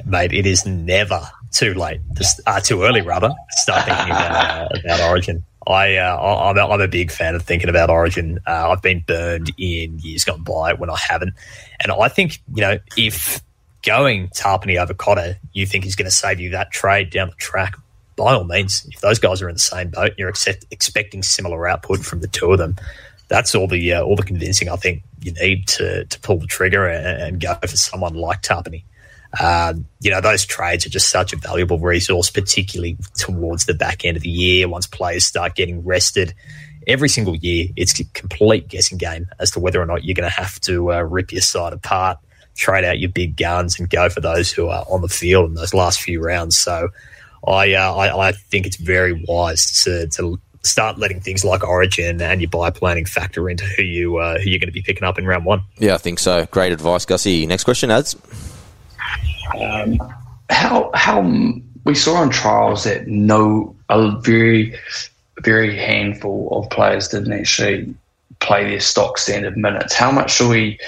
Mate, 0.05 0.33
it 0.33 0.47
is 0.47 0.65
never 0.65 1.21
too 1.51 1.75
late, 1.75 2.01
to, 2.15 2.25
uh, 2.47 2.61
too 2.61 2.85
early 2.85 3.01
rather, 3.01 3.29
to 3.29 3.57
start 3.57 3.85
thinking 3.85 4.07
about, 4.07 4.73
uh, 4.73 4.79
about 4.85 5.11
origin. 5.11 5.43
I, 5.67 5.97
uh, 5.97 6.17
I'm, 6.17 6.57
a, 6.57 6.69
I'm 6.69 6.81
a 6.81 6.87
big 6.87 7.11
fan 7.11 7.35
of 7.35 7.43
thinking 7.43 7.69
about 7.69 7.91
Origin. 7.91 8.39
Uh, 8.47 8.71
I've 8.71 8.83
been 8.83 9.03
burned 9.05 9.53
in 9.59 9.99
years 9.99 10.25
gone 10.25 10.45
by 10.45 10.75
when 10.75 10.91
I 10.91 10.97
haven't, 10.97 11.35
and 11.81 11.91
I 11.91 12.07
think 12.09 12.41
you 12.55 12.61
know 12.61 12.79
if 12.97 13.43
going 13.87 14.29
Tapine 14.29 14.77
over 14.79 14.93
Cotter, 14.93 15.39
you 15.53 15.65
think 15.65 15.87
is 15.87 15.97
going 15.97 16.07
to 16.07 16.11
save 16.11 16.41
you 16.41 16.51
that 16.51 16.73
trade 16.73 17.11
down 17.11 17.29
the 17.29 17.37
track. 17.37 17.77
By 18.17 18.35
all 18.35 18.45
means, 18.45 18.87
if 18.91 19.01
those 19.01 19.19
guys 19.19 19.41
are 19.41 19.49
in 19.49 19.55
the 19.55 19.61
same 19.61 19.91
boat, 19.91 20.09
and 20.09 20.19
you're 20.19 20.29
accept, 20.29 20.67
expecting 20.71 21.23
similar 21.23 21.69
output 21.69 22.01
from 22.01 22.21
the 22.21 22.29
two 22.29 22.51
of 22.51 22.59
them. 22.59 22.77
That's 23.29 23.55
all 23.55 23.67
the 23.67 23.93
uh, 23.93 24.03
all 24.03 24.17
the 24.17 24.23
convincing 24.23 24.69
I 24.69 24.77
think 24.77 25.03
you 25.21 25.33
need 25.33 25.67
to 25.69 26.05
to 26.05 26.21
pull 26.21 26.39
the 26.39 26.47
trigger 26.47 26.87
and, 26.87 27.23
and 27.23 27.41
go 27.41 27.55
for 27.55 27.77
someone 27.77 28.15
like 28.15 28.43
Tapine. 28.43 28.85
Um, 29.41 29.87
you 30.01 30.11
know, 30.11 30.21
those 30.21 30.47
trades 30.47 30.87
are 30.87 30.91
just 30.91 31.11
such 31.11 31.33
a 31.33 31.37
valuable 31.37 31.79
resource, 31.79 32.31
particularly 32.31 32.97
towards 33.19 33.67
the 33.67 33.75
back 33.75 34.05
end 34.05 34.17
of 34.17 34.23
the 34.23 34.31
year 34.31 34.69
once 34.69 34.87
players 34.87 35.27
start 35.27 35.55
getting 35.55 35.85
rested. 35.85 36.35
Every 36.87 37.09
single 37.09 37.35
year, 37.35 37.69
it's 37.77 37.99
a 37.99 38.05
complete 38.05 38.69
guessing 38.69 38.97
game 38.97 39.27
as 39.41 39.51
to 39.53 39.61
whether 39.61 39.83
or 39.83 39.87
not 39.87 40.05
you're 40.05 40.15
going 40.15 40.31
to 40.31 40.37
have 40.37 40.61
to 40.63 40.93
uh, 40.93 41.01
rip 41.01 41.33
your 41.33 41.43
side 41.43 41.73
apart, 41.73 42.19
trade 42.57 42.85
out 42.85 42.99
your 42.99 43.11
big 43.11 43.37
guns, 43.37 43.79
and 43.79 43.89
go 43.89 44.09
for 44.09 44.21
those 44.21 44.51
who 44.51 44.69
are 44.69 44.85
on 44.89 45.03
the 45.03 45.09
field 45.09 45.49
in 45.49 45.55
those 45.55 45.75
last 45.75 46.01
few 46.01 46.21
rounds. 46.21 46.57
So, 46.57 46.89
I 47.47 47.75
uh, 47.75 47.95
I, 47.95 48.29
I, 48.29 48.33
think 48.33 48.67
it's 48.67 48.77
very 48.77 49.25
wise 49.29 49.85
to, 49.85 50.09
to 50.09 50.41
start 50.63 50.99
letting 50.99 51.21
things 51.21 51.45
like 51.45 51.63
Origin 51.63 52.21
and 52.21 52.41
your 52.41 52.51
bye 52.51 52.71
planning 52.71 53.05
factor 53.05 53.49
into 53.49 53.65
who 53.65 53.83
you 53.83 54.17
uh, 54.17 54.39
who 54.39 54.51
you're 54.51 54.59
going 54.59 54.69
to 54.69 54.73
be 54.73 54.83
picking 54.83 55.05
up 55.05 55.19
in 55.19 55.27
round 55.27 55.45
one. 55.45 55.63
Yeah, 55.79 55.95
I 55.95 55.99
think 55.99 56.19
so. 56.19 56.47
Great 56.47 56.73
advice, 56.73 57.05
Gussie. 57.05 57.47
Next 57.47 57.65
question, 57.65 57.91
ads. 57.91 58.17
Um, 59.61 59.99
how 60.51 60.91
how 60.95 61.23
we 61.85 61.95
saw 61.95 62.17
on 62.17 62.31
trials 62.31 62.85
that 62.85 63.07
no 63.07 63.77
a 63.89 64.19
very 64.21 64.77
very 65.41 65.77
handful 65.77 66.49
of 66.53 66.71
players 66.71 67.09
didn't 67.09 67.33
actually 67.33 67.95
play 68.41 68.69
their 68.69 68.81
stock 68.81 69.19
standard 69.19 69.57
minutes. 69.57 69.95
How 69.95 70.11
much 70.11 70.35
should 70.35 70.51
we 70.51 70.79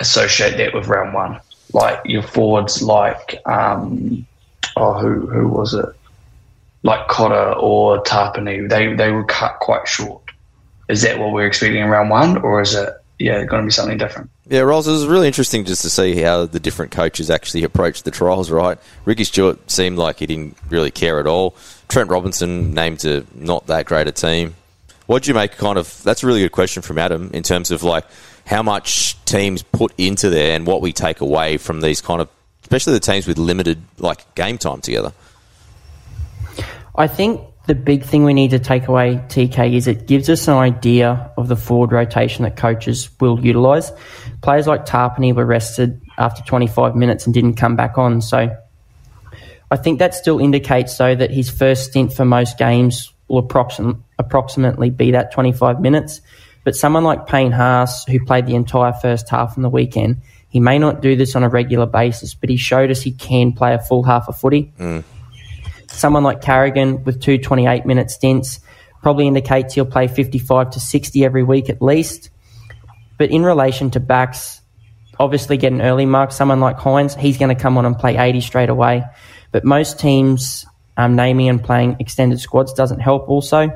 associate 0.00 0.56
that 0.56 0.74
with 0.74 0.88
round 0.88 1.14
one? 1.14 1.40
Like 1.72 2.00
your 2.04 2.22
forwards, 2.22 2.82
like 2.82 3.40
um, 3.46 4.26
oh 4.76 4.94
who 4.94 5.26
who 5.26 5.48
was 5.48 5.74
it? 5.74 5.86
Like 6.82 7.08
Cotter 7.08 7.52
or 7.58 8.02
Tapine, 8.02 8.68
they 8.68 8.94
they 8.94 9.10
were 9.10 9.24
cut 9.24 9.58
quite 9.60 9.86
short. 9.86 10.22
Is 10.88 11.02
that 11.02 11.18
what 11.18 11.32
we're 11.32 11.46
expecting 11.46 11.82
in 11.82 11.88
round 11.88 12.08
one, 12.08 12.38
or 12.38 12.62
is 12.62 12.74
it 12.74 12.88
yeah 13.18 13.44
going 13.44 13.62
to 13.62 13.66
be 13.66 13.72
something 13.72 13.98
different? 13.98 14.30
Yeah, 14.48 14.60
Rolls, 14.60 14.88
it 14.88 14.92
was 14.92 15.06
really 15.06 15.26
interesting 15.26 15.66
just 15.66 15.82
to 15.82 15.90
see 15.90 16.16
how 16.22 16.46
the 16.46 16.58
different 16.58 16.90
coaches 16.90 17.28
actually 17.28 17.64
approached 17.64 18.06
the 18.06 18.10
trials, 18.10 18.50
right? 18.50 18.78
Ricky 19.04 19.24
Stuart 19.24 19.70
seemed 19.70 19.98
like 19.98 20.20
he 20.20 20.26
didn't 20.26 20.56
really 20.70 20.90
care 20.90 21.20
at 21.20 21.26
all. 21.26 21.54
Trent 21.88 22.08
Robinson 22.08 22.72
named 22.72 23.00
to 23.00 23.26
not 23.34 23.66
that 23.66 23.84
great 23.84 24.06
a 24.06 24.12
team. 24.12 24.54
What 25.04 25.22
do 25.22 25.28
you 25.28 25.34
make 25.34 25.52
kind 25.52 25.76
of 25.76 26.02
that's 26.02 26.22
a 26.22 26.26
really 26.26 26.40
good 26.40 26.52
question 26.52 26.82
from 26.82 26.96
Adam 26.96 27.30
in 27.34 27.42
terms 27.42 27.70
of 27.70 27.82
like 27.82 28.06
how 28.48 28.62
much 28.62 29.22
teams 29.26 29.62
put 29.62 29.92
into 29.98 30.30
there 30.30 30.56
and 30.56 30.66
what 30.66 30.80
we 30.80 30.92
take 30.92 31.20
away 31.20 31.58
from 31.58 31.82
these 31.82 32.00
kind 32.00 32.20
of 32.20 32.28
especially 32.62 32.94
the 32.94 33.00
teams 33.00 33.26
with 33.26 33.38
limited 33.38 33.80
like 33.98 34.34
game 34.34 34.58
time 34.58 34.80
together. 34.80 35.12
I 36.96 37.06
think 37.06 37.40
the 37.66 37.74
big 37.74 38.02
thing 38.02 38.24
we 38.24 38.32
need 38.32 38.50
to 38.50 38.58
take 38.58 38.88
away, 38.88 39.16
TK, 39.28 39.74
is 39.74 39.86
it 39.86 40.06
gives 40.06 40.28
us 40.28 40.48
an 40.48 40.54
idea 40.54 41.30
of 41.36 41.48
the 41.48 41.56
forward 41.56 41.92
rotation 41.92 42.42
that 42.44 42.56
coaches 42.56 43.10
will 43.20 43.38
utilise. 43.44 43.92
Players 44.42 44.66
like 44.66 44.86
Tapine 44.86 45.34
were 45.34 45.44
rested 45.44 46.00
after 46.16 46.42
25 46.42 46.96
minutes 46.96 47.26
and 47.26 47.34
didn't 47.34 47.54
come 47.54 47.76
back 47.76 47.98
on. 47.98 48.20
So 48.22 48.54
I 49.70 49.76
think 49.76 49.98
that 49.98 50.14
still 50.14 50.40
indicates, 50.40 50.96
though, 50.96 51.14
that 51.14 51.30
his 51.30 51.50
first 51.50 51.90
stint 51.90 52.12
for 52.14 52.24
most 52.24 52.56
games 52.58 53.12
will 53.28 53.42
approxim- 53.42 54.00
approximately 54.18 54.88
be 54.88 55.10
that 55.10 55.32
25 55.32 55.80
minutes. 55.80 56.22
But 56.64 56.76
someone 56.76 57.04
like 57.04 57.26
Payne 57.26 57.52
Haas, 57.52 58.04
who 58.04 58.24
played 58.24 58.46
the 58.46 58.54
entire 58.54 58.92
first 58.92 59.28
half 59.28 59.56
on 59.56 59.62
the 59.62 59.70
weekend, 59.70 60.22
he 60.48 60.60
may 60.60 60.78
not 60.78 61.00
do 61.00 61.16
this 61.16 61.36
on 61.36 61.42
a 61.42 61.48
regular 61.48 61.86
basis, 61.86 62.34
but 62.34 62.48
he 62.50 62.56
showed 62.56 62.90
us 62.90 63.02
he 63.02 63.12
can 63.12 63.52
play 63.52 63.74
a 63.74 63.78
full 63.78 64.02
half 64.02 64.28
of 64.28 64.38
footy. 64.38 64.72
Mm. 64.78 65.04
Someone 65.88 66.22
like 66.22 66.40
Carrigan 66.40 67.04
with 67.04 67.20
two 67.20 67.38
28 67.38 67.86
minute 67.86 68.10
stints 68.10 68.60
probably 69.02 69.26
indicates 69.26 69.74
he'll 69.74 69.86
play 69.86 70.08
55 70.08 70.70
to 70.70 70.80
60 70.80 71.24
every 71.24 71.42
week 71.42 71.68
at 71.68 71.80
least. 71.80 72.30
But 73.18 73.30
in 73.30 73.42
relation 73.42 73.90
to 73.90 74.00
backs, 74.00 74.60
obviously 75.18 75.56
get 75.56 75.72
an 75.72 75.82
early 75.82 76.06
mark. 76.06 76.32
Someone 76.32 76.60
like 76.60 76.78
Hynes, 76.78 77.18
he's 77.18 77.38
going 77.38 77.54
to 77.54 77.60
come 77.60 77.76
on 77.78 77.84
and 77.84 77.98
play 77.98 78.16
80 78.16 78.40
straight 78.40 78.68
away. 78.68 79.04
But 79.52 79.64
most 79.64 79.98
teams 79.98 80.66
um, 80.96 81.16
naming 81.16 81.48
and 81.48 81.62
playing 81.62 81.96
extended 82.00 82.40
squads 82.40 82.72
doesn't 82.72 83.00
help 83.00 83.28
also. 83.28 83.70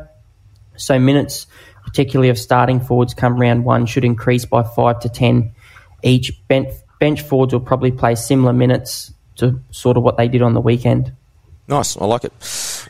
So 0.76 0.98
minutes, 0.98 1.46
particularly 1.92 2.30
of 2.30 2.38
starting 2.38 2.80
forwards 2.80 3.12
come 3.12 3.38
round 3.38 3.66
one, 3.66 3.84
should 3.84 4.02
increase 4.02 4.46
by 4.46 4.62
5 4.62 5.00
to 5.00 5.10
10 5.10 5.52
each. 6.02 6.32
Bench, 6.48 6.72
bench 6.98 7.20
forwards 7.20 7.52
will 7.52 7.60
probably 7.60 7.92
play 7.92 8.14
similar 8.14 8.54
minutes 8.54 9.12
to 9.36 9.60
sort 9.72 9.98
of 9.98 10.02
what 10.02 10.16
they 10.16 10.26
did 10.26 10.40
on 10.40 10.54
the 10.54 10.60
weekend. 10.60 11.12
Nice. 11.68 11.98
I 11.98 12.06
like 12.06 12.24
it. 12.24 12.32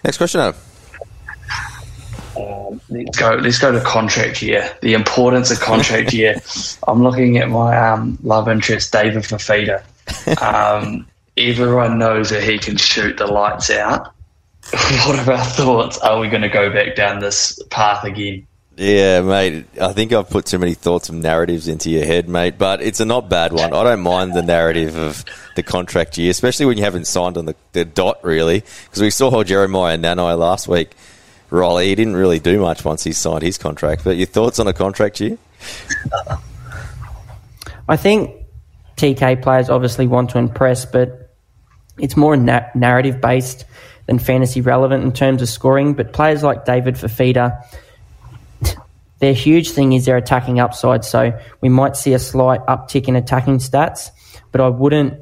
Next 0.04 0.18
question, 0.18 0.40
Adam. 0.40 0.54
Um, 2.36 2.80
let's 2.90 3.18
go. 3.18 3.34
Let's 3.34 3.58
go 3.58 3.72
to 3.72 3.80
contract 3.80 4.40
year. 4.40 4.72
The 4.82 4.94
importance 4.94 5.50
of 5.50 5.58
contract 5.58 6.12
year. 6.12 6.40
I'm 6.86 7.02
looking 7.02 7.38
at 7.38 7.50
my 7.50 7.76
um, 7.76 8.18
love 8.22 8.48
interest, 8.48 8.92
David 8.92 9.24
Fifita. 9.24 9.82
Um, 10.40 11.08
everyone 11.36 11.98
knows 11.98 12.30
that 12.30 12.44
he 12.44 12.56
can 12.56 12.76
shoot 12.76 13.16
the 13.16 13.26
lights 13.26 13.68
out. 13.68 14.14
what 15.06 15.18
are 15.18 15.32
our 15.32 15.44
thoughts? 15.44 15.98
Are 15.98 16.20
we 16.20 16.28
going 16.28 16.42
to 16.42 16.48
go 16.48 16.72
back 16.72 16.94
down 16.94 17.18
this 17.18 17.60
path 17.70 18.04
again? 18.04 18.46
Yeah, 18.76 19.20
mate. 19.20 19.66
I 19.80 19.92
think 19.92 20.12
I've 20.12 20.30
put 20.30 20.46
too 20.46 20.58
many 20.58 20.74
thoughts 20.74 21.10
and 21.10 21.22
narratives 21.22 21.68
into 21.68 21.90
your 21.90 22.04
head, 22.04 22.28
mate. 22.28 22.56
But 22.56 22.82
it's 22.82 23.00
a 23.00 23.04
not 23.04 23.28
bad 23.28 23.52
one. 23.52 23.74
I 23.74 23.84
don't 23.84 24.00
mind 24.00 24.32
the 24.32 24.42
narrative 24.42 24.96
of 24.96 25.24
the 25.56 25.62
contract 25.62 26.16
year, 26.16 26.30
especially 26.30 26.66
when 26.66 26.78
you 26.78 26.84
haven't 26.84 27.06
signed 27.06 27.36
on 27.36 27.44
the, 27.44 27.54
the 27.72 27.84
dot, 27.84 28.24
really. 28.24 28.60
Because 28.84 29.02
we 29.02 29.10
saw 29.10 29.44
Jeremiah 29.44 29.98
Nanai 29.98 30.38
last 30.38 30.68
week. 30.68 30.92
Riley, 31.50 31.88
he 31.88 31.94
didn't 31.94 32.16
really 32.16 32.38
do 32.38 32.60
much 32.60 32.82
once 32.82 33.04
he 33.04 33.12
signed 33.12 33.42
his 33.42 33.58
contract. 33.58 34.04
But 34.04 34.16
your 34.16 34.26
thoughts 34.26 34.58
on 34.58 34.66
a 34.66 34.72
contract 34.72 35.20
year? 35.20 35.36
I 37.88 37.96
think 37.96 38.34
TK 38.96 39.42
players 39.42 39.68
obviously 39.68 40.06
want 40.06 40.30
to 40.30 40.38
impress, 40.38 40.86
but 40.86 41.34
it's 41.98 42.16
more 42.16 42.38
na- 42.38 42.68
narrative 42.74 43.20
based 43.20 43.66
than 44.06 44.18
fantasy 44.18 44.62
relevant 44.62 45.04
in 45.04 45.12
terms 45.12 45.42
of 45.42 45.48
scoring. 45.50 45.92
But 45.92 46.14
players 46.14 46.42
like 46.42 46.64
David 46.64 46.94
Fifita, 46.94 47.62
their 49.22 49.32
huge 49.32 49.70
thing 49.70 49.92
is 49.92 50.04
their 50.04 50.16
attacking 50.16 50.58
upside. 50.58 51.04
So 51.04 51.32
we 51.60 51.68
might 51.68 51.94
see 51.96 52.12
a 52.12 52.18
slight 52.18 52.60
uptick 52.66 53.06
in 53.06 53.14
attacking 53.14 53.58
stats, 53.58 54.10
but 54.50 54.60
I 54.60 54.66
wouldn't 54.66 55.14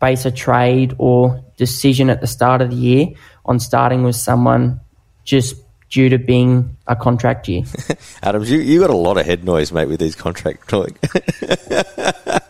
base 0.00 0.24
a 0.24 0.30
trade 0.30 0.94
or 0.96 1.42
decision 1.56 2.08
at 2.08 2.20
the 2.20 2.28
start 2.28 2.62
of 2.62 2.70
the 2.70 2.76
year 2.76 3.08
on 3.44 3.58
starting 3.58 4.04
with 4.04 4.14
someone 4.14 4.80
just 5.24 5.56
due 5.90 6.08
to 6.08 6.18
being 6.18 6.76
a 6.86 6.94
contract 6.94 7.48
year. 7.48 7.64
Adams, 8.22 8.48
you, 8.48 8.60
you 8.60 8.78
got 8.78 8.90
a 8.90 8.96
lot 8.96 9.18
of 9.18 9.26
head 9.26 9.42
noise, 9.42 9.72
mate, 9.72 9.88
with 9.88 9.98
these 9.98 10.14
contract 10.14 10.68
talk. 10.68 10.90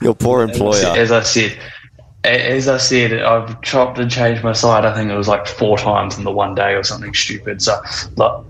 Your 0.00 0.14
poor 0.14 0.42
employer. 0.42 0.96
As 0.96 1.10
I 1.10 1.24
said, 1.24 1.58
as 2.22 2.68
I 2.68 2.76
said, 2.76 3.20
I've 3.20 3.60
chopped 3.62 3.98
and 3.98 4.08
changed 4.08 4.44
my 4.44 4.52
side. 4.52 4.84
I 4.84 4.94
think 4.94 5.10
it 5.10 5.16
was 5.16 5.26
like 5.26 5.48
four 5.48 5.76
times 5.76 6.16
in 6.16 6.22
the 6.22 6.30
one 6.30 6.54
day 6.54 6.74
or 6.74 6.84
something 6.84 7.14
stupid. 7.14 7.60
So, 7.60 7.80
like, 8.14 8.44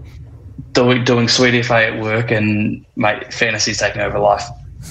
doing 0.73 1.05
doing 1.05 1.29
sweet 1.29 1.63
FA 1.65 1.87
at 1.87 2.01
work 2.01 2.31
and 2.31 2.85
mate, 2.97 3.33
fantasy's 3.33 3.79
taking 3.79 4.03
over 4.03 4.19
life. 4.19 4.45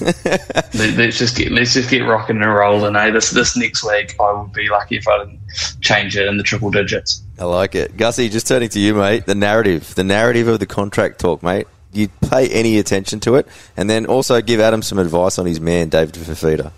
let's 0.74 1.18
just 1.18 1.36
get 1.36 1.50
let's 1.50 1.74
just 1.74 1.90
get 1.90 2.00
rocking 2.00 2.36
and 2.36 2.54
rolling. 2.54 2.94
Eh? 2.94 3.10
This 3.10 3.30
this 3.30 3.56
next 3.56 3.84
week, 3.84 4.14
I 4.20 4.32
would 4.32 4.52
be 4.52 4.68
lucky 4.68 4.96
if 4.96 5.08
I 5.08 5.18
didn't 5.24 5.40
change 5.80 6.16
it 6.16 6.26
in 6.26 6.36
the 6.36 6.42
triple 6.42 6.70
digits. 6.70 7.22
I 7.38 7.44
like 7.44 7.74
it, 7.74 7.96
Gussie. 7.96 8.28
Just 8.28 8.46
turning 8.46 8.68
to 8.70 8.80
you, 8.80 8.94
mate. 8.94 9.26
The 9.26 9.34
narrative, 9.34 9.94
the 9.94 10.04
narrative 10.04 10.46
of 10.48 10.60
the 10.60 10.66
contract 10.66 11.20
talk, 11.20 11.42
mate. 11.42 11.66
You 11.92 12.08
pay 12.08 12.48
any 12.48 12.78
attention 12.78 13.18
to 13.20 13.36
it, 13.36 13.48
and 13.76 13.88
then 13.88 14.04
also 14.04 14.42
give 14.42 14.60
Adam 14.60 14.82
some 14.82 14.98
advice 14.98 15.38
on 15.38 15.46
his 15.46 15.58
man, 15.58 15.88
David 15.88 16.14
Fifita. 16.14 16.70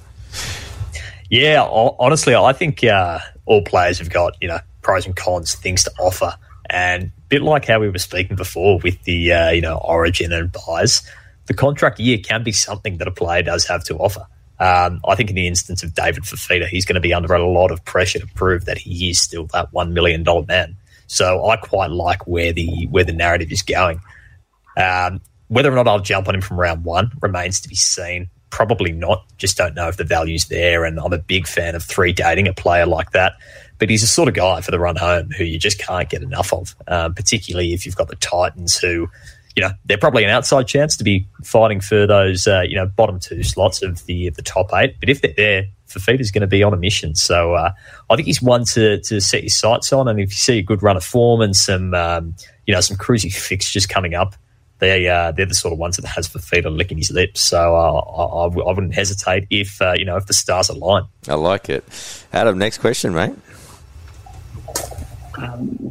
Yeah, 1.28 1.62
honestly, 1.62 2.34
I 2.34 2.52
think 2.52 2.82
uh, 2.84 3.18
all 3.44 3.62
players 3.62 3.98
have 3.98 4.10
got 4.10 4.36
you 4.40 4.48
know 4.48 4.60
pros 4.82 5.04
and 5.04 5.16
cons, 5.16 5.54
things 5.54 5.84
to 5.84 5.90
offer, 5.98 6.34
and 6.70 7.04
a 7.04 7.10
bit 7.28 7.42
like 7.42 7.66
how 7.66 7.80
we 7.80 7.90
were 7.90 7.98
speaking 7.98 8.36
before 8.36 8.78
with 8.78 9.02
the 9.02 9.32
uh, 9.32 9.50
you 9.50 9.60
know 9.60 9.76
origin 9.76 10.32
and 10.32 10.50
byes 10.52 11.02
the 11.50 11.54
contract 11.54 11.98
year 11.98 12.16
can 12.16 12.44
be 12.44 12.52
something 12.52 12.98
that 12.98 13.08
a 13.08 13.10
player 13.10 13.42
does 13.42 13.66
have 13.66 13.82
to 13.82 13.96
offer. 13.96 14.24
Um, 14.60 15.00
I 15.04 15.16
think 15.16 15.30
in 15.30 15.34
the 15.34 15.48
instance 15.48 15.82
of 15.82 15.94
David 15.94 16.22
Fifita, 16.22 16.68
he's 16.68 16.84
going 16.84 16.94
to 16.94 17.00
be 17.00 17.12
under 17.12 17.34
a 17.34 17.44
lot 17.44 17.72
of 17.72 17.84
pressure 17.84 18.20
to 18.20 18.26
prove 18.28 18.66
that 18.66 18.78
he 18.78 19.10
is 19.10 19.20
still 19.20 19.46
that 19.46 19.72
one 19.72 19.92
million 19.92 20.22
dollar 20.22 20.46
man. 20.46 20.76
So 21.08 21.44
I 21.48 21.56
quite 21.56 21.90
like 21.90 22.24
where 22.28 22.52
the 22.52 22.86
where 22.86 23.02
the 23.02 23.12
narrative 23.12 23.50
is 23.50 23.62
going. 23.62 24.00
Um, 24.76 25.22
whether 25.48 25.72
or 25.72 25.74
not 25.74 25.88
I'll 25.88 25.98
jump 25.98 26.28
on 26.28 26.36
him 26.36 26.40
from 26.40 26.60
round 26.60 26.84
one 26.84 27.10
remains 27.20 27.60
to 27.62 27.68
be 27.68 27.74
seen. 27.74 28.30
Probably 28.50 28.92
not. 28.92 29.24
Just 29.36 29.56
don't 29.56 29.74
know 29.74 29.88
if 29.88 29.96
the 29.96 30.04
value's 30.04 30.46
there. 30.46 30.84
And 30.84 31.00
I'm 31.00 31.12
a 31.12 31.18
big 31.18 31.48
fan 31.48 31.74
of 31.74 31.82
three 31.82 32.12
dating 32.12 32.46
a 32.46 32.52
player 32.52 32.86
like 32.86 33.10
that. 33.10 33.32
But 33.80 33.90
he's 33.90 34.04
a 34.04 34.06
sort 34.06 34.28
of 34.28 34.34
guy 34.34 34.60
for 34.60 34.70
the 34.70 34.78
run 34.78 34.96
home 34.96 35.30
who 35.30 35.42
you 35.42 35.58
just 35.58 35.78
can't 35.78 36.08
get 36.08 36.22
enough 36.22 36.52
of, 36.52 36.76
um, 36.86 37.14
particularly 37.14 37.72
if 37.72 37.84
you've 37.84 37.96
got 37.96 38.08
the 38.08 38.16
Titans 38.16 38.78
who 38.78 39.08
you 39.56 39.62
know 39.62 39.70
they're 39.84 39.98
probably 39.98 40.22
an 40.22 40.30
outside 40.30 40.68
chance 40.68 40.96
to 40.96 41.04
be 41.04 41.26
fighting 41.42 41.80
for 41.80 42.06
those 42.06 42.46
uh, 42.46 42.60
you 42.60 42.76
know 42.76 42.86
bottom 42.86 43.18
two 43.18 43.42
slots 43.42 43.82
of 43.82 44.04
the 44.06 44.28
of 44.28 44.36
the 44.36 44.42
top 44.42 44.70
eight. 44.74 44.96
But 45.00 45.08
if 45.08 45.22
they're 45.22 45.34
there, 45.36 45.64
Fifita's 45.88 46.30
going 46.30 46.42
to 46.42 46.46
be 46.46 46.62
on 46.62 46.72
a 46.72 46.76
mission. 46.76 47.14
So 47.14 47.54
uh, 47.54 47.72
I 48.08 48.16
think 48.16 48.26
he's 48.26 48.40
one 48.40 48.64
to 48.72 49.00
to 49.00 49.20
set 49.20 49.42
your 49.42 49.50
sights 49.50 49.92
on. 49.92 50.08
And 50.08 50.20
if 50.20 50.30
you 50.30 50.36
see 50.36 50.58
a 50.58 50.62
good 50.62 50.82
run 50.82 50.96
of 50.96 51.04
form 51.04 51.40
and 51.40 51.56
some 51.56 51.94
um, 51.94 52.34
you 52.66 52.74
know 52.74 52.80
some 52.80 52.96
cruisy 52.96 53.32
fixtures 53.48 53.86
coming 53.86 54.14
up, 54.14 54.34
they 54.78 55.08
uh, 55.08 55.32
they're 55.32 55.46
the 55.46 55.54
sort 55.54 55.72
of 55.72 55.78
ones 55.78 55.96
that 55.96 56.06
has 56.06 56.28
Fifita 56.28 56.74
licking 56.74 56.98
his 56.98 57.10
lips. 57.10 57.40
So 57.40 57.74
uh, 57.74 57.92
I, 57.92 58.46
I, 58.46 58.72
wouldn't 58.72 58.94
hesitate 58.94 59.46
if 59.50 59.82
uh, 59.82 59.94
you 59.96 60.04
know 60.04 60.16
if 60.16 60.26
the 60.26 60.34
stars 60.34 60.68
align. 60.68 61.04
I 61.28 61.34
like 61.34 61.68
it. 61.68 61.84
Adam, 62.32 62.58
next 62.58 62.78
question, 62.78 63.14
mate. 63.14 63.34
Um, 65.38 65.88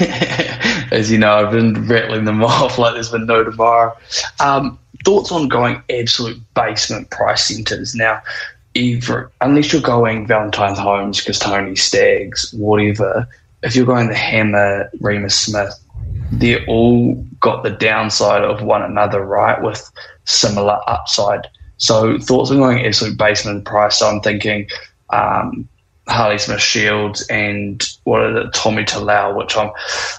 as 0.90 1.10
you 1.10 1.18
know, 1.18 1.34
I've 1.34 1.52
been 1.52 1.86
rattling 1.86 2.24
them 2.24 2.42
off 2.44 2.78
like 2.78 2.94
there's 2.94 3.10
been 3.10 3.26
no 3.26 3.44
tomorrow. 3.44 3.96
Um, 4.40 4.78
thoughts 5.04 5.32
on 5.32 5.48
going 5.48 5.82
absolute 5.90 6.40
basement 6.54 7.10
price 7.10 7.48
centres 7.48 7.94
now? 7.94 8.22
Either 8.74 9.30
unless 9.40 9.72
you're 9.72 9.82
going 9.82 10.26
Valentine's 10.26 10.78
Holmes, 10.78 11.24
Kotoni 11.24 11.78
Staggs, 11.78 12.52
whatever. 12.54 13.28
If 13.62 13.76
you're 13.76 13.86
going 13.86 14.08
the 14.08 14.14
Hammer, 14.14 14.90
Reimis 15.00 15.32
Smith, 15.32 15.72
they're 16.32 16.64
all 16.66 17.14
got 17.40 17.62
the 17.62 17.70
downside 17.70 18.42
of 18.42 18.62
one 18.62 18.82
another, 18.82 19.24
right? 19.24 19.62
With 19.62 19.90
similar 20.24 20.78
upside. 20.88 21.46
So 21.76 22.18
thoughts 22.18 22.50
on 22.50 22.58
going 22.58 22.84
absolute 22.84 23.16
basement 23.16 23.64
price. 23.64 23.98
So 23.98 24.08
I'm 24.08 24.20
thinking 24.20 24.68
um, 25.10 25.68
Harley 26.06 26.38
Smith 26.38 26.60
Shields 26.60 27.26
and 27.28 27.82
what 28.04 28.30
is 28.30 28.46
it, 28.46 28.52
Tommy 28.52 28.84
Talau, 28.84 29.36
which 29.36 29.56
I'm 29.56 29.70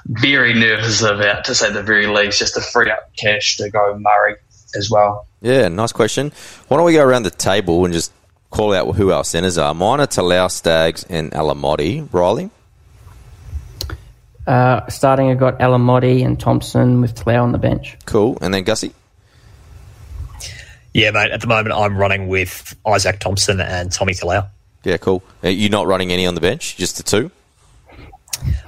very 0.06 0.54
nervous 0.54 1.02
about 1.02 1.46
to 1.46 1.56
say 1.56 1.72
the 1.72 1.84
very 1.84 2.08
least, 2.08 2.40
just 2.40 2.56
to 2.56 2.62
free 2.62 2.90
up 2.90 3.12
cash 3.16 3.58
to 3.58 3.70
go 3.70 3.98
Murray 3.98 4.36
as 4.76 4.90
well. 4.90 5.28
Yeah, 5.42 5.68
nice 5.68 5.92
question. 5.92 6.32
Why 6.68 6.78
don't 6.78 6.86
we 6.86 6.94
go 6.94 7.04
around 7.04 7.24
the 7.24 7.32
table 7.32 7.86
and 7.86 7.94
just 7.94 8.12
call 8.50 8.74
out 8.74 8.96
who 8.96 9.12
our 9.12 9.24
centres 9.24 9.58
are? 9.58 9.74
Mine 9.74 10.00
are 10.00 10.08
Talau, 10.08 10.50
Staggs, 10.50 11.06
and 11.08 11.32
Alamoti. 11.32 12.08
Riley? 12.12 12.50
Uh, 14.48 14.88
starting, 14.90 15.30
I've 15.30 15.40
got 15.40 15.60
Alamoti 15.60 16.26
and 16.26 16.40
Thompson 16.40 17.02
with 17.02 17.16
Talau 17.16 17.44
on 17.44 17.52
the 17.52 17.58
bench. 17.58 17.98
Cool. 18.06 18.38
And 18.42 18.54
then 18.54 18.64
Gussie? 18.64 18.94
Yeah, 20.94 21.12
mate. 21.12 21.32
At 21.32 21.42
the 21.42 21.48
moment, 21.48 21.76
I'm 21.76 21.98
running 21.98 22.28
with 22.28 22.76
Isaac 22.88 23.20
Thompson 23.20 23.60
and 23.60 23.92
Tommy 23.92 24.14
Talau. 24.14 24.48
Yeah, 24.86 24.98
cool. 24.98 25.24
Are 25.44 25.50
you 25.50 25.70
not 25.70 25.88
running 25.88 26.12
any 26.12 26.28
on 26.28 26.36
the 26.36 26.42
bench? 26.42 26.78
Just 26.78 26.98
the 26.98 27.04
two? 27.04 27.32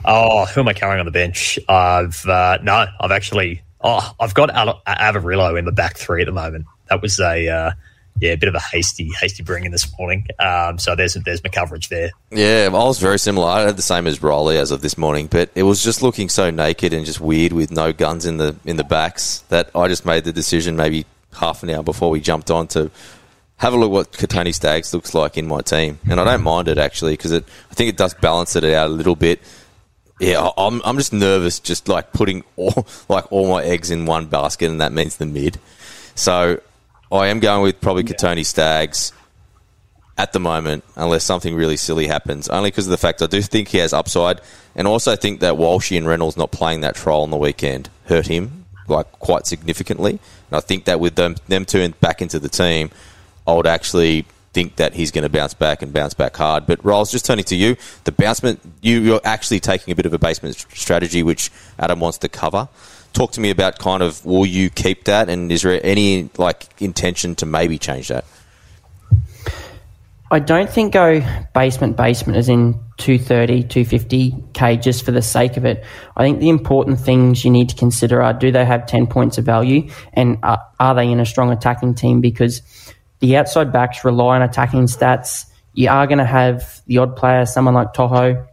Oh, 0.05 0.45
who 0.45 0.61
am 0.61 0.67
I 0.67 0.73
carrying 0.73 0.99
on 0.99 1.05
the 1.05 1.11
bench? 1.11 1.59
I've 1.67 2.25
uh, 2.25 2.57
no, 2.63 2.87
I've 2.99 3.11
actually. 3.11 3.61
Oh, 3.81 4.11
I've 4.19 4.33
got 4.33 4.49
Al- 4.49 4.81
Averillo 4.87 5.57
in 5.57 5.65
the 5.65 5.71
back 5.71 5.97
three 5.97 6.21
at 6.21 6.25
the 6.25 6.31
moment. 6.31 6.65
That 6.89 7.01
was 7.01 7.19
a 7.19 7.47
uh, 7.47 7.71
yeah, 8.19 8.31
a 8.31 8.37
bit 8.37 8.49
of 8.49 8.55
a 8.55 8.59
hasty 8.59 9.11
hasty 9.19 9.43
bringing 9.43 9.71
this 9.71 9.95
morning. 9.97 10.25
Um, 10.39 10.79
so 10.79 10.95
there's 10.95 11.13
there's 11.13 11.43
my 11.43 11.49
coverage 11.49 11.89
there. 11.89 12.11
Yeah, 12.31 12.67
I 12.67 12.69
was 12.69 12.99
very 12.99 13.19
similar. 13.19 13.47
I 13.47 13.61
had 13.61 13.77
the 13.77 13.83
same 13.83 14.07
as 14.07 14.21
Riley 14.23 14.57
as 14.57 14.71
of 14.71 14.81
this 14.81 14.97
morning, 14.97 15.27
but 15.27 15.51
it 15.55 15.63
was 15.63 15.83
just 15.83 16.01
looking 16.01 16.29
so 16.29 16.49
naked 16.49 16.93
and 16.93 17.05
just 17.05 17.19
weird 17.19 17.53
with 17.53 17.71
no 17.71 17.93
guns 17.93 18.25
in 18.25 18.37
the 18.37 18.55
in 18.65 18.77
the 18.77 18.83
backs 18.83 19.39
that 19.49 19.69
I 19.75 19.87
just 19.87 20.05
made 20.05 20.23
the 20.23 20.33
decision 20.33 20.75
maybe 20.75 21.05
half 21.33 21.61
an 21.61 21.69
hour 21.69 21.83
before 21.83 22.09
we 22.09 22.19
jumped 22.19 22.49
on 22.49 22.67
to 22.69 22.89
have 23.57 23.73
a 23.73 23.77
look 23.77 23.91
what 23.91 24.11
Kotoni 24.11 24.53
Staggs 24.53 24.93
looks 24.93 25.13
like 25.13 25.37
in 25.37 25.47
my 25.47 25.61
team, 25.61 25.99
and 26.09 26.19
I 26.19 26.23
don't 26.23 26.43
mind 26.43 26.67
it 26.67 26.77
actually 26.77 27.13
because 27.13 27.31
it 27.31 27.43
I 27.71 27.73
think 27.73 27.89
it 27.89 27.97
does 27.97 28.13
balance 28.13 28.55
it 28.55 28.63
out 28.63 28.87
a 28.87 28.93
little 28.93 29.15
bit. 29.15 29.41
Yeah, 30.19 30.49
I'm 30.57 30.81
I'm 30.85 30.97
just 30.97 31.13
nervous, 31.13 31.59
just 31.59 31.87
like 31.87 32.13
putting 32.13 32.43
all 32.55 32.87
like 33.09 33.31
all 33.31 33.49
my 33.49 33.63
eggs 33.63 33.91
in 33.91 34.05
one 34.05 34.27
basket, 34.27 34.69
and 34.69 34.81
that 34.81 34.91
means 34.91 35.17
the 35.17 35.25
mid. 35.25 35.59
So 36.15 36.61
I 37.11 37.27
am 37.27 37.39
going 37.39 37.63
with 37.63 37.81
probably 37.81 38.03
Kotoni 38.03 38.45
Staggs 38.45 39.11
at 40.17 40.33
the 40.33 40.39
moment, 40.39 40.83
unless 40.95 41.23
something 41.23 41.55
really 41.55 41.77
silly 41.77 42.07
happens. 42.07 42.49
Only 42.49 42.71
because 42.71 42.87
of 42.87 42.91
the 42.91 42.97
fact 42.97 43.21
I 43.21 43.27
do 43.27 43.41
think 43.41 43.69
he 43.69 43.77
has 43.79 43.93
upside, 43.93 44.41
and 44.75 44.87
also 44.87 45.15
think 45.15 45.39
that 45.41 45.55
Walshy 45.55 45.97
and 45.97 46.07
Reynolds 46.07 46.37
not 46.37 46.51
playing 46.51 46.81
that 46.81 46.95
trial 46.95 47.21
on 47.21 47.29
the 47.31 47.37
weekend 47.37 47.89
hurt 48.05 48.27
him 48.27 48.65
like 48.87 49.11
quite 49.13 49.45
significantly. 49.45 50.11
And 50.11 50.57
I 50.57 50.59
think 50.59 50.85
that 50.85 50.99
with 50.99 51.15
them 51.15 51.35
them 51.47 51.65
two 51.65 51.87
back 51.99 52.21
into 52.21 52.39
the 52.39 52.49
team, 52.49 52.89
I 53.47 53.53
would 53.53 53.67
actually 53.67 54.25
think 54.53 54.77
that 54.77 54.93
he's 54.93 55.11
going 55.11 55.23
to 55.23 55.29
bounce 55.29 55.53
back 55.53 55.81
and 55.81 55.93
bounce 55.93 56.13
back 56.13 56.35
hard. 56.35 56.65
But 56.65 56.83
Riles, 56.83 57.11
just 57.11 57.25
turning 57.25 57.45
to 57.45 57.55
you, 57.55 57.75
the 58.05 58.11
bouncement, 58.11 58.59
you, 58.81 58.99
you're 59.01 59.21
actually 59.23 59.59
taking 59.59 59.91
a 59.91 59.95
bit 59.95 60.05
of 60.05 60.13
a 60.13 60.19
basement 60.19 60.55
strategy, 60.55 61.21
which 61.23 61.51
Adam 61.77 61.99
wants 61.99 62.17
to 62.19 62.29
cover. 62.29 62.67
Talk 63.13 63.31
to 63.33 63.39
me 63.39 63.49
about 63.51 63.79
kind 63.79 64.03
of 64.03 64.25
will 64.25 64.45
you 64.45 64.69
keep 64.69 65.05
that, 65.05 65.29
and 65.29 65.51
is 65.51 65.61
there 65.61 65.79
any 65.83 66.29
like 66.37 66.67
intention 66.81 67.35
to 67.35 67.45
maybe 67.45 67.77
change 67.77 68.09
that? 68.09 68.25
I 70.29 70.39
don't 70.39 70.69
think 70.69 70.91
go 70.91 71.21
basement 71.53 71.95
basement 71.95 72.37
as 72.37 72.49
in 72.49 72.73
230, 72.97 73.63
250k 73.63 74.81
just 74.81 75.05
for 75.05 75.11
the 75.11 75.21
sake 75.21 75.55
of 75.55 75.63
it. 75.63 75.85
I 76.17 76.23
think 76.23 76.39
the 76.39 76.49
important 76.49 76.99
things 76.99 77.45
you 77.45 77.51
need 77.51 77.69
to 77.69 77.75
consider 77.75 78.21
are 78.21 78.33
do 78.33 78.51
they 78.51 78.65
have 78.65 78.87
10 78.87 79.07
points 79.07 79.37
of 79.37 79.45
value 79.45 79.89
and 80.13 80.37
are, 80.43 80.61
are 80.79 80.95
they 80.95 81.09
in 81.09 81.21
a 81.21 81.25
strong 81.25 81.51
attacking 81.51 81.95
team? 81.95 82.19
Because 82.19 82.61
the 83.19 83.37
outside 83.37 83.71
backs 83.71 84.03
rely 84.05 84.35
on 84.35 84.41
attacking 84.41 84.83
stats. 84.83 85.45
You 85.73 85.89
are 85.89 86.07
going 86.07 86.19
to 86.19 86.25
have 86.25 86.81
the 86.87 86.99
odd 86.99 87.15
player, 87.15 87.45
someone 87.45 87.73
like 87.73 87.93
Toho, 87.93 88.45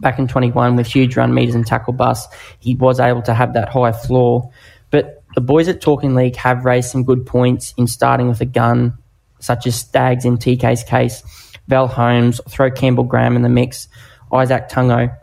back 0.00 0.18
in 0.18 0.28
21 0.28 0.76
with 0.76 0.86
huge 0.86 1.16
run 1.16 1.34
meters 1.34 1.54
and 1.54 1.66
tackle 1.66 1.92
bus. 1.92 2.26
He 2.58 2.74
was 2.74 3.00
able 3.00 3.22
to 3.22 3.34
have 3.34 3.54
that 3.54 3.68
high 3.68 3.92
floor. 3.92 4.50
But 4.90 5.22
the 5.34 5.40
boys 5.40 5.68
at 5.68 5.80
Talking 5.80 6.14
League 6.14 6.36
have 6.36 6.64
raised 6.64 6.90
some 6.90 7.04
good 7.04 7.26
points 7.26 7.74
in 7.76 7.86
starting 7.86 8.28
with 8.28 8.40
a 8.40 8.46
gun 8.46 8.96
such 9.38 9.66
as 9.66 9.76
Staggs 9.76 10.24
in 10.24 10.38
TK's 10.38 10.82
case, 10.82 11.22
Val 11.68 11.88
Holmes, 11.88 12.40
throw 12.48 12.70
Campbell 12.70 13.04
Graham 13.04 13.36
in 13.36 13.42
the 13.42 13.48
mix, 13.48 13.88
Izack 14.32 14.70
Tago. 14.70 15.14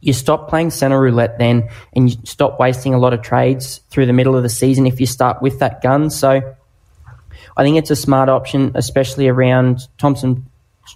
You 0.00 0.12
stop 0.12 0.48
playing 0.48 0.70
centre 0.70 1.00
roulette 1.00 1.38
then 1.38 1.68
and 1.94 2.10
you 2.10 2.16
stop 2.24 2.60
wasting 2.60 2.94
a 2.94 2.98
lot 2.98 3.14
of 3.14 3.22
trades 3.22 3.80
through 3.90 4.06
the 4.06 4.12
middle 4.12 4.36
of 4.36 4.42
the 4.42 4.48
season 4.48 4.86
if 4.86 5.00
you 5.00 5.06
start 5.06 5.42
with 5.42 5.58
that 5.60 5.82
gun. 5.82 6.10
So 6.10 6.54
I 7.56 7.62
think 7.62 7.76
it's 7.76 7.90
a 7.90 7.96
smart 7.96 8.28
option, 8.28 8.72
especially 8.74 9.28
around 9.28 9.88
Thompson's 9.98 10.40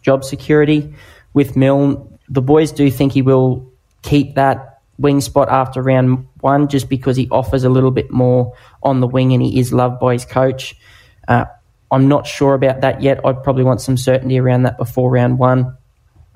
job 0.02 0.24
security. 0.24 0.94
With 1.34 1.56
Milne, 1.56 2.18
the 2.28 2.42
boys 2.42 2.72
do 2.72 2.90
think 2.90 3.12
he 3.12 3.22
will 3.22 3.70
keep 4.02 4.34
that 4.34 4.80
wing 4.98 5.20
spot 5.20 5.48
after 5.48 5.80
round 5.82 6.26
one 6.40 6.68
just 6.68 6.88
because 6.88 7.16
he 7.16 7.28
offers 7.30 7.64
a 7.64 7.68
little 7.68 7.92
bit 7.92 8.10
more 8.10 8.54
on 8.82 9.00
the 9.00 9.06
wing 9.06 9.32
and 9.32 9.42
he 9.42 9.58
is 9.58 9.72
loved 9.72 10.00
by 10.00 10.14
his 10.14 10.24
coach. 10.24 10.74
Uh, 11.26 11.44
I'm 11.90 12.08
not 12.08 12.26
sure 12.26 12.54
about 12.54 12.80
that 12.80 13.02
yet. 13.02 13.24
I'd 13.24 13.42
probably 13.42 13.64
want 13.64 13.80
some 13.80 13.96
certainty 13.96 14.38
around 14.38 14.64
that 14.64 14.76
before 14.76 15.10
round 15.10 15.38
one. 15.38 15.76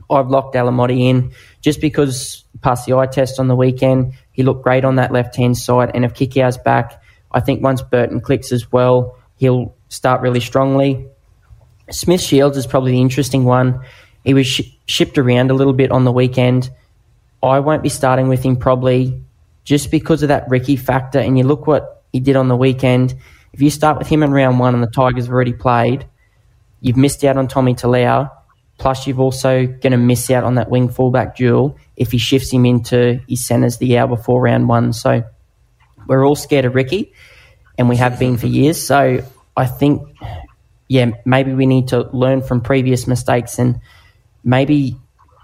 I've 0.08 0.28
locked 0.28 0.54
Alamoti 0.54 1.00
in 1.00 1.32
just 1.60 1.80
because 1.80 2.44
passed 2.60 2.86
the 2.86 2.94
eye 2.94 3.06
test 3.06 3.40
on 3.40 3.48
the 3.48 3.56
weekend. 3.56 4.14
He 4.30 4.42
looked 4.42 4.62
great 4.62 4.84
on 4.84 4.96
that 4.96 5.12
left 5.12 5.36
hand 5.36 5.56
side, 5.58 5.90
and 5.94 6.04
if 6.04 6.14
Kikau's 6.14 6.58
back, 6.58 7.02
I 7.30 7.40
think 7.40 7.62
once 7.62 7.82
Burton 7.82 8.20
clicks 8.20 8.52
as 8.52 8.70
well, 8.70 9.18
he'll 9.36 9.74
start 9.92 10.22
really 10.22 10.40
strongly. 10.40 11.06
Smith 11.90 12.22
Shields 12.22 12.56
is 12.56 12.66
probably 12.66 12.92
the 12.92 13.00
interesting 13.00 13.44
one. 13.44 13.84
He 14.24 14.32
was 14.32 14.46
sh- 14.46 14.72
shipped 14.86 15.18
around 15.18 15.50
a 15.50 15.54
little 15.54 15.74
bit 15.74 15.90
on 15.90 16.04
the 16.04 16.12
weekend. 16.12 16.70
I 17.42 17.60
won't 17.60 17.82
be 17.82 17.88
starting 17.90 18.28
with 18.28 18.42
him 18.42 18.56
probably 18.56 19.20
just 19.64 19.90
because 19.90 20.22
of 20.22 20.28
that 20.28 20.48
Ricky 20.48 20.76
factor. 20.76 21.18
And 21.18 21.36
you 21.36 21.44
look 21.44 21.66
what 21.66 22.04
he 22.12 22.20
did 22.20 22.36
on 22.36 22.48
the 22.48 22.56
weekend. 22.56 23.14
If 23.52 23.60
you 23.60 23.68
start 23.68 23.98
with 23.98 24.08
him 24.08 24.22
in 24.22 24.30
round 24.30 24.58
one 24.58 24.74
and 24.74 24.82
the 24.82 24.88
Tigers 24.88 25.26
have 25.26 25.34
already 25.34 25.52
played, 25.52 26.06
you've 26.80 26.96
missed 26.96 27.22
out 27.24 27.36
on 27.36 27.46
Tommy 27.46 27.74
Talau. 27.74 28.30
Plus, 28.78 29.06
you've 29.06 29.20
also 29.20 29.66
going 29.66 29.92
to 29.92 29.98
miss 29.98 30.30
out 30.30 30.42
on 30.42 30.54
that 30.54 30.70
wing 30.70 30.88
fullback 30.88 31.36
duel 31.36 31.76
if 31.96 32.10
he 32.10 32.18
shifts 32.18 32.50
him 32.50 32.64
into 32.64 33.20
his 33.28 33.44
centres 33.44 33.76
the 33.76 33.98
hour 33.98 34.08
before 34.08 34.40
round 34.40 34.68
one. 34.68 34.94
So 34.94 35.22
we're 36.06 36.26
all 36.26 36.34
scared 36.34 36.64
of 36.64 36.74
Ricky, 36.74 37.12
and 37.76 37.88
we 37.88 37.96
have 37.96 38.18
been 38.18 38.38
for 38.38 38.46
years. 38.46 38.84
So 38.84 39.22
I 39.56 39.66
think, 39.66 40.02
yeah, 40.88 41.10
maybe 41.24 41.52
we 41.54 41.66
need 41.66 41.88
to 41.88 42.08
learn 42.12 42.42
from 42.42 42.60
previous 42.60 43.06
mistakes 43.06 43.58
and 43.58 43.80
maybe 44.44 44.96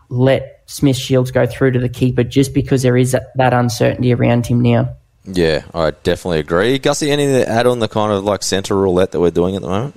let 0.08 0.62
Smith 0.66 0.96
Shields 0.96 1.30
go 1.30 1.46
through 1.46 1.72
to 1.72 1.78
the 1.78 1.88
keeper 1.88 2.24
just 2.24 2.54
because 2.54 2.82
there 2.82 2.96
is 2.96 3.12
that 3.12 3.52
uncertainty 3.52 4.12
around 4.12 4.46
him 4.46 4.60
now. 4.60 4.94
Yeah, 5.24 5.64
I 5.74 5.90
definitely 5.90 6.40
agree. 6.40 6.78
Gussie, 6.78 7.10
anything 7.10 7.44
to 7.44 7.48
add 7.48 7.66
on 7.66 7.80
the 7.80 7.88
kind 7.88 8.12
of 8.12 8.24
like 8.24 8.42
centre 8.42 8.76
roulette 8.76 9.12
that 9.12 9.20
we're 9.20 9.30
doing 9.30 9.56
at 9.56 9.62
the 9.62 9.68
moment? 9.68 9.94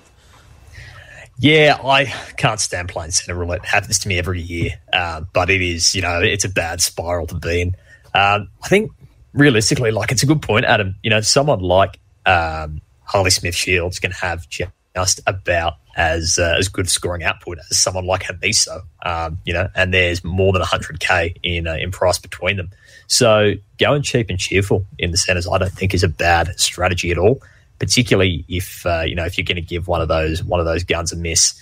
Yeah, 1.38 1.80
I 1.84 2.06
can't 2.38 2.60
stand 2.60 2.90
playing 2.90 3.12
centre 3.12 3.34
roulette. 3.34 3.64
It 3.64 3.66
happens 3.66 4.00
to 4.00 4.08
me 4.08 4.20
every 4.20 4.42
year, 4.42 4.72
uh, 4.94 5.22
but 5.34 5.50
it 5.50 5.62
is, 5.62 5.96
you 5.96 6.02
know, 6.02 6.22
it's 6.22 6.46
a 6.46 6.50
bad 6.50 6.82
spiral 6.82 7.28
to 7.28 7.36
be 7.36 7.62
in. 7.62 7.68
Um, 8.14 8.50
I 8.62 8.68
think 8.68 8.92
realistically, 9.34 9.92
like 9.92 10.12
it's 10.12 10.24
a 10.24 10.26
good 10.26 10.42
point, 10.42 10.66
Adam. 10.66 10.96
You 11.02 11.10
know, 11.10 11.22
someone 11.22 11.62
like 11.62 11.98
um, 12.26 12.82
Harley 13.12 13.30
Smith 13.30 13.56
Shields 13.56 14.00
can 14.00 14.12
have 14.12 14.48
just 14.48 15.20
about 15.28 15.74
as 15.98 16.40
uh, 16.40 16.56
as 16.58 16.70
good 16.70 16.90
scoring 16.90 17.24
output 17.24 17.58
as 17.70 17.78
someone 17.78 18.06
like 18.06 18.24
Hamiso, 18.24 18.84
um, 19.06 19.38
you 19.44 19.54
know, 19.54 19.68
and 19.76 19.94
there's 19.94 20.24
more 20.24 20.54
than 20.54 20.62
100k 20.62 21.36
in 21.44 21.68
uh, 21.68 21.74
in 21.74 21.92
price 21.92 22.18
between 22.20 22.56
them. 22.56 22.70
So 23.08 23.56
going 23.78 24.02
cheap 24.02 24.30
and 24.30 24.40
cheerful 24.40 24.86
in 24.98 25.12
the 25.12 25.18
centres, 25.18 25.46
I 25.46 25.58
don't 25.58 25.74
think 25.74 25.94
is 25.94 26.04
a 26.04 26.08
bad 26.08 26.58
strategy 26.58 27.12
at 27.12 27.18
all. 27.18 27.42
Particularly 27.80 28.46
if 28.48 28.86
uh, 28.86 29.02
you 29.02 29.16
know 29.16 29.26
if 29.26 29.38
you're 29.38 29.46
going 29.46 29.56
to 29.56 29.62
give 29.62 29.90
one 29.90 30.00
of 30.00 30.08
those 30.08 30.42
one 30.42 30.62
of 30.62 30.66
those 30.66 30.86
guns 30.86 31.12
a 31.12 31.18
miss. 31.18 31.60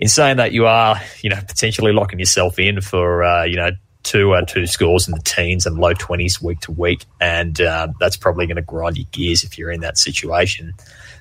In 0.00 0.08
saying 0.08 0.38
that, 0.38 0.52
you 0.52 0.66
are 0.66 1.00
you 1.22 1.30
know 1.30 1.40
potentially 1.46 1.92
locking 1.92 2.18
yourself 2.18 2.58
in 2.58 2.80
for 2.80 3.22
uh, 3.22 3.44
you 3.44 3.56
know 3.56 3.70
two 4.10 4.34
uh, 4.34 4.42
two 4.42 4.66
scores 4.66 5.06
in 5.06 5.14
the 5.14 5.22
teens 5.22 5.66
and 5.66 5.78
low 5.78 5.94
twenties 5.94 6.42
week 6.42 6.60
to 6.60 6.72
week, 6.72 7.04
and 7.20 7.60
uh, 7.60 7.88
that's 8.00 8.16
probably 8.16 8.46
going 8.46 8.56
to 8.56 8.62
grind 8.62 8.96
your 8.96 9.06
gears 9.12 9.44
if 9.44 9.56
you're 9.56 9.70
in 9.70 9.80
that 9.80 9.96
situation. 9.98 10.74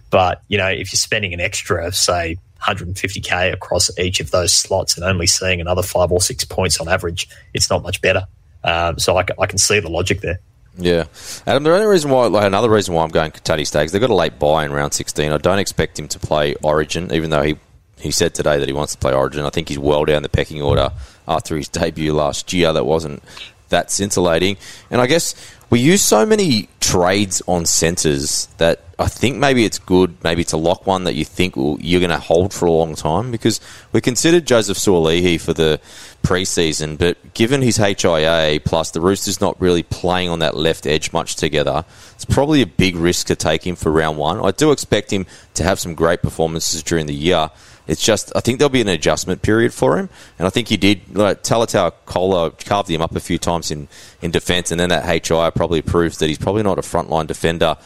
But 0.10 0.42
you 0.48 0.58
know, 0.58 0.68
if 0.68 0.92
you're 0.92 0.98
spending 0.98 1.34
an 1.34 1.40
extra, 1.40 1.92
say 1.92 2.38
150k 2.64 3.54
across 3.54 3.96
each 4.00 4.20
of 4.20 4.32
those 4.32 4.54
slots 4.54 4.98
and 4.98 5.06
only 5.06 5.28
seeing 5.28 5.62
another 5.62 5.84
five 5.84 6.12
or 6.12 6.20
six 6.20 6.44
points 6.44 6.80
on 6.80 6.88
average, 6.90 7.30
it's 7.54 7.70
not 7.70 7.84
much 7.84 8.02
better. 8.02 8.26
Um, 8.64 8.98
so 8.98 9.18
I, 9.18 9.26
I, 9.40 9.46
can 9.46 9.58
see 9.58 9.80
the 9.80 9.90
logic 9.90 10.20
there. 10.20 10.40
Yeah, 10.78 11.06
Adam. 11.48 11.64
The 11.64 11.74
only 11.74 11.86
reason 11.86 12.12
why, 12.12 12.26
like 12.26 12.46
another 12.46 12.70
reason 12.70 12.94
why 12.94 13.04
I'm 13.04 13.10
going 13.10 13.32
Taddy 13.32 13.66
Staggs, 13.66 13.92
they've 13.92 14.02
got 14.02 14.10
a 14.10 14.16
late 14.16 14.40
bye 14.40 14.66
in 14.66 14.74
round 14.74 14.94
16. 14.94 15.32
I 15.32 15.38
don't 15.38 15.60
expect 15.60 15.98
him 15.98 16.08
to 16.10 16.20
play 16.20 16.56
Origin, 16.56 17.14
even 17.14 17.30
though 17.30 17.44
he 17.44 17.58
he 18.00 18.12
said 18.12 18.34
today 18.34 18.58
that 18.58 18.68
he 18.68 18.74
wants 18.74 18.94
to 18.94 18.98
play 18.98 19.14
Origin. 19.14 19.46
I 19.46 19.50
think 19.50 19.70
he's 19.70 19.80
well 19.80 20.06
down 20.06 20.24
the 20.24 20.30
pecking 20.30 20.62
order 20.62 20.92
after 21.30 21.56
his 21.56 21.70
debut 21.70 22.14
last 22.14 22.52
year. 22.52 22.74
That 22.74 22.86
wasn't 22.86 23.24
that 23.70 23.92
scintillating, 23.92 24.58
and 24.92 25.00
I 25.00 25.08
guess 25.08 25.36
we 25.70 25.80
use 25.80 26.02
so 26.02 26.26
many 26.26 26.68
trades 26.80 27.42
on 27.48 27.66
centres 27.66 28.48
that 28.58 28.82
I 28.98 29.08
think 29.08 29.38
maybe 29.38 29.64
it's 29.64 29.80
good 29.80 30.22
maybe 30.24 30.44
to 30.46 30.58
lock 30.58 30.88
one 30.88 31.04
that 31.04 31.14
you 31.14 31.24
think 31.24 31.56
you're 31.56 32.02
going 32.02 32.10
to 32.10 32.20
hold 32.20 32.54
for 32.54 32.66
a 32.66 32.72
long 32.72 32.96
time 32.96 33.32
because 33.32 33.62
we 33.92 34.02
considered 34.02 34.46
Joseph 34.46 34.78
Suaalii 34.78 35.40
for 35.40 35.54
the 35.54 35.80
preseason, 36.24 36.98
but 36.98 37.34
given 37.34 37.62
his 37.62 37.78
HIA 37.78 38.60
plus 38.66 38.92
the 38.92 39.02
Roosters 39.02 39.40
not 39.40 39.60
really 39.62 39.84
playing 39.84 40.30
on 40.30 40.40
that 40.40 40.58
left 40.58 40.86
edge 40.86 41.14
much 41.14 41.36
together, 41.36 41.86
it's 42.16 42.26
probably 42.26 42.62
a 42.62 42.68
big 42.68 42.96
risk 42.96 43.28
to 43.28 43.36
take 43.36 43.66
him 43.66 43.76
for 43.76 43.92
round 43.92 44.18
one. 44.18 44.40
I 44.44 44.52
do 44.52 44.72
expect 44.72 45.14
him 45.14 45.26
to 45.54 45.64
have 45.64 45.80
some 45.80 45.94
great 45.94 46.22
performances 46.22 46.84
during 46.84 47.06
the 47.06 47.14
year. 47.14 47.52
It's 47.90 48.04
just, 48.04 48.32
I 48.36 48.40
think 48.40 48.60
there'll 48.60 48.70
be 48.70 48.82
an 48.82 48.88
adjustment 48.88 49.42
period 49.42 49.74
for 49.74 49.98
him. 49.98 50.10
And 50.38 50.46
I 50.46 50.52
think 50.52 50.68
he 50.68 50.78
did, 50.78 51.16
like, 51.16 51.42
Tolutau 51.42 51.92
Koula 52.06 52.52
carved 52.52 52.90
him 52.90 53.02
up 53.02 53.16
a 53.16 53.20
few 53.20 53.40
times 53.40 53.72
in, 53.72 53.88
in 54.22 54.30
defence, 54.30 54.70
and 54.70 54.80
then 54.80 54.90
that 54.90 55.06
HI 55.06 55.50
probably 55.50 55.82
proves 55.82 56.20
that 56.20 56.28
he's 56.28 56.38
probably 56.38 56.62
not 56.62 56.78
a 56.78 56.82
frontline 56.82 57.26
defender 57.26 57.78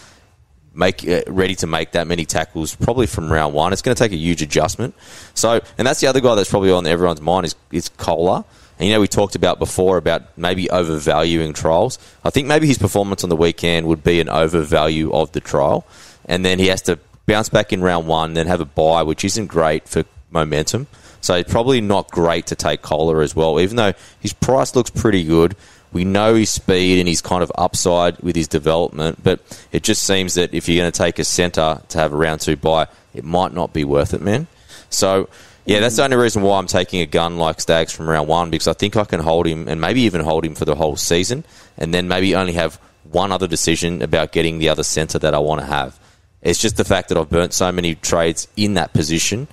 make 0.76 1.08
uh, 1.08 1.22
ready 1.28 1.56
to 1.56 1.68
make 1.68 1.91
that 1.91 2.08
many 2.08 2.26
tackles 2.26 2.76
probably 2.76 3.08
from 3.08 3.32
round 3.32 3.54
one. 3.54 3.74
It's 3.74 3.82
going 3.82 3.95
to 3.95 4.04
take 4.04 4.12
a 4.12 4.18
huge 4.18 4.41
adjustment. 4.41 4.95
So, 5.34 5.62
and 5.78 5.88
that's 5.88 6.01
the 6.01 6.08
other 6.08 6.20
guy 6.20 6.36
that's 6.36 6.49
probably 6.49 6.72
on 6.72 6.86
everyone's 6.86 7.22
mind 7.22 7.45
is 7.45 7.56
is 7.72 7.89
Kola. 7.89 8.45
And 8.80 8.88
you 8.88 8.93
know, 8.93 8.99
we 8.99 9.08
talked 9.08 9.36
about 9.36 9.60
before 9.60 9.97
about 9.97 10.36
maybe 10.38 10.70
overvaluing 10.70 11.54
trials. 11.54 11.99
I 12.24 12.32
think 12.32 12.47
maybe 12.47 12.68
his 12.68 12.80
performance 12.80 13.24
on 13.24 13.30
the 13.30 13.36
weekend 13.36 13.86
would 13.88 14.04
be 14.04 14.20
an 14.20 14.30
overvalue 14.30 15.14
of 15.14 15.32
the 15.32 15.39
trial, 15.39 15.86
and 16.26 16.43
then 16.43 16.60
he 16.60 16.68
has 16.68 16.82
to 16.84 16.99
bounce 17.26 17.49
back 17.49 17.74
in 17.74 17.82
round 17.82 18.07
one, 18.07 18.34
then 18.34 18.47
have 18.47 18.61
a 18.61 18.65
bye, 18.65 19.03
which 19.03 19.24
isn't 19.24 19.47
great 19.47 19.88
for 19.88 20.03
momentum. 20.32 20.88
So 21.21 21.36
it's 21.36 21.51
probably 21.51 21.80
not 21.80 22.11
great 22.11 22.47
to 22.47 22.55
take 22.55 22.82
Koula 22.82 23.24
as 23.24 23.36
well, 23.36 23.59
even 23.59 23.78
though 23.78 23.93
his 24.19 24.34
price 24.34 24.76
looks 24.76 24.89
pretty 24.89 25.24
good. 25.24 25.55
We 25.93 26.03
know 26.03 26.36
his 26.36 26.49
speed 26.49 26.99
and 26.99 27.07
his 27.07 27.21
kind 27.21 27.43
of 27.43 27.51
upside 27.55 28.19
with 28.19 28.36
his 28.36 28.47
development, 28.47 29.24
but 29.24 29.39
it 29.71 29.84
just 29.84 30.03
seems 30.03 30.34
that 30.34 30.53
if 30.53 30.67
you're 30.67 30.82
going 30.82 30.91
to 30.91 30.97
take 30.97 31.19
a 31.19 31.24
centre 31.24 31.82
to 31.88 31.97
have 31.97 32.11
a 32.11 32.15
round 32.15 32.41
two 32.41 32.57
bye, 32.57 32.88
it 33.13 33.24
might 33.24 33.53
not 33.53 33.74
be 33.74 33.86
worth 33.86 34.13
it, 34.13 34.21
man. 34.21 34.47
So, 34.89 35.30
yeah, 35.65 35.80
that's 35.80 35.95
the 35.95 36.03
only 36.03 36.17
reason 36.17 36.41
why 36.41 36.57
I'm 36.57 36.67
taking 36.67 36.99
a 36.99 37.05
gun 37.05 37.38
like 37.38 37.61
Staggs 37.61 37.93
from 37.93 38.09
round 38.09 38.28
one 38.28 38.49
because 38.49 38.67
I 38.67 38.74
think 38.74 38.97
I 38.97 39.05
can 39.05 39.21
hold 39.21 39.45
him 39.47 39.67
and 39.69 39.80
maybe 39.80 40.01
even 40.01 40.21
hold 40.21 40.43
him 40.43 40.55
for 40.55 40.65
the 40.65 40.76
whole 40.76 40.97
season 40.97 41.45
and 41.78 41.93
then 41.93 42.07
maybe 42.07 42.36
only 42.36 42.53
have 42.53 42.76
one 43.09 43.32
other 43.32 43.47
decision 43.47 44.01
about 44.01 44.32
getting 44.32 44.57
the 44.57 44.69
other 44.69 44.84
centre 44.84 45.19
that 45.19 45.34
I 45.34 45.39
want 45.39 45.61
to 45.61 45.67
have. 45.67 45.97
It's 46.44 46.60
just 46.60 46.76
the 46.76 46.84
fact 46.84 47.10
that 47.10 47.18
I've 47.18 47.30
burnt 47.30 47.54
so 47.54 47.72
many 47.72 47.96
trades 47.96 48.48
in 48.58 48.74
that 48.74 48.94
position 48.94 49.48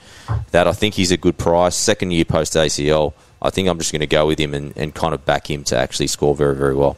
that 0.50 0.66
I 0.66 0.72
think 0.72 0.94
he's 0.94 1.12
a 1.12 1.16
good 1.16 1.38
price. 1.38 1.76
Second 1.76 2.10
year 2.10 2.24
post 2.24 2.54
ACL. 2.54 3.14
I 3.40 3.50
think 3.50 3.68
I'm 3.68 3.78
just 3.78 3.92
going 3.92 4.00
to 4.00 4.06
go 4.06 4.26
with 4.26 4.38
him 4.38 4.54
and, 4.54 4.76
and 4.76 4.94
kind 4.94 5.14
of 5.14 5.24
back 5.24 5.48
him 5.48 5.64
to 5.64 5.76
actually 5.76 6.08
score 6.08 6.34
very, 6.34 6.56
very 6.56 6.74
well. 6.74 6.96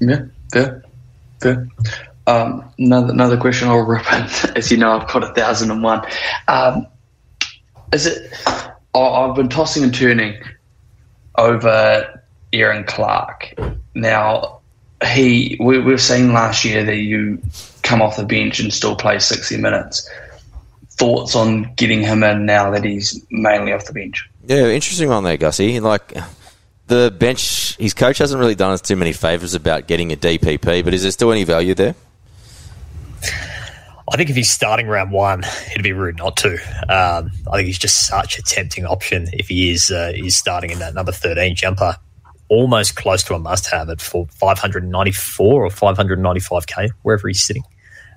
Yeah, 0.00 0.24
fair, 0.52 0.84
fair. 1.40 1.68
Um, 2.26 2.68
another 2.78 3.12
another 3.12 3.36
question 3.36 3.68
I'll 3.68 3.78
rip 3.78 4.12
in. 4.12 4.22
As 4.56 4.70
you 4.70 4.76
know, 4.76 4.98
I've 4.98 5.08
got 5.08 5.22
a 5.22 5.32
thousand 5.32 5.70
and 5.70 5.82
one. 5.82 6.04
Um, 6.48 6.86
is 7.92 8.06
it? 8.06 8.32
I've 8.94 9.34
been 9.36 9.48
tossing 9.48 9.84
and 9.84 9.94
turning 9.94 10.42
over 11.36 12.22
Erin 12.52 12.84
Clark. 12.84 13.54
Now, 13.94 14.61
he 15.06 15.56
we, 15.60 15.78
we've 15.78 16.00
seen 16.00 16.32
last 16.32 16.64
year 16.64 16.84
that 16.84 16.96
you 16.96 17.40
come 17.82 18.00
off 18.00 18.16
the 18.16 18.24
bench 18.24 18.60
and 18.60 18.72
still 18.72 18.96
play 18.96 19.18
sixty 19.18 19.56
minutes 19.56 20.08
thoughts 21.02 21.34
on 21.34 21.72
getting 21.74 22.00
him 22.00 22.22
in 22.22 22.46
now 22.46 22.70
that 22.70 22.84
he's 22.84 23.24
mainly 23.30 23.72
off 23.72 23.86
the 23.86 23.92
bench? 23.92 24.28
Yeah, 24.46 24.68
interesting 24.68 25.08
one 25.08 25.24
there, 25.24 25.36
Gussie. 25.36 25.80
Like 25.80 26.14
the 26.86 27.10
bench, 27.16 27.76
his 27.76 27.94
coach 27.94 28.18
hasn't 28.18 28.38
really 28.38 28.54
done 28.54 28.72
us 28.72 28.80
too 28.80 28.96
many 28.96 29.12
favours 29.12 29.54
about 29.54 29.86
getting 29.86 30.12
a 30.12 30.16
DPP, 30.16 30.84
but 30.84 30.94
is 30.94 31.02
there 31.02 31.10
still 31.10 31.32
any 31.32 31.44
value 31.44 31.74
there? 31.74 31.94
I 34.12 34.16
think 34.16 34.30
if 34.30 34.36
he's 34.36 34.50
starting 34.50 34.88
round 34.88 35.10
one, 35.10 35.42
it'd 35.70 35.82
be 35.82 35.92
rude 35.92 36.18
not 36.18 36.36
to. 36.38 36.54
Um, 36.88 37.30
I 37.50 37.56
think 37.56 37.66
he's 37.66 37.78
just 37.78 38.06
such 38.06 38.38
a 38.38 38.42
tempting 38.42 38.84
option 38.84 39.28
if 39.32 39.48
he 39.48 39.70
is 39.70 39.90
uh, 39.90 40.12
is 40.14 40.36
starting 40.36 40.70
in 40.70 40.80
that 40.80 40.94
number 40.94 41.12
thirteen 41.12 41.56
jumper, 41.56 41.96
almost 42.52 42.96
close 42.96 43.22
to 43.22 43.34
a 43.34 43.38
must 43.38 43.66
have 43.70 43.88
at 43.88 44.00
for 44.02 44.26
five 44.26 44.58
hundred 44.58 44.86
ninety 44.86 45.10
four 45.10 45.64
or 45.64 45.70
five 45.70 45.96
hundred 45.96 46.18
ninety 46.18 46.40
five 46.40 46.66
k 46.66 46.90
wherever 47.00 47.26
he's 47.26 47.42
sitting. 47.42 47.64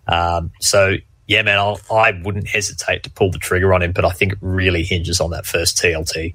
Um, 0.07 0.51
so 0.59 0.97
yeah, 1.25 1.41
man, 1.41 1.57
I'll, 1.57 1.79
I 1.89 2.11
would 2.23 2.35
not 2.35 2.45
hesitate 2.45 3.03
to 3.03 3.09
pull 3.09 3.31
the 3.31 3.39
trigger 3.39 3.73
on 3.73 3.81
him, 3.81 3.93
but 3.93 4.03
I 4.03 4.11
think 4.11 4.33
it 4.33 4.37
really 4.41 4.83
hinges 4.83 5.21
on 5.21 5.31
that 5.31 5.45
first 5.45 5.77
TLT. 5.77 6.33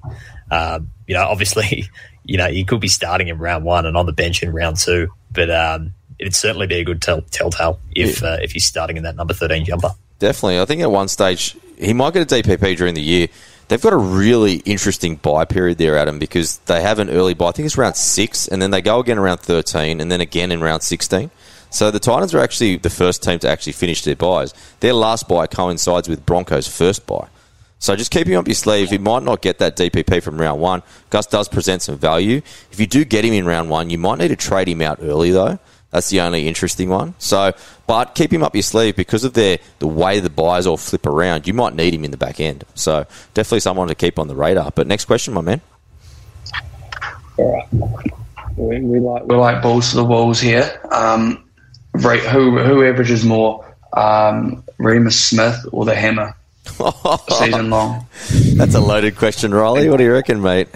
Um, 0.49 0.91
you 1.07 1.13
know, 1.13 1.25
obviously, 1.25 1.85
you 2.25 2.37
know, 2.37 2.49
he 2.49 2.63
could 2.63 2.81
be 2.81 2.87
starting 2.87 3.27
in 3.27 3.37
round 3.37 3.63
one 3.63 3.85
and 3.85 3.95
on 3.95 4.07
the 4.07 4.13
bench 4.13 4.41
in 4.41 4.51
round 4.51 4.77
two, 4.77 5.09
but 5.31 5.51
um, 5.51 5.93
it'd 6.17 6.35
certainly 6.35 6.65
be 6.65 6.79
a 6.79 6.83
good 6.83 7.03
tell- 7.03 7.21
telltale 7.21 7.79
if 7.95 8.23
yeah. 8.23 8.29
uh, 8.29 8.37
if 8.41 8.51
he's 8.51 8.65
starting 8.65 8.97
in 8.97 9.03
that 9.03 9.15
number 9.15 9.35
thirteen 9.35 9.63
jumper. 9.63 9.91
Definitely, 10.17 10.59
I 10.59 10.65
think 10.65 10.81
at 10.81 10.89
one 10.89 11.07
stage 11.07 11.55
he 11.77 11.93
might 11.93 12.13
get 12.13 12.31
a 12.31 12.35
DPP 12.35 12.77
during 12.77 12.95
the 12.95 13.01
year. 13.01 13.27
They've 13.71 13.81
got 13.81 13.93
a 13.93 13.97
really 13.97 14.55
interesting 14.65 15.15
bye 15.15 15.45
period 15.45 15.77
there, 15.77 15.97
Adam, 15.97 16.19
because 16.19 16.57
they 16.65 16.81
have 16.81 16.99
an 16.99 17.09
early 17.09 17.33
bye. 17.33 17.47
I 17.47 17.51
think 17.53 17.67
it's 17.67 17.77
around 17.77 17.93
six, 17.93 18.49
and 18.49 18.61
then 18.61 18.71
they 18.71 18.81
go 18.81 18.99
again 18.99 19.17
around 19.17 19.37
thirteen, 19.37 20.01
and 20.01 20.11
then 20.11 20.19
again 20.19 20.51
in 20.51 20.59
round 20.59 20.83
sixteen. 20.83 21.31
So 21.69 21.89
the 21.89 21.97
Titans 21.97 22.35
are 22.35 22.41
actually 22.41 22.75
the 22.75 22.89
first 22.89 23.23
team 23.23 23.39
to 23.39 23.47
actually 23.47 23.71
finish 23.71 24.03
their 24.03 24.17
byes. 24.17 24.53
Their 24.81 24.91
last 24.91 25.29
bye 25.29 25.47
coincides 25.47 26.09
with 26.09 26.25
Broncos' 26.25 26.67
first 26.67 27.07
bye. 27.07 27.29
So 27.79 27.95
just 27.95 28.11
keep 28.11 28.27
him 28.27 28.37
up 28.37 28.45
your 28.45 28.55
sleeve. 28.55 28.89
He 28.89 28.97
might 28.97 29.23
not 29.23 29.41
get 29.41 29.59
that 29.59 29.77
DPP 29.77 30.21
from 30.21 30.37
round 30.37 30.59
one. 30.59 30.83
Gus 31.09 31.27
does 31.27 31.47
present 31.47 31.81
some 31.81 31.97
value. 31.97 32.41
If 32.73 32.79
you 32.81 32.87
do 32.87 33.05
get 33.05 33.23
him 33.23 33.33
in 33.33 33.45
round 33.45 33.69
one, 33.69 33.89
you 33.89 33.97
might 33.97 34.19
need 34.19 34.27
to 34.27 34.35
trade 34.35 34.67
him 34.67 34.81
out 34.81 34.99
early 35.01 35.31
though. 35.31 35.59
That's 35.91 36.09
the 36.09 36.21
only 36.21 36.47
interesting 36.47 36.89
one. 36.89 37.15
So, 37.19 37.53
but 37.85 38.15
keep 38.15 38.31
him 38.31 38.43
up 38.43 38.55
your 38.55 38.63
sleeve 38.63 38.95
because 38.95 39.25
of 39.25 39.33
their 39.33 39.59
the 39.79 39.87
way 39.87 40.21
the 40.21 40.29
byes 40.29 40.65
all 40.65 40.77
flip 40.77 41.05
around. 41.05 41.47
You 41.47 41.53
might 41.53 41.75
need 41.75 41.93
him 41.93 42.05
in 42.05 42.11
the 42.11 42.17
back 42.17 42.39
end. 42.39 42.63
So 42.75 43.05
definitely 43.33 43.59
someone 43.59 43.89
to 43.89 43.95
keep 43.95 44.17
on 44.17 44.27
the 44.27 44.35
radar. 44.35 44.71
But 44.71 44.87
next 44.87 45.05
question, 45.05 45.33
my 45.33 45.41
man. 45.41 45.61
All 47.37 47.67
right. 47.71 48.13
We, 48.55 48.79
we 48.79 48.99
like 48.99 49.23
we 49.25 49.35
like 49.35 49.61
balls 49.61 49.91
to 49.91 49.97
the 49.97 50.05
walls 50.05 50.39
here. 50.39 50.79
Um, 50.91 51.43
right, 51.93 52.21
who 52.21 52.59
who 52.59 52.85
averages 52.85 53.25
more, 53.25 53.65
um, 53.93 54.63
Reimis 54.79 55.13
Smith 55.13 55.65
or 55.71 55.83
the 55.83 55.95
Hammer? 55.95 56.35
season 57.29 57.69
long. 57.69 58.07
That's 58.55 58.75
a 58.75 58.79
loaded 58.79 59.17
question, 59.17 59.53
Riley. 59.53 59.89
What 59.89 59.97
do 59.97 60.03
you 60.03 60.13
reckon, 60.13 60.41
mate? 60.41 60.69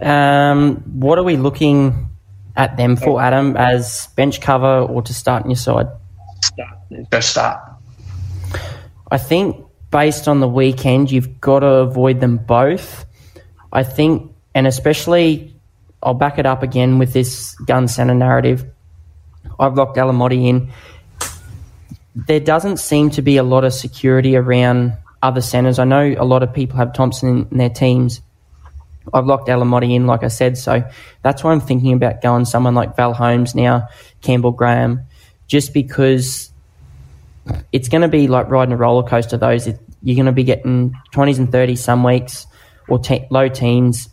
Um, 0.00 0.76
what 1.00 1.18
are 1.18 1.22
we 1.22 1.36
looking 1.36 2.10
at 2.56 2.76
them 2.76 2.96
for, 2.96 3.20
Adam, 3.20 3.56
as 3.56 4.08
bench 4.16 4.40
cover 4.40 4.80
or 4.80 5.02
to 5.02 5.14
start 5.14 5.44
in 5.44 5.50
your 5.50 5.56
side? 5.56 5.88
Best 7.10 7.30
start. 7.30 7.60
I 9.10 9.18
think 9.18 9.64
based 9.90 10.28
on 10.28 10.40
the 10.40 10.48
weekend, 10.48 11.10
you've 11.10 11.40
got 11.40 11.60
to 11.60 11.66
avoid 11.66 12.20
them 12.20 12.36
both. 12.36 13.04
I 13.72 13.82
think, 13.82 14.32
and 14.54 14.66
especially, 14.66 15.54
I'll 16.02 16.14
back 16.14 16.38
it 16.38 16.46
up 16.46 16.62
again 16.62 16.98
with 16.98 17.12
this 17.12 17.54
gun 17.56 17.88
center 17.88 18.14
narrative. 18.14 18.64
I've 19.58 19.74
locked 19.74 19.96
Alamoti 19.96 20.48
in. 20.48 20.70
There 22.14 22.40
doesn't 22.40 22.78
seem 22.78 23.10
to 23.10 23.22
be 23.22 23.36
a 23.36 23.42
lot 23.42 23.64
of 23.64 23.72
security 23.72 24.36
around 24.36 24.96
other 25.22 25.40
centers. 25.40 25.78
I 25.78 25.84
know 25.84 26.14
a 26.16 26.24
lot 26.24 26.42
of 26.42 26.52
people 26.52 26.76
have 26.76 26.92
Thompson 26.92 27.48
in 27.50 27.58
their 27.58 27.70
teams. 27.70 28.20
I've 29.12 29.26
locked 29.26 29.48
Alamoti 29.48 29.94
in, 29.94 30.06
like 30.06 30.22
I 30.22 30.28
said, 30.28 30.56
so 30.56 30.82
that's 31.22 31.44
why 31.44 31.52
I'm 31.52 31.60
thinking 31.60 31.92
about 31.92 32.22
going 32.22 32.44
someone 32.44 32.74
like 32.74 32.96
Val 32.96 33.12
Holmes 33.12 33.54
now, 33.54 33.88
Campbell 34.22 34.52
Graham, 34.52 35.00
just 35.46 35.74
because 35.74 36.50
it's 37.72 37.88
going 37.88 38.02
to 38.02 38.08
be 38.08 38.28
like 38.28 38.48
riding 38.48 38.72
a 38.72 38.76
roller 38.76 39.06
coaster. 39.06 39.36
Those 39.36 39.66
you're 40.02 40.16
going 40.16 40.26
to 40.26 40.32
be 40.32 40.44
getting 40.44 40.94
20s 41.12 41.38
and 41.38 41.48
30s 41.48 41.78
some 41.78 42.02
weeks, 42.02 42.46
or 42.88 42.98
te- 42.98 43.26
low 43.30 43.48
teens, 43.48 44.08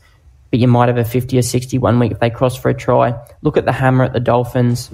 but 0.49 0.59
you 0.59 0.67
might 0.67 0.89
have 0.89 0.97
a 0.97 1.05
50 1.05 1.37
or 1.37 1.41
60 1.41 1.77
one 1.77 1.99
week 1.99 2.11
if 2.11 2.19
they 2.19 2.29
cross 2.29 2.57
for 2.57 2.69
a 2.69 2.73
try. 2.73 3.13
Look 3.41 3.57
at 3.57 3.65
the 3.65 3.71
hammer 3.71 4.03
at 4.03 4.13
the 4.13 4.19
Dolphins. 4.19 4.89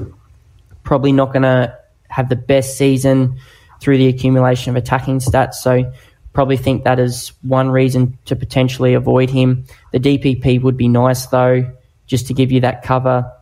Probably 0.84 1.12
not 1.12 1.34
going 1.34 1.44
to 1.44 1.78
have 2.10 2.30
the 2.30 2.36
best 2.36 2.78
season 2.78 3.40
through 3.80 3.98
the 3.98 4.08
accumulation 4.08 4.72
of 4.72 4.76
attacking 4.76 5.20
stats. 5.20 5.56
So 5.56 5.92
Probably 6.38 6.56
think 6.56 6.84
that 6.84 7.00
is 7.00 7.30
one 7.42 7.72
reason 7.72 8.16
to 8.26 8.36
potentially 8.36 8.94
avoid 8.94 9.32
him. 9.32 9.66
The 9.92 10.00
DPP 10.00 10.62
would 10.62 10.78
be 10.78 10.88
nice 10.88 11.26
though, 11.26 11.68
just 12.06 12.28
to 12.28 12.36
give 12.36 12.52
you 12.52 12.62
that 12.62 12.84
cover. 12.84 13.34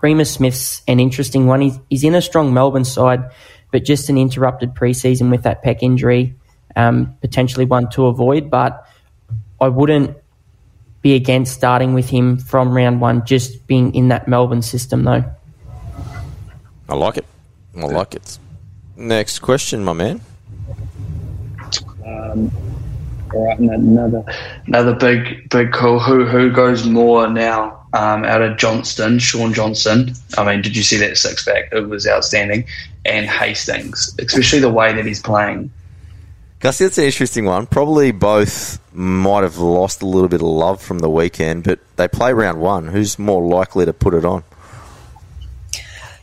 Reimis 0.00 0.28
Smith's 0.28 0.84
an 0.86 1.00
interesting 1.00 1.48
one. 1.48 1.60
He's, 1.60 1.76
he's 1.90 2.04
in 2.04 2.14
a 2.14 2.22
strong 2.22 2.54
Melbourne 2.54 2.84
side, 2.84 3.32
but 3.72 3.84
just 3.84 4.10
an 4.10 4.16
interrupted 4.16 4.74
preseason 4.74 5.28
with 5.28 5.42
that 5.42 5.64
pec 5.64 5.78
injury, 5.82 6.36
um, 6.76 7.16
potentially 7.20 7.64
one 7.64 7.90
to 7.90 8.06
avoid. 8.06 8.48
But 8.48 8.86
I 9.60 9.66
wouldn't 9.66 10.16
be 11.02 11.16
against 11.16 11.52
starting 11.52 11.94
with 11.94 12.08
him 12.08 12.38
from 12.38 12.76
round 12.76 13.00
one, 13.00 13.26
just 13.26 13.66
being 13.66 13.92
in 13.92 14.06
that 14.10 14.28
Melbourne 14.28 14.62
system 14.62 15.02
though. 15.02 15.24
I 16.88 16.94
like 16.94 17.16
it. 17.16 17.26
I 17.76 17.86
like 17.86 18.14
it. 18.14 18.38
Next 18.94 19.40
question, 19.40 19.82
my 19.82 19.94
man. 19.94 20.20
Um, 22.14 22.50
all 23.32 23.46
right, 23.46 23.58
another 23.58 24.24
another 24.66 24.94
big 24.94 25.48
big 25.50 25.72
call. 25.72 25.98
Who 25.98 26.24
who 26.24 26.50
goes 26.52 26.86
more 26.86 27.28
now 27.28 27.86
um, 27.92 28.24
out 28.24 28.42
of 28.42 28.56
Johnston, 28.56 29.18
Shaun 29.18 29.52
Johnson? 29.52 30.14
I 30.36 30.44
mean, 30.44 30.62
did 30.62 30.76
you 30.76 30.82
see 30.82 30.96
that 30.98 31.16
six 31.16 31.44
pack? 31.44 31.72
It 31.72 31.88
was 31.88 32.06
outstanding, 32.06 32.66
and 33.04 33.26
Hastings, 33.26 34.14
especially 34.18 34.60
the 34.60 34.70
way 34.70 34.92
that 34.92 35.04
he's 35.04 35.20
playing. 35.20 35.70
Gus, 36.60 36.78
that's 36.78 36.96
an 36.96 37.04
interesting 37.04 37.44
one. 37.44 37.66
Probably 37.66 38.10
both 38.10 38.80
might 38.94 39.42
have 39.42 39.58
lost 39.58 40.00
a 40.00 40.06
little 40.06 40.28
bit 40.28 40.40
of 40.40 40.46
love 40.46 40.80
from 40.80 41.00
the 41.00 41.10
weekend, 41.10 41.64
but 41.64 41.78
they 41.96 42.08
play 42.08 42.32
round 42.32 42.60
one. 42.60 42.88
Who's 42.88 43.18
more 43.18 43.42
likely 43.42 43.84
to 43.84 43.92
put 43.92 44.14
it 44.14 44.24
on? 44.24 44.44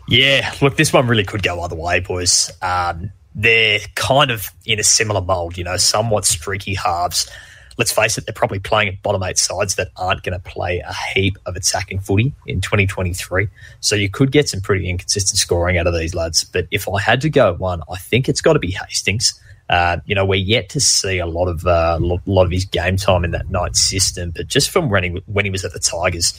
Yeah, 0.08 0.52
look, 0.62 0.78
this 0.78 0.92
one 0.92 1.08
really 1.08 1.24
could 1.24 1.44
go 1.44 1.62
either 1.62 1.76
way, 1.76 2.00
boys. 2.00 2.52
Um, 2.62 3.12
they're 3.36 3.80
kind 3.96 4.32
of 4.32 4.48
in 4.66 4.80
a 4.80 4.84
similar 4.84 5.22
mold, 5.22 5.58
you 5.58 5.64
know, 5.64 5.78
somewhat 5.78 6.26
streaky 6.26 6.76
halves. 6.76 7.30
Let's 7.78 7.92
face 7.92 8.18
it, 8.18 8.26
they're 8.26 8.34
probably 8.34 8.60
playing 8.60 8.90
at 8.90 9.02
bottom 9.02 9.24
eight 9.24 9.38
sides 9.38 9.76
that 9.76 9.90
aren't 9.96 10.24
going 10.24 10.40
to 10.40 10.50
play 10.50 10.80
a 10.80 10.94
heap 10.94 11.38
of 11.46 11.56
attacking 11.56 12.00
footy 12.00 12.34
in 12.46 12.62
2023. 12.62 13.48
So 13.80 13.96
you 13.96 14.10
could 14.10 14.32
get 14.32 14.50
some 14.50 14.62
pretty 14.62 14.90
inconsistent 14.90 15.40
scoring 15.40 15.78
out 15.78 15.88
of 15.88 15.94
these 15.94 16.14
lads. 16.14 16.44
But 16.44 16.68
if 16.70 16.88
I 16.90 17.00
had 17.00 17.22
to 17.22 17.30
go 17.30 17.54
one, 17.54 17.82
I 17.90 17.98
think 17.98 18.28
it's 18.28 18.42
got 18.42 18.54
to 18.54 18.60
be 18.60 18.72
Hastings. 18.72 19.40
Uh, 19.70 19.98
you 20.06 20.14
know, 20.14 20.26
we're 20.26 20.36
yet 20.36 20.68
to 20.68 20.82
see 20.82 21.20
a 21.20 21.26
lot 21.26 21.48
of 21.48 21.66
uh, 21.66 21.98
a 21.98 22.20
lot 22.30 22.44
of 22.44 22.52
his 22.52 22.66
game 22.66 22.98
time 22.98 23.24
in 23.24 23.32
that 23.32 23.50
night 23.50 23.78
system, 23.78 24.32
but 24.32 24.48
just 24.48 24.70
from 24.70 24.90
when 24.90 25.04
he 25.04 25.10
when 25.28 25.46
he 25.46 25.52
was 25.52 25.64
at 25.64 25.72
the 25.72 25.80
Tigers, 25.80 26.38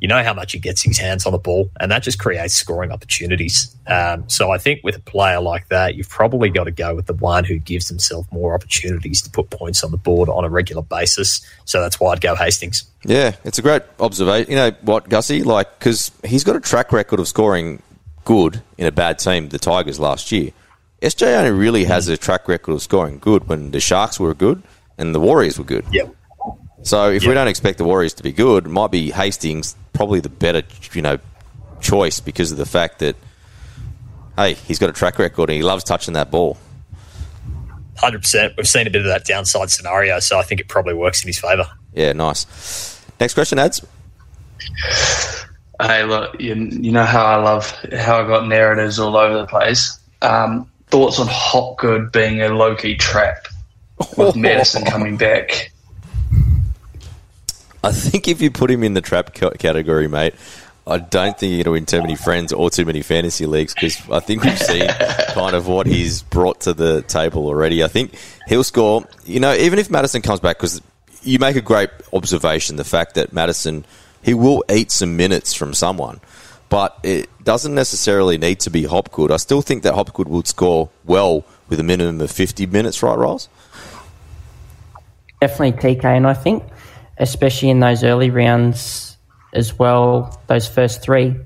you 0.00 0.08
know 0.08 0.22
how 0.22 0.32
much 0.32 0.52
he 0.52 0.58
gets 0.58 0.82
his 0.82 0.98
hands 0.98 1.26
on 1.26 1.32
the 1.32 1.38
ball, 1.38 1.70
and 1.80 1.90
that 1.90 2.02
just 2.02 2.18
creates 2.18 2.54
scoring 2.54 2.92
opportunities. 2.92 3.74
Um, 3.86 4.28
so 4.28 4.50
I 4.50 4.58
think 4.58 4.82
with 4.84 4.96
a 4.96 5.00
player 5.00 5.40
like 5.40 5.68
that, 5.68 5.94
you've 5.94 6.08
probably 6.08 6.50
got 6.50 6.64
to 6.64 6.70
go 6.70 6.94
with 6.94 7.06
the 7.06 7.14
one 7.14 7.44
who 7.44 7.58
gives 7.58 7.88
himself 7.88 8.30
more 8.30 8.54
opportunities 8.54 9.22
to 9.22 9.30
put 9.30 9.50
points 9.50 9.82
on 9.82 9.90
the 9.90 9.96
board 9.96 10.28
on 10.28 10.44
a 10.44 10.48
regular 10.48 10.82
basis. 10.82 11.40
So 11.64 11.80
that's 11.80 11.98
why 11.98 12.12
I'd 12.12 12.20
go 12.20 12.34
Hastings. 12.34 12.84
Yeah, 13.04 13.34
it's 13.44 13.58
a 13.58 13.62
great 13.62 13.82
observation. 13.98 14.50
You 14.50 14.56
know 14.56 14.70
what, 14.82 15.08
Gussie? 15.08 15.42
Like, 15.42 15.78
because 15.78 16.10
he's 16.24 16.44
got 16.44 16.56
a 16.56 16.60
track 16.60 16.92
record 16.92 17.20
of 17.20 17.28
scoring 17.28 17.82
good 18.24 18.62
in 18.76 18.86
a 18.86 18.92
bad 18.92 19.18
team, 19.18 19.48
the 19.48 19.58
Tigers 19.58 19.98
last 19.98 20.30
year. 20.30 20.50
SJ 21.02 21.38
only 21.38 21.50
really 21.52 21.84
has 21.84 22.08
a 22.08 22.16
track 22.16 22.48
record 22.48 22.72
of 22.72 22.82
scoring 22.82 23.18
good 23.18 23.48
when 23.48 23.70
the 23.70 23.80
Sharks 23.80 24.18
were 24.18 24.34
good 24.34 24.62
and 24.98 25.14
the 25.14 25.20
Warriors 25.20 25.58
were 25.58 25.64
good. 25.64 25.84
Yep. 25.92 26.14
So 26.82 27.10
if 27.10 27.22
yep. 27.22 27.28
we 27.28 27.34
don't 27.34 27.48
expect 27.48 27.78
the 27.78 27.84
Warriors 27.84 28.14
to 28.14 28.22
be 28.22 28.32
good, 28.32 28.66
it 28.66 28.70
might 28.70 28.90
be 28.90 29.10
Hastings 29.10 29.76
probably 29.92 30.20
the 30.20 30.28
better, 30.28 30.62
you 30.92 31.02
know, 31.02 31.18
choice 31.80 32.20
because 32.20 32.52
of 32.52 32.58
the 32.58 32.66
fact 32.66 33.00
that 33.00 33.16
hey, 34.36 34.54
he's 34.54 34.78
got 34.78 34.88
a 34.88 34.92
track 34.92 35.18
record 35.18 35.50
and 35.50 35.56
he 35.56 35.62
loves 35.62 35.84
touching 35.84 36.14
that 36.14 36.30
ball. 36.30 36.56
Hundred 37.96 38.22
percent. 38.22 38.54
We've 38.56 38.68
seen 38.68 38.86
a 38.86 38.90
bit 38.90 39.02
of 39.02 39.08
that 39.08 39.24
downside 39.24 39.70
scenario, 39.70 40.20
so 40.20 40.38
I 40.38 40.42
think 40.42 40.60
it 40.60 40.68
probably 40.68 40.94
works 40.94 41.22
in 41.22 41.26
his 41.26 41.38
favour. 41.38 41.66
Yeah, 41.92 42.12
nice. 42.12 43.04
Next 43.18 43.34
question, 43.34 43.58
ads. 43.58 43.84
Hey, 45.80 46.04
look, 46.04 46.40
you, 46.40 46.54
you 46.54 46.92
know 46.92 47.04
how 47.04 47.24
I 47.24 47.36
love 47.36 47.70
how 47.92 48.24
I 48.24 48.26
got 48.28 48.46
narratives 48.46 49.00
all 49.00 49.16
over 49.16 49.38
the 49.38 49.46
place. 49.46 49.98
Um, 50.22 50.70
thoughts 50.88 51.18
on 51.18 51.26
Hopgood 51.28 52.12
being 52.12 52.40
a 52.40 52.48
low 52.48 52.76
key 52.76 52.96
trap 52.96 53.46
with 54.16 54.36
Matterson 54.36 54.84
coming 54.84 55.16
back? 55.16 55.72
I 57.82 57.92
think 57.92 58.28
if 58.28 58.40
you 58.40 58.50
put 58.50 58.70
him 58.70 58.82
in 58.82 58.94
the 58.94 59.00
trap 59.00 59.34
category, 59.34 60.08
mate, 60.08 60.34
I 60.86 60.98
don't 60.98 61.38
think 61.38 61.52
you're 61.52 61.64
going 61.64 61.64
to 61.64 61.70
win 61.70 61.86
too 61.86 62.00
many 62.00 62.16
friends 62.16 62.52
or 62.52 62.70
too 62.70 62.84
many 62.84 63.02
fantasy 63.02 63.46
leagues 63.46 63.74
because 63.74 64.00
I 64.10 64.20
think 64.20 64.42
we've 64.42 64.58
seen 64.58 64.88
kind 65.32 65.54
of 65.54 65.68
what 65.68 65.86
he's 65.86 66.22
brought 66.22 66.62
to 66.62 66.72
the 66.72 67.02
table 67.02 67.46
already. 67.46 67.84
I 67.84 67.88
think 67.88 68.14
he'll 68.46 68.64
score. 68.64 69.06
You 69.24 69.40
know, 69.40 69.54
even 69.54 69.78
if 69.78 69.90
Matterson 69.90 70.22
comes 70.22 70.40
back, 70.40 70.56
because 70.56 70.80
you 71.22 71.38
make 71.38 71.56
a 71.56 71.60
great 71.60 71.90
observation, 72.12 72.76
the 72.76 72.84
fact 72.84 73.14
that 73.14 73.32
Matterson 73.32 73.84
he 74.22 74.34
will 74.34 74.64
eat 74.70 74.90
some 74.90 75.16
minutes 75.16 75.54
from 75.54 75.74
someone, 75.74 76.20
but 76.68 76.98
it 77.02 77.28
doesn't 77.44 77.74
necessarily 77.74 78.38
need 78.38 78.60
to 78.60 78.70
be 78.70 78.84
Hopgood. 78.84 79.30
I 79.30 79.36
still 79.36 79.62
think 79.62 79.82
that 79.84 79.94
Hopgood 79.94 80.28
would 80.28 80.46
score 80.46 80.90
well 81.04 81.44
with 81.68 81.80
a 81.80 81.82
minimum 81.82 82.20
of 82.20 82.30
50 82.30 82.66
minutes, 82.66 83.02
right, 83.02 83.16
Rolls? 83.16 83.48
Definitely 85.40 85.94
TK, 85.94 86.04
and 86.04 86.26
I 86.26 86.34
think 86.34 86.64
especially 87.18 87.70
in 87.70 87.80
those 87.80 88.04
early 88.04 88.30
rounds 88.30 89.16
as 89.52 89.78
well, 89.78 90.40
those 90.46 90.68
first 90.68 91.02
three. 91.02 91.36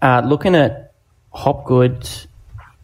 Uh, 0.00 0.22
looking 0.24 0.54
at 0.54 0.94
Hopgood, 1.32 2.08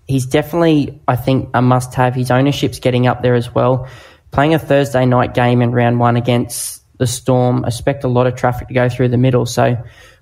he's 0.07 0.27
definitely, 0.27 1.01
I 1.09 1.17
think, 1.17 1.51
a 1.55 1.63
must 1.63 1.95
have. 1.95 2.15
His 2.15 2.31
ownership's 2.31 2.79
getting 2.79 3.07
up 3.07 3.23
there 3.23 3.35
as 3.35 3.55
well. 3.55 3.89
Playing 4.31 4.55
a 4.55 4.59
Thursday 4.59 5.07
night 5.07 5.35
game 5.35 5.63
in 5.63 5.73
round 5.73 5.99
one 6.01 6.17
against 6.17 6.83
the 6.99 7.07
Storm, 7.07 7.65
expect 7.65 8.05
a 8.05 8.09
lot 8.09 8.27
of 8.27 8.37
traffic 8.37 8.69
to 8.69 8.75
go 8.75 8.89
through 8.89 9.09
the 9.09 9.17
middle. 9.17 9.47
So 9.47 9.77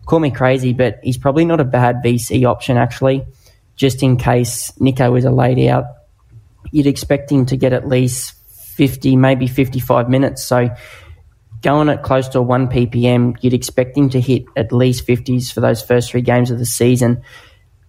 call 0.06 0.20
me 0.20 0.30
crazy, 0.30 0.72
but 0.72 1.00
he's 1.02 1.18
probably 1.18 1.44
not 1.44 1.60
a 1.60 1.64
bad 1.64 1.96
VC 2.04 2.48
option, 2.48 2.76
actually, 2.76 3.26
just 3.76 4.02
in 4.02 4.16
case 4.16 4.72
Nico 4.80 5.14
is 5.16 5.24
a 5.24 5.30
laid 5.30 5.68
out. 5.68 5.84
You'd 6.70 6.86
expect 6.86 7.30
him 7.30 7.46
to 7.46 7.56
get 7.56 7.72
at 7.72 7.88
least 7.88 8.34
50, 8.76 9.16
maybe 9.16 9.46
55 9.46 10.08
minutes. 10.08 10.42
So 10.42 10.70
going 11.62 11.88
at 11.88 12.02
close 12.02 12.28
to 12.28 12.42
1 12.42 12.68
ppm, 12.68 13.36
you'd 13.40 13.54
expect 13.54 13.96
him 13.96 14.10
to 14.10 14.20
hit 14.20 14.44
at 14.56 14.72
least 14.72 15.06
50s 15.06 15.52
for 15.52 15.60
those 15.60 15.82
first 15.82 16.10
three 16.10 16.20
games 16.20 16.50
of 16.50 16.58
the 16.58 16.66
season. 16.66 17.22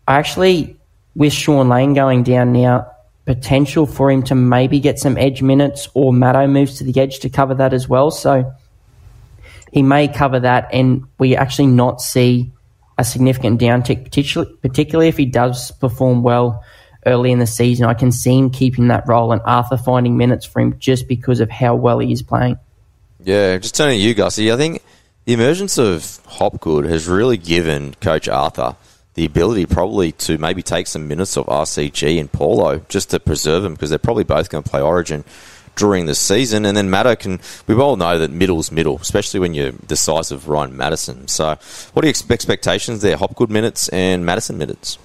I 0.08 0.18
actually, 0.18 0.78
with 1.16 1.34
Shaun 1.34 1.70
Lane 1.70 1.94
going 1.94 2.24
down 2.24 2.54
now, 2.54 2.88
potential 3.26 3.86
for 3.86 4.12
him 4.12 4.24
to 4.24 4.36
maybe 4.36 4.80
get 4.80 5.00
some 5.00 5.18
edge 5.18 5.42
minutes 5.42 5.88
or 5.94 6.14
Matto 6.14 6.46
moves 6.48 6.78
to 6.78 6.84
the 6.84 7.00
edge 7.00 7.20
to 7.20 7.30
cover 7.30 7.56
that 7.56 7.74
as 7.74 7.88
well. 7.88 8.12
So 8.12 8.54
he 9.72 9.82
may 9.82 10.08
cover 10.08 10.40
that 10.42 10.70
and 10.74 11.06
we 11.18 11.36
actually 11.36 11.68
not 11.68 12.02
see 12.02 12.52
a 12.98 13.04
significant 13.04 13.60
downtick, 13.60 14.04
particularly, 14.04 14.54
particularly 14.62 15.08
if 15.08 15.18
he 15.18 15.26
does 15.26 15.72
perform 15.72 16.22
well 16.22 16.64
early 17.06 17.32
in 17.32 17.40
the 17.40 17.48
season. 17.48 17.86
I 17.86 17.94
can 17.94 18.12
see 18.12 18.38
him 18.38 18.50
keeping 18.50 18.90
that 18.90 19.08
role 19.08 19.32
and 19.32 19.42
Arthur 19.46 19.78
finding 19.78 20.18
minutes 20.18 20.46
for 20.46 20.60
him 20.60 20.78
just 20.80 21.08
because 21.08 21.40
of 21.40 21.50
how 21.50 21.76
well 21.76 22.00
he 22.00 22.12
is 22.12 22.22
playing. 22.22 22.58
Yeah, 23.24 23.58
just 23.58 23.76
turning 23.76 24.00
to 24.00 24.06
you, 24.06 24.14
Gussie. 24.14 24.52
I 24.52 24.58
think 24.58 24.82
the 25.26 25.34
emergence 25.34 25.78
of 25.78 26.20
Hopgood 26.26 26.86
has 26.86 27.08
really 27.08 27.38
given 27.38 27.96
Coach 28.02 28.28
Arthur 28.28 28.76
the 29.14 29.26
ability 29.26 29.66
probably 29.66 30.12
to 30.12 30.38
maybe 30.38 30.64
take 30.64 30.88
some 30.88 31.08
minutes 31.08 31.38
of 31.38 31.46
RCG 31.46 32.20
and 32.20 32.32
Paulo 32.32 32.80
just 32.90 33.12
to 33.12 33.20
preserve 33.20 33.64
them 33.64 33.74
because 33.74 33.90
they're 33.90 34.00
probably 34.00 34.24
both 34.24 34.50
going 34.50 34.64
to 34.64 34.70
play 34.70 34.82
Origin 34.82 35.24
during 35.76 36.06
the 36.06 36.16
season. 36.16 36.66
And 36.66 36.76
then 36.76 36.90
Matto 36.90 37.16
can, 37.16 37.40
we 37.68 37.76
all 37.76 37.96
know 37.96 38.18
that 38.18 38.32
middle's 38.32 38.72
middle, 38.72 38.98
especially 38.98 39.40
when 39.40 39.54
you're 39.54 39.72
the 39.72 39.96
size 39.96 40.32
of 40.32 40.50
Ryan 40.50 40.76
Matterson. 40.76 41.28
So, 41.28 41.58
what 41.94 42.04
are 42.04 42.08
your 42.08 42.16
expectations 42.32 43.02
there? 43.02 43.18
Hopgood 43.18 43.52
minutes 43.52 43.88
and 43.90 44.26
Matterson 44.26 44.58
minutes? 44.58 44.98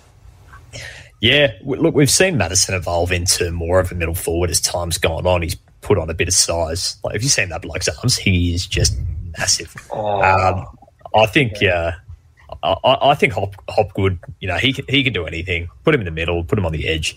Yeah, 1.20 1.52
look, 1.62 1.94
we've 1.94 2.10
seen 2.10 2.38
Matterson 2.38 2.74
evolve 2.74 3.12
into 3.12 3.50
more 3.50 3.80
of 3.80 3.90
a 3.90 3.94
middle 3.94 4.14
forward 4.14 4.50
as 4.50 4.60
time's 4.60 4.98
gone 4.98 5.26
on. 5.26 5.42
He's 5.42 5.56
put 5.80 5.98
on 5.98 6.10
a 6.10 6.14
bit 6.14 6.28
of 6.28 6.34
size. 6.34 6.96
Like, 7.04 7.16
if 7.16 7.22
you've 7.22 7.32
seen 7.32 7.48
that 7.50 7.62
bloke's 7.62 7.88
arms, 7.88 8.16
he 8.16 8.54
is 8.54 8.66
just 8.66 8.98
massive. 9.36 9.74
Oh, 9.92 10.22
um, 10.22 10.66
I 11.14 11.26
think, 11.26 11.60
yeah. 11.60 11.96
Uh, 12.62 12.76
I, 12.84 13.10
I, 13.10 13.14
think 13.14 13.34
Hop, 13.34 13.54
Hopgood, 13.68 14.18
you 14.40 14.48
know, 14.48 14.56
he 14.56 14.72
can, 14.72 14.84
he 14.88 15.04
can 15.04 15.12
do 15.12 15.26
anything. 15.26 15.68
Put 15.84 15.94
him 15.94 16.00
in 16.00 16.06
the 16.06 16.10
middle, 16.10 16.44
put 16.44 16.58
him 16.58 16.66
on 16.66 16.72
the 16.72 16.88
edge 16.88 17.16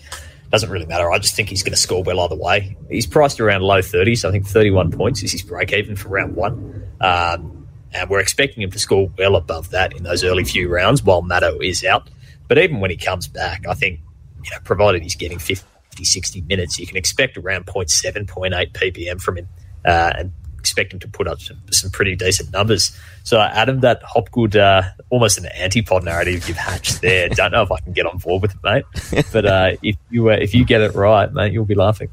doesn't 0.52 0.68
really 0.68 0.84
matter. 0.84 1.10
I 1.10 1.18
just 1.18 1.34
think 1.34 1.48
he's 1.48 1.62
going 1.62 1.72
to 1.72 1.78
score 1.78 2.02
well 2.02 2.20
either 2.20 2.36
way. 2.36 2.76
He's 2.90 3.06
priced 3.06 3.40
around 3.40 3.62
low 3.62 3.78
30s. 3.78 4.26
I 4.26 4.30
think 4.30 4.46
31 4.46 4.92
points 4.92 5.22
is 5.22 5.32
his 5.32 5.42
break 5.42 5.72
even 5.72 5.96
for 5.96 6.10
round 6.10 6.36
one. 6.36 6.86
Um, 7.00 7.66
and 7.94 8.10
we're 8.10 8.20
expecting 8.20 8.62
him 8.62 8.70
to 8.70 8.78
score 8.78 9.10
well 9.16 9.36
above 9.36 9.70
that 9.70 9.96
in 9.96 10.02
those 10.02 10.22
early 10.22 10.44
few 10.44 10.68
rounds 10.68 11.02
while 11.02 11.22
Matto 11.22 11.58
is 11.60 11.82
out. 11.84 12.10
But 12.48 12.58
even 12.58 12.80
when 12.80 12.90
he 12.90 12.98
comes 12.98 13.26
back, 13.28 13.66
I 13.66 13.72
think, 13.72 14.00
you 14.44 14.50
know, 14.50 14.58
provided 14.62 15.02
he's 15.02 15.14
getting 15.14 15.38
50, 15.38 15.64
60 15.96 16.42
minutes, 16.42 16.78
you 16.78 16.86
can 16.86 16.96
expect 16.96 17.36
around 17.36 17.66
0.7, 17.66 18.26
0.8 18.26 18.72
ppm 18.72 19.20
from 19.20 19.38
him. 19.38 19.48
Uh, 19.84 20.12
and 20.16 20.32
expect 20.62 20.92
him 20.92 21.00
to 21.00 21.08
put 21.08 21.26
up 21.26 21.40
some, 21.40 21.60
some 21.72 21.90
pretty 21.90 22.14
decent 22.14 22.52
numbers. 22.52 22.96
So, 23.24 23.40
Adam, 23.40 23.80
that 23.80 24.00
Hopgood, 24.04 24.54
uh, 24.54 24.82
almost 25.10 25.36
an 25.36 25.44
antipod 25.56 26.04
narrative 26.04 26.46
you've 26.46 26.56
hatched 26.56 27.02
there. 27.02 27.28
Don't 27.30 27.50
know 27.50 27.62
if 27.62 27.72
I 27.72 27.80
can 27.80 27.92
get 27.92 28.06
on 28.06 28.18
board 28.18 28.42
with 28.42 28.52
it, 28.52 28.58
mate. 28.62 28.84
But 29.32 29.44
uh, 29.44 29.70
if 29.82 29.96
you 30.10 30.30
uh, 30.30 30.34
if 30.34 30.54
you 30.54 30.64
get 30.64 30.80
it 30.80 30.94
right, 30.94 31.32
mate, 31.32 31.52
you'll 31.52 31.64
be 31.64 31.74
laughing. 31.74 32.10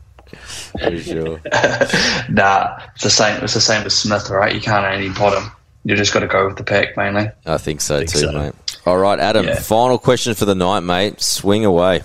For 0.79 0.97
sure. 0.97 1.41
nah, 2.29 2.81
it's 2.93 3.03
the 3.03 3.09
same. 3.09 3.43
It's 3.43 3.53
the 3.53 3.61
same 3.61 3.83
with 3.83 3.93
Smith, 3.93 4.29
right? 4.29 4.53
You 4.53 4.61
can't 4.61 4.85
antipod 4.85 5.39
him. 5.39 5.51
You 5.85 5.95
just 5.95 6.13
got 6.13 6.19
to 6.19 6.27
go 6.27 6.47
with 6.47 6.57
the 6.57 6.63
pack 6.63 6.97
mainly. 6.97 7.29
I 7.45 7.57
think 7.57 7.81
so 7.81 7.95
I 7.95 7.99
think 7.99 8.11
too, 8.11 8.19
so. 8.19 8.31
mate. 8.31 8.53
All 8.85 8.97
right, 8.97 9.19
Adam. 9.19 9.45
Yeah. 9.45 9.59
Final 9.59 9.97
question 9.97 10.33
for 10.33 10.45
the 10.45 10.55
night, 10.55 10.81
mate. 10.81 11.21
Swing 11.21 11.65
away. 11.65 12.01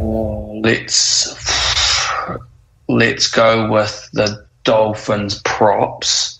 Let's 0.00 1.36
let's 2.88 3.28
go 3.28 3.70
with 3.70 4.08
the 4.12 4.46
Dolphins 4.64 5.40
props, 5.44 6.38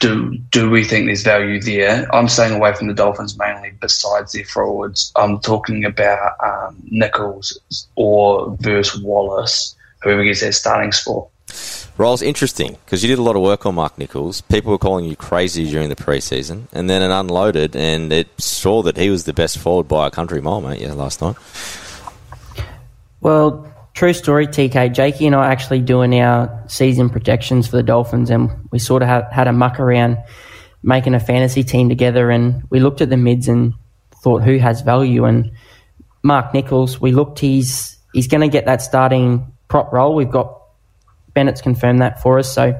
do 0.00 0.36
do 0.50 0.70
we 0.70 0.84
think 0.84 1.06
there's 1.06 1.22
value 1.22 1.60
there? 1.60 2.06
I'm 2.14 2.28
staying 2.28 2.54
away 2.54 2.74
from 2.74 2.88
the 2.88 2.94
Dolphins 2.94 3.38
mainly. 3.38 3.72
Besides 3.80 4.32
their 4.32 4.44
forwards, 4.44 5.12
I'm 5.16 5.40
talking 5.40 5.84
about 5.84 6.36
um, 6.44 6.76
Nicholls 6.84 7.58
or 7.94 8.56
versus 8.60 9.02
Wallace, 9.02 9.74
whoever 10.02 10.22
gets 10.22 10.40
their 10.40 10.52
starting 10.52 10.92
spot. 10.92 11.28
Rolls 11.96 12.20
interesting 12.20 12.76
because 12.84 13.02
you 13.02 13.08
did 13.08 13.18
a 13.18 13.22
lot 13.22 13.36
of 13.36 13.42
work 13.42 13.64
on 13.64 13.76
Mark 13.76 13.96
Nicholls. 13.96 14.42
People 14.42 14.72
were 14.72 14.78
calling 14.78 15.06
you 15.06 15.16
crazy 15.16 15.68
during 15.70 15.88
the 15.88 15.96
preseason, 15.96 16.68
and 16.72 16.90
then 16.90 17.00
it 17.00 17.10
unloaded, 17.10 17.74
and 17.74 18.12
it 18.12 18.28
saw 18.38 18.82
that 18.82 18.98
he 18.98 19.08
was 19.08 19.24
the 19.24 19.32
best 19.32 19.56
forward 19.56 19.88
by 19.88 20.06
a 20.06 20.10
country 20.10 20.42
mile, 20.42 20.60
mate. 20.60 20.80
Yeah, 20.80 20.92
last 20.92 21.22
night. 21.22 21.36
Well, 23.20 23.72
True 23.96 24.12
story, 24.12 24.46
TK. 24.46 24.92
Jakey 24.92 25.26
and 25.26 25.34
I 25.34 25.50
actually 25.50 25.80
doing 25.80 26.20
our 26.20 26.64
season 26.68 27.08
projections 27.08 27.66
for 27.66 27.76
the 27.78 27.82
Dolphins, 27.82 28.28
and 28.28 28.50
we 28.70 28.78
sort 28.78 29.00
of 29.00 29.08
had, 29.08 29.24
had 29.32 29.48
a 29.48 29.54
muck 29.54 29.80
around 29.80 30.18
making 30.82 31.14
a 31.14 31.18
fantasy 31.18 31.64
team 31.64 31.88
together. 31.88 32.28
And 32.28 32.62
we 32.68 32.78
looked 32.78 33.00
at 33.00 33.08
the 33.08 33.16
mids 33.16 33.48
and 33.48 33.72
thought, 34.22 34.42
who 34.42 34.58
has 34.58 34.82
value? 34.82 35.24
And 35.24 35.50
Mark 36.22 36.52
Nicholls, 36.52 37.00
we 37.00 37.12
looked, 37.12 37.38
he's 37.38 37.96
he's 38.12 38.28
going 38.28 38.42
to 38.42 38.48
get 38.48 38.66
that 38.66 38.82
starting 38.82 39.50
prop 39.68 39.90
role. 39.94 40.14
We've 40.14 40.30
got 40.30 40.60
Bennett's 41.32 41.62
confirmed 41.62 42.02
that 42.02 42.20
for 42.20 42.38
us. 42.38 42.52
So 42.52 42.78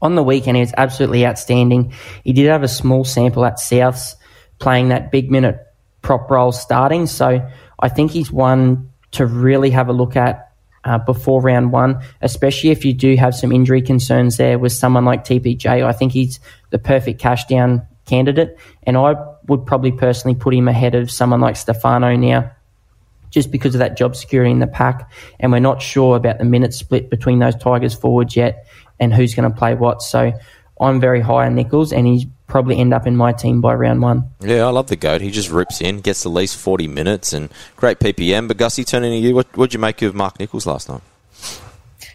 on 0.00 0.14
the 0.14 0.22
weekend, 0.22 0.56
he 0.56 0.62
was 0.62 0.72
absolutely 0.74 1.26
outstanding. 1.26 1.92
He 2.24 2.32
did 2.32 2.46
have 2.46 2.62
a 2.62 2.68
small 2.68 3.04
sample 3.04 3.44
at 3.44 3.58
Souths 3.58 4.14
playing 4.58 4.88
that 4.88 5.12
big 5.12 5.30
minute 5.30 5.58
prop 6.00 6.30
role 6.30 6.50
starting. 6.50 7.06
So 7.06 7.46
I 7.78 7.88
think 7.90 8.10
he's 8.10 8.32
one 8.32 8.89
to 9.12 9.26
really 9.26 9.70
have 9.70 9.88
a 9.88 9.92
look 9.92 10.16
at 10.16 10.52
uh, 10.84 10.98
before 10.98 11.40
round 11.40 11.72
one, 11.72 12.02
especially 12.22 12.70
if 12.70 12.84
you 12.84 12.92
do 12.92 13.16
have 13.16 13.34
some 13.34 13.52
injury 13.52 13.82
concerns 13.82 14.36
there 14.36 14.58
with 14.58 14.72
someone 14.72 15.04
like 15.04 15.24
TPJ. 15.24 15.84
I 15.84 15.92
think 15.92 16.12
he's 16.12 16.40
the 16.70 16.78
perfect 16.78 17.20
cash 17.20 17.44
down 17.46 17.86
candidate, 18.06 18.56
and 18.84 18.96
I 18.96 19.14
would 19.46 19.66
probably 19.66 19.92
personally 19.92 20.34
put 20.34 20.54
him 20.54 20.68
ahead 20.68 20.94
of 20.94 21.10
someone 21.10 21.40
like 21.40 21.56
Stefano 21.56 22.16
now, 22.16 22.50
just 23.30 23.50
because 23.50 23.74
of 23.74 23.80
that 23.80 23.96
job 23.96 24.16
security 24.16 24.50
in 24.50 24.58
the 24.58 24.66
pack. 24.66 25.10
And 25.38 25.52
we're 25.52 25.60
not 25.60 25.82
sure 25.82 26.16
about 26.16 26.38
the 26.38 26.44
minute 26.44 26.72
split 26.72 27.10
between 27.10 27.40
those 27.40 27.56
Tigers 27.56 27.94
forwards 27.94 28.36
yet 28.36 28.66
and 28.98 29.14
who's 29.14 29.34
going 29.34 29.50
to 29.50 29.56
play 29.56 29.74
what. 29.74 30.02
So 30.02 30.32
I'm 30.80 30.98
very 30.98 31.20
high 31.20 31.46
on 31.46 31.54
Nicholls, 31.54 31.92
and 31.92 32.06
he's 32.06 32.24
probably 32.46 32.78
end 32.78 32.94
up 32.94 33.06
in 33.06 33.16
my 33.16 33.32
team 33.32 33.60
by 33.60 33.74
round 33.74 34.00
one. 34.00 34.30
Yeah, 34.40 34.66
I 34.66 34.70
love 34.70 34.88
the 34.88 34.96
goat. 34.96 35.20
He 35.20 35.30
just 35.30 35.50
rips 35.50 35.80
in, 35.80 36.00
gets 36.00 36.24
at 36.24 36.32
least 36.32 36.56
40 36.56 36.88
minutes, 36.88 37.32
and 37.32 37.50
great 37.76 37.98
PPM. 37.98 38.48
But 38.48 38.56
Gussie, 38.56 38.84
turning 38.84 39.10
to 39.10 39.28
you, 39.28 39.34
what 39.34 39.52
did 39.52 39.74
you 39.74 39.78
make 39.78 40.00
of 40.02 40.14
Mark 40.14 40.40
Nicholls 40.40 40.66
last 40.66 40.88
night? 40.88 41.02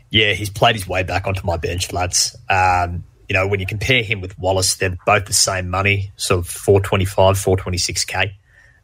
Yeah, 0.10 0.34
he's 0.34 0.50
played 0.50 0.76
his 0.76 0.88
way 0.88 1.04
back 1.04 1.28
onto 1.28 1.46
my 1.46 1.58
bench, 1.58 1.94
lads. 1.94 2.36
Um, 2.50 3.04
you 3.30 3.34
know, 3.34 3.48
when 3.48 3.60
you 3.60 3.66
compare 3.66 4.04
him 4.04 4.22
with 4.22 4.38
Wallace, 4.38 4.76
they're 4.76 4.98
both 5.06 5.26
the 5.26 5.34
same 5.34 5.70
money, 5.70 6.12
sort 6.16 6.40
of 6.40 6.48
425, 6.48 7.38
426k. 7.38 8.32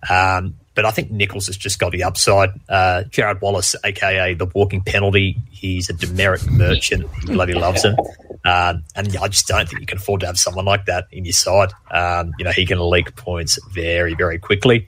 Um, 0.10 0.56
but 0.74 0.86
I 0.86 0.92
think 0.92 1.12
Nicholls 1.12 1.48
has 1.48 1.58
just 1.58 1.80
got 1.80 1.92
the 1.92 2.04
upside. 2.04 2.50
Uh, 2.70 3.04
Jarrod 3.10 3.42
Wallace, 3.42 3.76
aka 3.84 4.34
the 4.34 4.46
walking 4.46 4.82
penalty, 4.82 5.38
he's 5.50 5.90
a 5.90 5.94
demerit 5.94 6.46
merchant. 6.50 7.10
He 7.22 7.28
bloody 7.28 7.54
loves 7.54 7.84
him. 7.84 7.96
Um, 8.44 8.84
and 8.96 9.16
I 9.18 9.28
just 9.28 9.48
don't 9.48 9.68
think 9.68 9.82
you 9.82 9.86
can 9.86 9.98
afford 9.98 10.22
to 10.22 10.28
have 10.28 10.38
someone 10.38 10.66
like 10.66 10.86
that 10.86 11.08
in 11.12 11.26
your 11.26 11.34
side. 11.34 11.74
Um, 11.92 12.32
you 12.40 12.46
know, 12.46 12.52
he 12.52 12.66
can 12.66 12.80
leak 12.80 13.16
points 13.16 13.60
very, 13.72 14.16
very 14.16 14.40
quickly. 14.40 14.88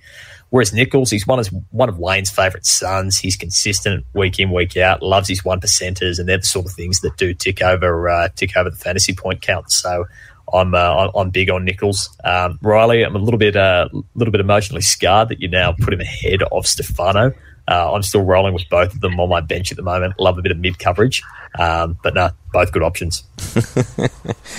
Whereas 0.50 0.72
Nicholls, 0.72 1.10
he's 1.10 1.26
one 1.26 1.40
of 1.40 1.48
one 1.72 1.90
of 1.90 1.98
Wayne's 1.98 2.30
favourite 2.30 2.66
sons. 2.66 3.18
He's 3.18 3.36
consistent 3.36 4.06
week 4.14 4.40
in, 4.40 4.52
week 4.52 4.78
out. 4.78 5.02
Loves 5.02 5.28
his 5.28 5.44
one 5.44 5.60
percenters, 5.60 6.20
and 6.20 6.30
they're 6.30 6.38
the 6.38 6.46
sort 6.46 6.68
of 6.68 6.74
things 6.74 7.02
that 7.02 7.18
do 7.18 7.34
tick 7.34 7.64
over 7.64 8.08
uh, 8.08 8.30
tick 8.36 8.56
over 8.56 8.70
the 8.70 8.76
fantasy 8.76 9.16
point 9.16 9.42
count. 9.42 9.72
So 9.72 10.06
I'm 10.52 10.76
uh, 10.76 11.10
I'm 11.16 11.30
big 11.30 11.50
on 11.50 11.66
Nicholls. 11.66 12.16
Um, 12.24 12.60
Riley, 12.62 13.04
I'm 13.04 13.16
a 13.16 13.20
little 13.20 13.38
bit 13.38 13.56
a 13.56 13.62
uh, 13.62 13.90
little 14.16 14.32
bit 14.32 14.42
emotionally 14.42 14.82
scarred 14.82 15.30
that 15.30 15.42
you 15.42 15.48
now 15.48 15.74
put 15.74 15.94
him 15.94 16.02
ahead 16.02 16.44
of 16.44 16.68
Stefano. 16.68 17.34
Uh, 17.68 17.94
I'm 17.94 18.04
still 18.04 18.24
rolling 18.24 18.54
with 18.54 18.68
both 18.70 18.94
of 18.94 19.00
them 19.00 19.20
on 19.20 19.30
my 19.30 19.40
bench 19.40 19.72
at 19.72 19.78
the 19.78 19.84
moment. 19.84 20.20
Love 20.20 20.38
a 20.38 20.42
bit 20.42 20.52
of 20.52 20.58
mid 20.58 20.80
coverage, 20.80 21.24
um, 21.58 21.98
but 22.04 22.14
no, 22.14 22.30
both 22.52 22.72
good 22.74 22.84
options. 22.84 23.24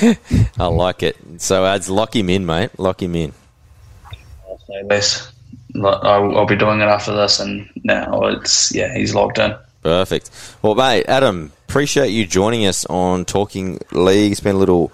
I 0.59 0.67
like 0.67 1.03
it. 1.03 1.17
So 1.39 1.67
ads 1.67 1.91
lock 1.91 2.17
him 2.17 2.31
in, 2.31 2.47
mate. 2.47 2.71
Lock 2.79 3.03
him 3.03 3.15
in. 3.15 3.33
I'll 4.49 4.59
say 4.67 4.83
this. 4.89 5.31
I'll, 5.77 6.39
I'll 6.39 6.47
be 6.47 6.57
doing 6.57 6.81
it 6.81 6.85
after 6.85 7.15
this, 7.15 7.41
and 7.41 7.69
now 7.83 8.25
it's 8.25 8.75
yeah, 8.75 8.97
he's 8.97 9.15
locked 9.15 9.39
in. 9.39 9.55
Perfect. 9.83 10.31
Well, 10.63 10.75
mate, 10.75 11.05
Adam, 11.07 11.53
appreciate 11.69 12.09
you 12.09 12.27
joining 12.27 12.65
us 12.65 12.87
on 12.87 13.27
Talking 13.27 13.81
League. 13.93 14.33
It's 14.33 14.41
been 14.41 14.57
a 14.57 14.59
little 14.59 14.93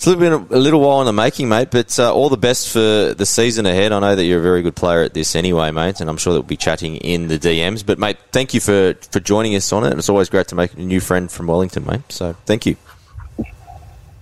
it's 0.00 0.06
a 0.06 0.16
little 0.16 0.38
bit 0.38 0.56
a 0.56 0.58
little 0.58 0.80
while 0.80 1.00
in 1.02 1.04
the 1.04 1.12
making, 1.12 1.50
mate. 1.50 1.70
But 1.70 1.98
uh, 1.98 2.10
all 2.10 2.30
the 2.30 2.38
best 2.38 2.72
for 2.72 3.12
the 3.12 3.26
season 3.26 3.66
ahead. 3.66 3.92
I 3.92 3.98
know 3.98 4.16
that 4.16 4.24
you're 4.24 4.38
a 4.38 4.42
very 4.42 4.62
good 4.62 4.74
player 4.74 5.02
at 5.02 5.12
this 5.12 5.36
anyway, 5.36 5.72
mate, 5.72 6.00
and 6.00 6.08
I'm 6.08 6.16
sure 6.16 6.32
that 6.32 6.40
we'll 6.40 6.48
be 6.48 6.56
chatting 6.56 6.96
in 6.96 7.28
the 7.28 7.38
DMs. 7.38 7.84
But 7.84 7.98
mate, 7.98 8.16
thank 8.32 8.54
you 8.54 8.60
for 8.60 8.94
for 9.12 9.20
joining 9.20 9.54
us 9.56 9.70
on 9.74 9.84
it. 9.84 9.92
It's 9.98 10.08
always 10.08 10.30
great 10.30 10.48
to 10.48 10.54
make 10.54 10.72
a 10.72 10.78
new 10.78 11.00
friend 11.00 11.30
from 11.30 11.48
Wellington, 11.48 11.84
mate. 11.84 12.00
So 12.08 12.34
thank 12.46 12.64
you. 12.64 12.76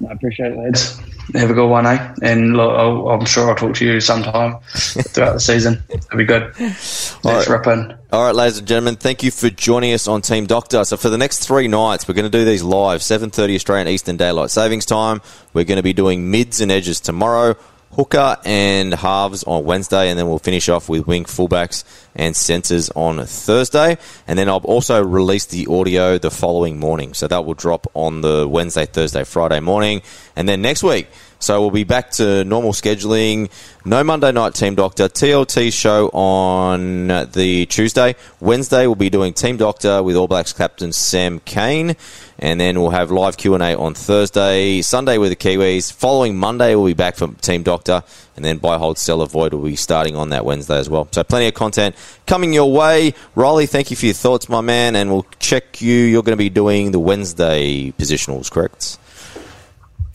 I 0.06 0.12
appreciate 0.12 0.52
it, 0.52 0.58
lads. 0.58 0.98
Have 1.34 1.50
a 1.50 1.54
good 1.54 1.68
one, 1.68 1.86
eh? 1.86 2.14
And 2.22 2.56
look, 2.56 2.70
i 2.70 3.14
am 3.14 3.24
sure 3.26 3.50
I'll 3.50 3.56
talk 3.56 3.74
to 3.76 3.84
you 3.84 4.00
sometime 4.00 4.58
throughout 4.70 5.34
the 5.34 5.40
season. 5.40 5.82
It'll 5.88 6.16
be 6.16 6.24
good. 6.24 6.54
Thanks, 6.54 7.24
All 7.24 7.32
right. 7.32 7.48
Rippin. 7.48 7.94
All 8.10 8.24
right, 8.24 8.34
ladies 8.34 8.58
and 8.58 8.66
gentlemen, 8.66 8.96
thank 8.96 9.22
you 9.22 9.30
for 9.30 9.50
joining 9.50 9.92
us 9.92 10.08
on 10.08 10.22
Team 10.22 10.46
Doctor. 10.46 10.84
So 10.84 10.96
for 10.96 11.10
the 11.10 11.18
next 11.18 11.46
three 11.46 11.68
nights, 11.68 12.08
we're 12.08 12.14
going 12.14 12.30
to 12.30 12.38
do 12.38 12.44
these 12.44 12.62
live, 12.62 13.00
7.30 13.00 13.56
Australian 13.56 13.88
Eastern 13.88 14.16
Daylight 14.16 14.50
Savings 14.50 14.86
Time. 14.86 15.20
We're 15.52 15.64
going 15.64 15.76
to 15.76 15.82
be 15.82 15.92
doing 15.92 16.30
mids 16.30 16.60
and 16.60 16.72
edges 16.72 17.00
tomorrow 17.00 17.56
hooker 17.92 18.36
and 18.44 18.94
halves 18.94 19.44
on 19.44 19.64
Wednesday, 19.64 20.10
and 20.10 20.18
then 20.18 20.28
we'll 20.28 20.38
finish 20.38 20.68
off 20.68 20.88
with 20.88 21.06
wing 21.06 21.24
fullbacks 21.24 21.84
and 22.14 22.36
centres 22.36 22.90
on 22.90 23.24
Thursday. 23.24 23.98
And 24.26 24.38
then 24.38 24.48
I'll 24.48 24.58
also 24.58 25.02
release 25.02 25.46
the 25.46 25.66
audio 25.66 26.18
the 26.18 26.30
following 26.30 26.78
morning. 26.78 27.14
So 27.14 27.28
that 27.28 27.44
will 27.44 27.54
drop 27.54 27.86
on 27.94 28.20
the 28.20 28.46
Wednesday, 28.48 28.86
Thursday, 28.86 29.24
Friday 29.24 29.60
morning. 29.60 30.02
And 30.36 30.48
then 30.48 30.62
next 30.62 30.82
week, 30.82 31.08
so 31.40 31.60
we'll 31.60 31.70
be 31.70 31.84
back 31.84 32.10
to 32.12 32.44
normal 32.44 32.72
scheduling. 32.72 33.48
No 33.84 34.02
Monday 34.02 34.32
night 34.32 34.54
Team 34.54 34.74
Doctor. 34.74 35.08
TLT 35.08 35.72
show 35.72 36.08
on 36.08 37.06
the 37.06 37.66
Tuesday. 37.66 38.16
Wednesday 38.40 38.86
we'll 38.86 38.96
be 38.96 39.10
doing 39.10 39.32
Team 39.32 39.56
Doctor 39.56 40.02
with 40.02 40.16
All 40.16 40.26
Blacks 40.26 40.52
captain 40.52 40.92
Sam 40.92 41.38
Cane, 41.40 41.94
and 42.38 42.60
then 42.60 42.80
we'll 42.80 42.90
have 42.90 43.10
live 43.10 43.36
Q 43.36 43.54
and 43.54 43.62
A 43.62 43.76
on 43.76 43.94
Thursday. 43.94 44.80
Sunday 44.82 45.18
with 45.18 45.30
the 45.30 45.36
Kiwis. 45.36 45.92
Following 45.92 46.36
Monday 46.36 46.74
we'll 46.74 46.86
be 46.86 46.94
back 46.94 47.16
for 47.16 47.28
Team 47.34 47.62
Doctor, 47.62 48.02
and 48.36 48.44
then 48.44 48.58
Buy 48.58 48.78
Hold 48.78 48.98
Sell 48.98 49.22
Avoid 49.22 49.54
will 49.54 49.64
be 49.64 49.76
starting 49.76 50.16
on 50.16 50.30
that 50.30 50.44
Wednesday 50.44 50.78
as 50.78 50.88
well. 50.88 51.08
So 51.10 51.24
plenty 51.24 51.48
of 51.48 51.54
content 51.54 51.96
coming 52.26 52.52
your 52.52 52.72
way. 52.72 53.14
Riley, 53.34 53.66
thank 53.66 53.90
you 53.90 53.96
for 53.96 54.06
your 54.06 54.14
thoughts, 54.14 54.48
my 54.48 54.60
man, 54.60 54.94
and 54.96 55.10
we'll 55.10 55.26
check 55.40 55.80
you. 55.80 55.94
You're 55.94 56.22
going 56.22 56.36
to 56.36 56.42
be 56.42 56.50
doing 56.50 56.92
the 56.92 57.00
Wednesday 57.00 57.92
positionals, 57.92 58.50
correct? 58.50 58.98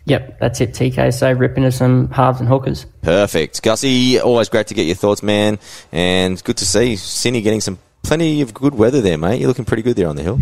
Yep, 0.06 0.40
that's 0.40 0.60
it, 0.60 0.72
TK. 0.72 1.14
So 1.14 1.32
rip 1.32 1.56
into 1.58 1.72
some 1.72 2.10
halves 2.10 2.40
and 2.40 2.50
hookers. 2.50 2.86
Perfect. 3.02 3.62
Gussie, 3.62 4.20
always 4.20 4.50
great 4.50 4.68
to 4.68 4.74
get 4.74 4.86
your 4.86 4.96
thoughts, 4.96 5.24
man. 5.24 5.60
And 5.92 6.44
good 6.44 6.58
to 6.58 6.66
see 6.66 6.98
Sydney 6.98 7.42
getting 7.42 7.62
some 7.62 7.80
plenty 8.02 8.42
of 8.42 8.54
good 8.54 8.76
weather 8.76 9.00
there, 9.00 9.18
mate. 9.18 9.40
You're 9.40 9.48
looking 9.48 9.66
pretty 9.66 9.84
good 9.84 9.96
there 9.96 10.10
on 10.10 10.18
the 10.18 10.24
hill. 10.24 10.40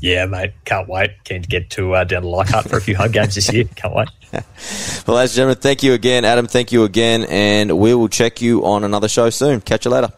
Yeah, 0.00 0.26
mate. 0.26 0.52
Can't 0.64 0.88
wait. 0.88 1.12
Keen 1.24 1.42
to 1.42 1.48
get 1.48 1.70
to 1.70 1.94
uh, 1.94 2.04
down 2.04 2.22
to 2.22 2.28
Leichhardt 2.28 2.68
for 2.68 2.76
a 2.76 2.80
few 2.80 2.96
home 2.96 3.12
games 3.12 3.34
this 3.34 3.52
year. 3.52 3.64
Can't 3.76 3.94
wait. 3.94 4.08
well, 4.32 5.16
ladies 5.16 5.32
and 5.32 5.36
gentlemen, 5.36 5.56
thank 5.56 5.82
you 5.82 5.94
again. 5.94 6.24
Adam, 6.24 6.46
thank 6.46 6.72
you 6.72 6.84
again. 6.84 7.24
And 7.24 7.78
we 7.78 7.94
will 7.94 8.08
check 8.08 8.40
you 8.42 8.64
on 8.64 8.84
another 8.84 9.08
show 9.08 9.30
soon. 9.30 9.60
Catch 9.60 9.84
you 9.84 9.90
later. 9.90 10.12